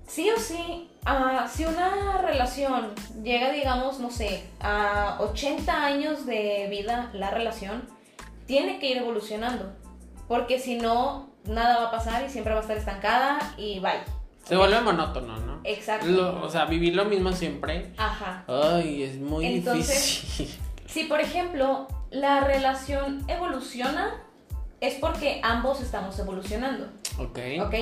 sí 0.08 0.30
o 0.30 0.40
sí, 0.40 0.90
ah, 1.06 1.48
si 1.52 1.66
una 1.66 2.20
relación 2.22 2.92
llega, 3.24 3.52
digamos, 3.52 4.00
no 4.00 4.12
sé, 4.12 4.44
a 4.60 5.18
80 5.20 5.86
años 5.86 6.26
de 6.26 6.68
vida, 6.70 7.10
la 7.14 7.32
relación 7.32 7.84
tiene 8.46 8.80
que 8.80 8.92
ir 8.92 8.98
evolucionando. 8.98 9.72
Porque 10.28 10.60
si 10.60 10.76
no, 10.76 11.30
nada 11.46 11.78
va 11.80 11.88
a 11.88 11.92
pasar 11.92 12.24
y 12.26 12.30
siempre 12.30 12.54
va 12.54 12.60
a 12.60 12.62
estar 12.62 12.78
estancada 12.78 13.40
y 13.58 13.80
bye. 13.80 14.02
Se 14.46 14.56
vuelve 14.58 14.82
monótono, 14.82 15.38
¿no? 15.38 15.62
Exacto. 15.64 16.06
Lo- 16.08 16.44
o 16.44 16.50
sea, 16.50 16.66
vivir 16.66 16.96
lo 16.96 17.06
mismo 17.06 17.32
siempre. 17.32 17.92
Ajá. 17.98 18.44
Ay, 18.48 19.04
es 19.04 19.18
muy 19.18 19.46
Entonces- 19.46 20.22
difícil. 20.22 20.60
Si, 20.86 21.06
por 21.06 21.22
ejemplo, 21.22 21.88
la 22.14 22.42
relación 22.42 23.26
evoluciona, 23.28 24.22
es 24.80 24.96
porque 24.96 25.42
ambos 25.44 25.82
estamos 25.82 26.18
evolucionando. 26.20 26.86
Ok. 27.18 27.40
¿Ok? 27.66 27.74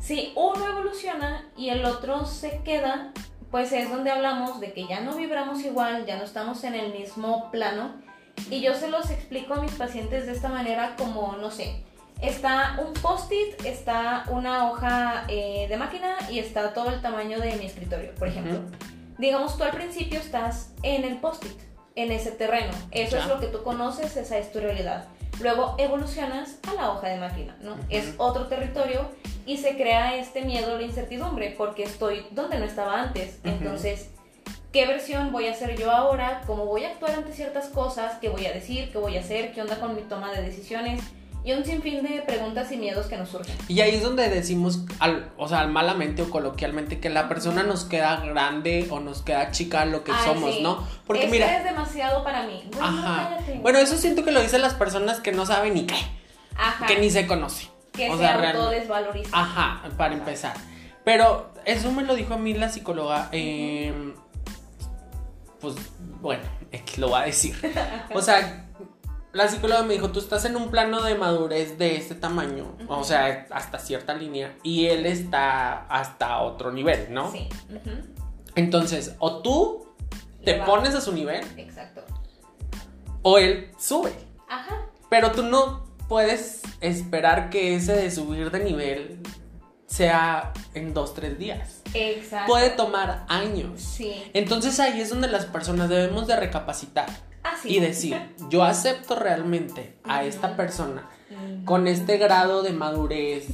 Si 0.00 0.32
uno 0.34 0.66
evoluciona 0.66 1.48
y 1.56 1.68
el 1.68 1.84
otro 1.84 2.26
se 2.26 2.60
queda, 2.64 3.12
pues 3.52 3.70
es 3.72 3.88
donde 3.88 4.10
hablamos 4.10 4.58
de 4.60 4.72
que 4.72 4.86
ya 4.88 5.00
no 5.00 5.14
vibramos 5.14 5.64
igual, 5.64 6.06
ya 6.06 6.16
no 6.16 6.24
estamos 6.24 6.64
en 6.64 6.74
el 6.74 6.92
mismo 6.92 7.50
plano. 7.52 7.94
Y 8.50 8.60
yo 8.62 8.74
se 8.74 8.88
los 8.88 9.10
explico 9.10 9.54
a 9.54 9.62
mis 9.62 9.72
pacientes 9.72 10.26
de 10.26 10.32
esta 10.32 10.48
manera 10.48 10.96
como, 10.98 11.36
no 11.36 11.52
sé, 11.52 11.84
está 12.20 12.80
un 12.84 12.94
post-it, 12.94 13.64
está 13.64 14.24
una 14.28 14.70
hoja 14.70 15.24
eh, 15.28 15.66
de 15.68 15.76
máquina 15.76 16.16
y 16.28 16.40
está 16.40 16.72
todo 16.74 16.90
el 16.90 17.00
tamaño 17.00 17.38
de 17.38 17.54
mi 17.56 17.66
escritorio, 17.66 18.12
por 18.16 18.26
ejemplo. 18.26 18.58
Digamos, 19.18 19.56
tú 19.56 19.62
al 19.62 19.70
principio 19.70 20.18
estás 20.18 20.72
en 20.82 21.04
el 21.04 21.18
post-it, 21.18 21.71
en 21.94 22.12
ese 22.12 22.30
terreno. 22.32 22.72
Eso 22.90 23.16
Ya. 23.16 23.22
es 23.22 23.28
lo 23.28 23.40
que 23.40 23.46
tú 23.46 23.62
conoces, 23.62 24.16
esa 24.16 24.38
es 24.38 24.52
tu 24.52 24.60
realidad. 24.60 25.06
Luego 25.40 25.74
evolucionas 25.78 26.58
a 26.70 26.74
la 26.74 26.90
hoja 26.90 27.08
de 27.08 27.18
máquina, 27.18 27.56
¿no? 27.62 27.76
Es 27.88 28.14
otro 28.18 28.46
territorio 28.46 29.08
y 29.46 29.56
se 29.58 29.76
crea 29.76 30.16
este 30.16 30.42
miedo 30.42 30.76
la 30.76 30.82
incertidumbre 30.84 31.54
porque 31.56 31.82
estoy 31.84 32.26
donde 32.30 32.58
no 32.58 32.64
estaba 32.64 33.00
antes. 33.00 33.38
Entonces, 33.44 34.10
¿qué 34.72 34.86
versión 34.86 35.32
voy 35.32 35.48
a 35.48 35.52
hacer 35.52 35.76
yo 35.76 35.90
ahora? 35.90 36.42
¿Cómo 36.46 36.66
voy 36.66 36.84
a 36.84 36.90
actuar 36.90 37.12
ante 37.12 37.32
ciertas 37.32 37.68
cosas? 37.68 38.18
¿Qué 38.20 38.28
voy 38.28 38.46
a 38.46 38.52
decir? 38.52 38.92
¿Qué 38.92 38.98
voy 38.98 39.16
a 39.16 39.20
hacer? 39.20 39.52
¿Qué 39.52 39.62
onda 39.62 39.80
con 39.80 39.96
mi 39.96 40.02
toma 40.02 40.32
de 40.32 40.42
decisiones? 40.42 41.00
Y 41.44 41.52
un 41.52 41.64
sinfín 41.64 42.02
de 42.04 42.22
preguntas 42.22 42.70
y 42.70 42.76
miedos 42.76 43.06
que 43.06 43.16
nos 43.16 43.30
surgen. 43.30 43.56
Y 43.66 43.80
ahí 43.80 43.96
es 43.96 44.02
donde 44.02 44.28
decimos, 44.28 44.84
al, 45.00 45.32
o 45.36 45.48
sea, 45.48 45.66
malamente 45.66 46.22
o 46.22 46.30
coloquialmente, 46.30 47.00
que 47.00 47.10
la 47.10 47.28
persona 47.28 47.64
nos 47.64 47.84
queda 47.84 48.20
grande 48.20 48.86
o 48.90 49.00
nos 49.00 49.22
queda 49.22 49.50
chica 49.50 49.84
lo 49.84 50.04
que 50.04 50.12
Ay, 50.12 50.18
somos, 50.24 50.54
sí. 50.54 50.62
¿no? 50.62 50.86
Porque 51.06 51.24
Esto 51.24 51.32
mira, 51.32 51.58
es 51.58 51.64
demasiado 51.64 52.22
para 52.22 52.44
mí. 52.44 52.62
Bueno, 52.72 52.86
ajá. 52.86 53.38
Bueno, 53.60 53.78
eso 53.80 53.96
siento 53.98 54.24
que 54.24 54.30
lo 54.30 54.40
dicen 54.40 54.62
las 54.62 54.74
personas 54.74 55.18
que 55.18 55.32
no 55.32 55.44
saben 55.44 55.74
ni 55.74 55.84
qué, 55.86 55.96
Ajá. 56.56 56.86
que 56.86 56.98
ni 57.00 57.10
se 57.10 57.26
conocen. 57.26 57.68
que 57.92 58.08
o 58.08 58.12
se 58.14 58.20
sea. 58.20 58.54
Ajá, 59.32 59.82
para 59.96 60.14
empezar. 60.14 60.54
Pero 61.04 61.50
eso 61.64 61.90
me 61.90 62.04
lo 62.04 62.14
dijo 62.14 62.34
a 62.34 62.38
mí 62.38 62.54
la 62.54 62.68
psicóloga. 62.68 63.28
eh, 63.32 63.92
pues 65.60 65.74
bueno, 66.20 66.42
X 66.72 66.98
lo 66.98 67.08
voy 67.08 67.20
a 67.20 67.24
decir. 67.24 67.54
O 68.14 68.20
sea, 68.20 68.61
la 69.32 69.48
psicóloga 69.48 69.82
me 69.82 69.94
dijo, 69.94 70.10
tú 70.10 70.18
estás 70.20 70.44
en 70.44 70.56
un 70.56 70.70
plano 70.70 71.02
de 71.02 71.14
madurez 71.14 71.78
de 71.78 71.96
este 71.96 72.14
tamaño, 72.14 72.76
o 72.88 73.02
sea, 73.04 73.46
hasta 73.50 73.78
cierta 73.78 74.14
línea, 74.14 74.56
y 74.62 74.86
él 74.86 75.06
está 75.06 75.86
hasta 75.86 76.40
otro 76.40 76.70
nivel, 76.70 77.12
¿no? 77.12 77.30
Sí. 77.32 77.48
Entonces, 78.54 79.14
o 79.18 79.38
tú 79.42 79.86
te 80.44 80.52
Le 80.52 80.58
va. 80.58 80.66
pones 80.66 80.94
a 80.94 81.00
su 81.00 81.12
nivel, 81.12 81.44
Exacto. 81.56 82.04
o 83.22 83.38
él 83.38 83.70
sube. 83.78 84.12
Ajá. 84.48 84.86
Pero 85.08 85.32
tú 85.32 85.42
no 85.42 85.86
puedes 86.08 86.60
esperar 86.80 87.48
que 87.48 87.74
ese 87.76 87.94
de 87.94 88.10
subir 88.10 88.50
de 88.50 88.62
nivel 88.64 89.18
sea 89.86 90.52
en 90.74 90.92
dos, 90.94 91.14
tres 91.14 91.38
días. 91.38 91.82
Exacto. 91.94 92.50
Puede 92.50 92.70
tomar 92.70 93.24
años. 93.28 93.80
Sí. 93.80 94.30
Entonces 94.34 94.78
ahí 94.80 95.00
es 95.00 95.10
donde 95.10 95.28
las 95.28 95.46
personas 95.46 95.88
debemos 95.88 96.26
de 96.26 96.36
recapacitar 96.36 97.06
Así. 97.42 97.68
y 97.76 97.80
decir, 97.80 98.16
yo 98.50 98.62
acepto 98.64 99.16
realmente 99.16 99.94
a 100.04 100.24
esta 100.24 100.56
persona 100.56 101.08
con 101.64 101.86
este 101.88 102.16
grado 102.18 102.62
de 102.62 102.72
madurez 102.72 103.46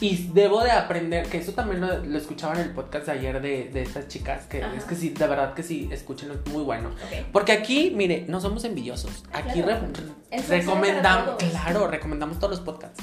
y 0.00 0.28
debo 0.34 0.62
de 0.64 0.72
aprender, 0.72 1.26
que 1.28 1.38
eso 1.38 1.52
también 1.52 1.80
lo, 1.80 2.04
lo 2.04 2.18
escuchaba 2.18 2.54
en 2.54 2.60
el 2.62 2.70
podcast 2.70 3.06
de 3.06 3.12
ayer 3.12 3.40
de, 3.40 3.64
de 3.72 3.82
estas 3.82 4.08
chicas, 4.08 4.44
que 4.46 4.62
Ajá. 4.62 4.74
es 4.76 4.84
que 4.84 4.96
sí, 4.96 5.10
de 5.10 5.26
verdad 5.26 5.54
que 5.54 5.62
sí, 5.62 5.88
escúchenlo, 5.92 6.34
es 6.34 6.52
muy 6.52 6.62
bueno. 6.64 6.90
Porque 7.32 7.52
aquí, 7.52 7.92
mire, 7.94 8.24
no 8.28 8.40
somos 8.40 8.64
envidiosos. 8.64 9.24
Ah, 9.32 9.38
Aquí 9.38 9.62
claro. 9.62 9.86
re- 10.30 10.42
recomendamos, 10.48 11.36
claro, 11.36 11.86
recomendamos 11.86 12.38
todos 12.38 12.50
los 12.56 12.60
podcasts. 12.60 13.02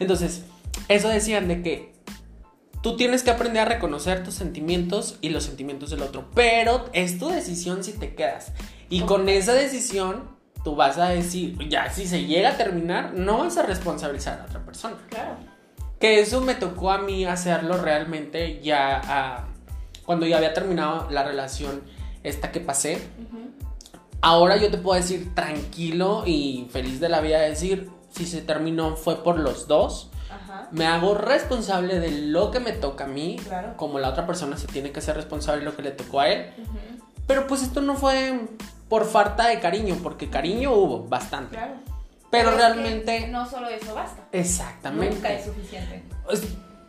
Entonces, 0.00 0.42
eso 0.88 1.08
decían 1.08 1.46
de 1.46 1.62
que 1.62 1.94
tú 2.82 2.96
tienes 2.96 3.22
que 3.22 3.30
aprender 3.30 3.62
a 3.62 3.64
reconocer 3.66 4.24
tus 4.24 4.34
sentimientos 4.34 5.18
y 5.20 5.28
los 5.30 5.44
sentimientos 5.44 5.90
del 5.90 6.02
otro, 6.02 6.28
pero 6.34 6.86
es 6.92 7.18
tu 7.20 7.28
decisión 7.28 7.84
si 7.84 7.92
te 7.92 8.14
quedas. 8.16 8.52
Y 8.88 9.02
con 9.02 9.28
esa 9.28 9.52
decisión, 9.52 10.28
tú 10.62 10.74
vas 10.76 10.98
a 10.98 11.08
decir, 11.08 11.56
ya, 11.68 11.90
si 11.90 12.06
se 12.06 12.24
llega 12.24 12.50
a 12.50 12.56
terminar, 12.56 13.12
no 13.14 13.38
vas 13.38 13.56
a 13.58 13.62
responsabilizar 13.62 14.40
a 14.40 14.44
otra 14.44 14.64
persona. 14.64 14.96
Claro. 15.08 15.36
Que 16.00 16.20
eso 16.20 16.40
me 16.40 16.54
tocó 16.54 16.90
a 16.90 16.98
mí 16.98 17.24
hacerlo 17.24 17.78
realmente 17.78 18.60
ya 18.62 19.00
ah, 19.04 19.44
cuando 20.04 20.26
ya 20.26 20.36
había 20.36 20.52
terminado 20.52 21.08
la 21.10 21.22
relación 21.22 21.82
esta 22.22 22.52
que 22.52 22.60
pasé. 22.60 22.96
Ujú. 22.96 23.38
Ahora 24.20 24.56
yo 24.56 24.70
te 24.70 24.78
puedo 24.78 25.00
decir 25.00 25.34
tranquilo 25.34 26.24
y 26.26 26.68
feliz 26.70 27.00
de 27.00 27.08
la 27.08 27.20
vida 27.20 27.40
decir 27.40 27.90
si 28.10 28.26
se 28.26 28.42
terminó 28.42 28.96
fue 28.96 29.22
por 29.22 29.38
los 29.38 29.66
dos. 29.68 30.10
Ajá. 30.30 30.68
Me 30.72 30.86
hago 30.86 31.14
responsable 31.14 32.00
de 32.00 32.10
lo 32.10 32.50
que 32.50 32.60
me 32.60 32.72
toca 32.72 33.04
a 33.04 33.08
mí, 33.08 33.36
Claro. 33.46 33.76
como 33.76 33.98
la 33.98 34.08
otra 34.10 34.26
persona 34.26 34.56
se 34.56 34.66
tiene 34.66 34.92
que 34.92 35.00
ser 35.00 35.16
responsable 35.16 35.60
de 35.60 35.66
lo 35.66 35.76
que 35.76 35.82
le 35.82 35.90
tocó 35.90 36.20
a 36.20 36.28
él. 36.28 36.52
Ujú. 36.58 36.78
Pero 37.26 37.46
pues 37.46 37.62
esto 37.62 37.80
no 37.80 37.96
fue 37.96 38.40
por 38.94 39.06
falta 39.06 39.48
de 39.48 39.58
cariño, 39.58 39.96
porque 40.04 40.30
cariño 40.30 40.70
hubo 40.72 41.02
bastante. 41.08 41.56
Claro. 41.56 41.74
Pero 42.30 42.52
realmente 42.52 43.26
no 43.26 43.44
solo 43.44 43.66
eso 43.66 43.92
basta. 43.92 44.22
exactamente. 44.30 45.16
Nunca 45.16 45.32
es 45.32 45.46
suficiente. 45.46 46.04
es 46.30 46.44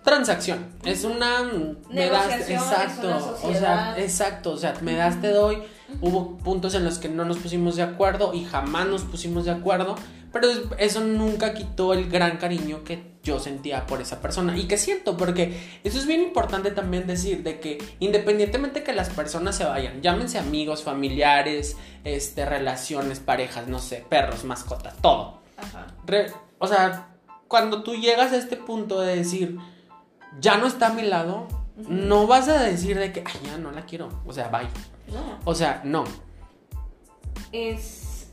transacción, 0.05 0.67
es 0.85 1.03
una 1.03 1.43
me 1.89 2.09
das 2.09 2.49
exacto, 2.49 3.37
o 3.43 3.53
sea, 3.53 3.95
exacto, 3.97 4.51
o 4.51 4.57
sea, 4.57 4.73
me 4.81 4.93
das 4.95 5.19
te 5.19 5.29
doy. 5.29 5.57
Hubo 6.01 6.37
puntos 6.37 6.73
en 6.75 6.83
los 6.85 6.97
que 6.99 7.09
no 7.09 7.25
nos 7.25 7.37
pusimos 7.37 7.75
de 7.75 7.83
acuerdo 7.83 8.33
y 8.33 8.43
jamás 8.45 8.87
nos 8.87 9.03
pusimos 9.03 9.45
de 9.45 9.51
acuerdo, 9.51 9.95
pero 10.31 10.49
es- 10.49 10.61
eso 10.77 11.01
nunca 11.01 11.53
quitó 11.53 11.93
el 11.93 12.09
gran 12.09 12.37
cariño 12.37 12.83
que 12.83 13.15
yo 13.23 13.39
sentía 13.39 13.85
por 13.87 14.01
esa 14.01 14.19
persona 14.21 14.57
y 14.57 14.67
que 14.67 14.77
siento, 14.77 15.15
porque 15.17 15.79
eso 15.83 15.97
es 15.97 16.05
bien 16.07 16.21
importante 16.21 16.71
también 16.71 17.07
decir 17.07 17.43
de 17.43 17.59
que 17.59 17.77
independientemente 17.99 18.83
que 18.83 18.93
las 18.93 19.09
personas 19.09 19.55
se 19.57 19.63
vayan, 19.65 20.01
llámense 20.01 20.37
amigos, 20.39 20.83
familiares, 20.83 21.77
este 22.03 22.45
relaciones, 22.45 23.19
parejas, 23.19 23.67
no 23.67 23.79
sé, 23.79 24.05
perros, 24.09 24.43
mascotas, 24.43 24.95
todo. 25.01 25.39
Ajá. 25.57 25.87
Re- 26.05 26.31
o 26.59 26.67
sea, 26.67 27.09
cuando 27.47 27.83
tú 27.83 27.95
llegas 27.95 28.31
a 28.33 28.37
este 28.37 28.57
punto 28.57 29.01
de 29.01 29.15
decir, 29.17 29.57
ya 30.39 30.57
no 30.57 30.67
está 30.67 30.87
a 30.87 30.93
mi 30.93 31.03
lado, 31.03 31.47
no 31.75 32.27
vas 32.27 32.47
a 32.47 32.61
decir 32.63 32.97
de 32.97 33.11
que, 33.11 33.23
ay, 33.25 33.33
ya 33.45 33.57
no 33.57 33.71
la 33.71 33.85
quiero. 33.85 34.09
O 34.25 34.33
sea, 34.33 34.47
bye. 34.49 34.67
No. 35.13 35.39
O 35.45 35.53
sea, 35.55 35.81
no. 35.83 36.03
Es. 37.51 38.27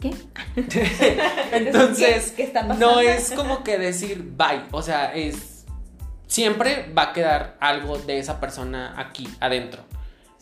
¿Qué? 0.00 0.14
Entonces, 1.52 2.30
¿Qué- 2.30 2.36
qué 2.36 2.42
está 2.44 2.62
pasando? 2.66 2.92
no 2.92 3.00
es 3.00 3.32
como 3.32 3.62
que 3.62 3.78
decir 3.78 4.22
bye. 4.36 4.62
O 4.72 4.82
sea, 4.82 5.14
es. 5.14 5.66
Siempre 6.26 6.92
va 6.96 7.02
a 7.10 7.12
quedar 7.12 7.56
algo 7.60 7.98
de 7.98 8.18
esa 8.18 8.40
persona 8.40 8.94
aquí, 8.96 9.28
adentro. 9.40 9.82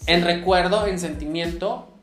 En 0.07 0.23
recuerdo, 0.25 0.87
en 0.87 0.99
sentimiento. 0.99 1.98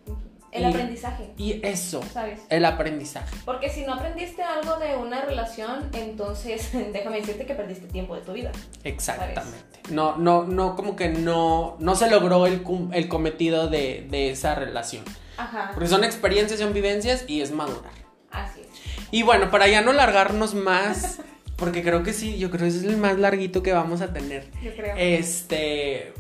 El 0.56 0.64
y- 0.64 0.66
aprendizaje, 0.68 1.30
Y 1.38 1.60
eso, 1.66 2.01
¿sabes? 2.14 2.39
el 2.49 2.64
aprendizaje. 2.66 3.36
Porque 3.45 3.70
si 3.70 3.86
no 3.86 3.93
aprendiste 3.95 4.41
algo 4.41 4.78
de 4.78 4.95
una 4.95 5.22
relación, 5.22 5.89
entonces 5.93 6.70
déjame 6.93 7.18
decirte 7.20 7.45
que 7.45 7.53
perdiste 7.56 7.88
tiempo 7.88 8.16
de 8.16 8.22
tu 8.22 8.34
vida. 8.34 8.51
Exactamente. 8.84 9.80
No, 9.91 10.18
no, 10.18 10.43
no, 10.45 10.76
como 10.76 10.95
que 10.95 11.10
no, 11.10 11.76
no 11.80 11.95
se 11.95 12.10
logró 12.10 12.47
el, 12.47 12.64
el 12.93 13.08
cometido 13.08 13.68
de, 13.68 14.08
de 14.10 14.30
esa 14.32 14.56
relación. 14.56 15.03
Ajá. 15.38 15.72
Porque 15.74 15.89
son 15.89 16.03
experiencias, 16.03 16.60
son 16.60 16.74
vivencias 16.74 17.26
y 17.28 17.41
es 17.41 17.51
madurar. 17.51 17.91
Así 18.32 18.62
es. 18.62 18.68
Y 19.12 19.24
bueno, 19.24 19.51
para 19.51 19.68
ya 19.68 19.82
no 19.82 19.91
largarnos 19.93 20.53
más, 20.56 21.20
porque 21.58 21.84
creo 21.84 22.03
que 22.03 22.14
sí, 22.14 22.38
yo 22.38 22.49
creo 22.49 22.62
que 22.62 22.68
ese 22.70 22.78
es 22.80 22.84
el 22.86 22.97
más 22.97 23.18
larguito 23.20 23.62
que 23.62 23.74
vamos 23.74 24.01
a 24.01 24.14
tener. 24.14 24.49
Yo 24.64 24.74
creo. 24.76 24.95
Este. 24.97 26.14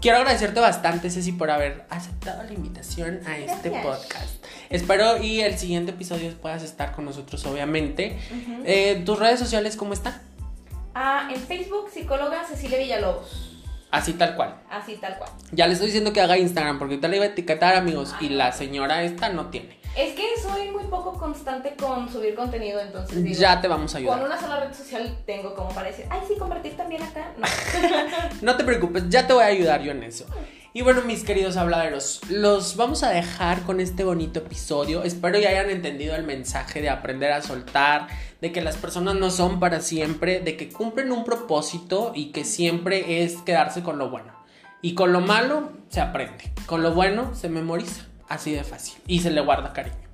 Quiero 0.00 0.18
agradecerte 0.18 0.60
bastante, 0.60 1.10
Ceci, 1.10 1.32
por 1.32 1.50
haber 1.50 1.84
aceptado 1.88 2.42
la 2.42 2.52
invitación 2.52 3.20
a 3.26 3.38
este 3.38 3.70
Gracias. 3.70 3.96
podcast. 3.96 4.44
Espero 4.68 5.22
y 5.22 5.40
el 5.40 5.56
siguiente 5.58 5.92
episodio 5.92 6.32
puedas 6.34 6.62
estar 6.62 6.92
con 6.92 7.06
nosotros, 7.06 7.44
obviamente. 7.46 8.18
Eh, 8.64 9.02
¿Tus 9.06 9.18
redes 9.18 9.38
sociales 9.40 9.76
cómo 9.76 9.94
están? 9.94 10.20
Ah, 10.94 11.28
en 11.32 11.40
Facebook, 11.40 11.90
psicóloga 11.92 12.44
Cecilia 12.44 12.78
Villalobos. 12.78 13.52
Así 13.90 14.12
tal 14.12 14.36
cual. 14.36 14.56
Así 14.70 14.96
tal 14.96 15.16
cual. 15.16 15.30
Ya 15.52 15.66
le 15.66 15.72
estoy 15.72 15.86
diciendo 15.86 16.12
que 16.12 16.20
haga 16.20 16.36
Instagram 16.36 16.78
porque 16.78 16.94
ahorita 16.94 17.08
le 17.08 17.16
iba 17.16 17.24
a 17.24 17.28
etiquetar 17.28 17.76
amigos 17.76 18.14
y 18.20 18.28
la 18.28 18.52
señora 18.52 19.02
esta 19.02 19.30
no 19.30 19.46
tiene. 19.46 19.75
Es 19.96 20.14
que 20.14 20.24
soy 20.42 20.70
muy 20.70 20.84
poco 20.84 21.14
constante 21.14 21.74
con 21.80 22.10
subir 22.12 22.34
contenido, 22.34 22.80
entonces 22.80 23.22
digo, 23.24 23.38
Ya 23.40 23.60
te 23.60 23.68
vamos 23.68 23.94
a 23.94 23.98
con 23.98 24.02
ayudar. 24.08 24.24
una 24.26 24.40
sola 24.40 24.60
red 24.60 24.74
social 24.74 25.16
tengo 25.24 25.54
como 25.54 25.70
para 25.70 25.88
decir, 25.88 26.04
ay, 26.10 26.20
sí, 26.28 26.34
compartir 26.38 26.76
también 26.76 27.02
acá. 27.02 27.32
No. 27.38 27.46
No 28.42 28.56
te 28.56 28.64
preocupes, 28.64 29.08
ya 29.08 29.26
te 29.26 29.32
voy 29.32 29.42
a 29.42 29.46
ayudar 29.46 29.80
yo 29.82 29.92
en 29.92 30.02
eso. 30.02 30.26
Y 30.74 30.82
bueno, 30.82 31.00
mis 31.00 31.24
queridos 31.24 31.56
habladeros, 31.56 32.20
los 32.28 32.76
vamos 32.76 33.02
a 33.02 33.08
dejar 33.08 33.62
con 33.62 33.80
este 33.80 34.04
bonito 34.04 34.40
episodio. 34.40 35.02
Espero 35.04 35.38
ya 35.38 35.48
hayan 35.48 35.70
entendido 35.70 36.14
el 36.14 36.24
mensaje 36.24 36.82
de 36.82 36.90
aprender 36.90 37.32
a 37.32 37.40
soltar, 37.40 38.08
de 38.42 38.52
que 38.52 38.60
las 38.60 38.76
personas 38.76 39.14
no 39.14 39.30
son 39.30 39.58
para 39.58 39.80
siempre, 39.80 40.40
de 40.40 40.58
que 40.58 40.68
cumplen 40.68 41.12
un 41.12 41.24
propósito 41.24 42.12
y 42.14 42.30
que 42.32 42.44
siempre 42.44 43.22
es 43.22 43.36
quedarse 43.38 43.82
con 43.82 43.96
lo 43.96 44.10
bueno. 44.10 44.34
Y 44.82 44.94
con 44.94 45.14
lo 45.14 45.22
malo 45.22 45.72
se 45.88 46.02
aprende, 46.02 46.52
con 46.66 46.82
lo 46.82 46.92
bueno 46.92 47.34
se 47.34 47.48
memoriza, 47.48 48.04
así 48.28 48.52
de 48.52 48.64
fácil, 48.64 48.98
y 49.06 49.20
se 49.20 49.30
le 49.30 49.40
guarda 49.40 49.72
cariño. 49.72 50.06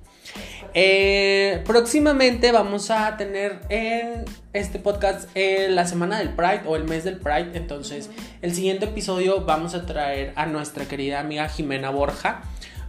Eh, 0.73 1.61
próximamente 1.65 2.51
vamos 2.51 2.89
a 2.89 3.15
tener 3.17 3.61
en 3.69 4.25
este 4.53 4.79
podcast 4.79 5.29
eh, 5.35 5.67
la 5.69 5.85
semana 5.85 6.17
del 6.17 6.29
Pride 6.29 6.61
o 6.65 6.75
el 6.75 6.85
mes 6.85 7.03
del 7.03 7.17
Pride. 7.17 7.51
Entonces, 7.53 8.09
el 8.41 8.53
siguiente 8.55 8.85
episodio 8.85 9.41
vamos 9.41 9.75
a 9.75 9.85
traer 9.85 10.33
a 10.35 10.45
nuestra 10.45 10.85
querida 10.85 11.19
amiga 11.19 11.47
Jimena 11.47 11.91
Borja, 11.91 12.41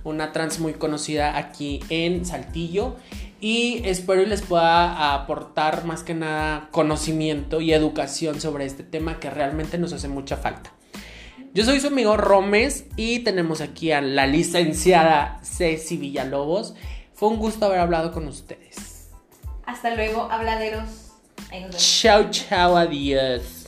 una 0.03 0.33
trans 0.33 0.61
muy 0.61 0.75
conocida 0.75 1.37
aquí 1.37 1.81
en 1.91 2.25
Saltillo. 2.25 2.97
Y 3.41 3.83
espero 3.85 4.25
les 4.25 4.41
pueda 4.41 5.13
aportar 5.13 5.85
más 5.85 6.03
que 6.03 6.15
nada 6.15 6.69
conocimiento 6.71 7.61
y 7.61 7.75
educación 7.75 8.41
sobre 8.41 8.65
este 8.65 8.85
tema 8.85 9.21
que 9.21 9.29
realmente 9.29 9.77
nos 9.77 9.93
hace 9.93 10.09
mucha 10.09 10.39
falta. 10.39 10.73
Yo 11.55 11.65
soy 11.65 11.79
su 11.79 11.87
amigo 11.87 12.17
Romes 12.17 12.85
y 12.97 13.21
tenemos 13.21 13.61
aquí 13.61 13.93
a 13.93 14.01
la 14.01 14.27
licenciada 14.27 15.39
Ceci 15.45 15.97
Villalobos. 15.97 16.75
Fue 17.15 17.29
un 17.29 17.37
gusto 17.37 17.67
haber 17.67 17.79
hablado 17.79 18.11
con 18.11 18.27
ustedes. 18.27 19.11
Hasta 19.65 19.95
luego, 19.95 20.23
habladeros. 20.33 21.13
Ahí 21.53 21.61
nos 21.61 21.71
vemos. 21.71 22.01
Chao, 22.01 22.29
chao, 22.33 22.77
adiós. 22.77 23.64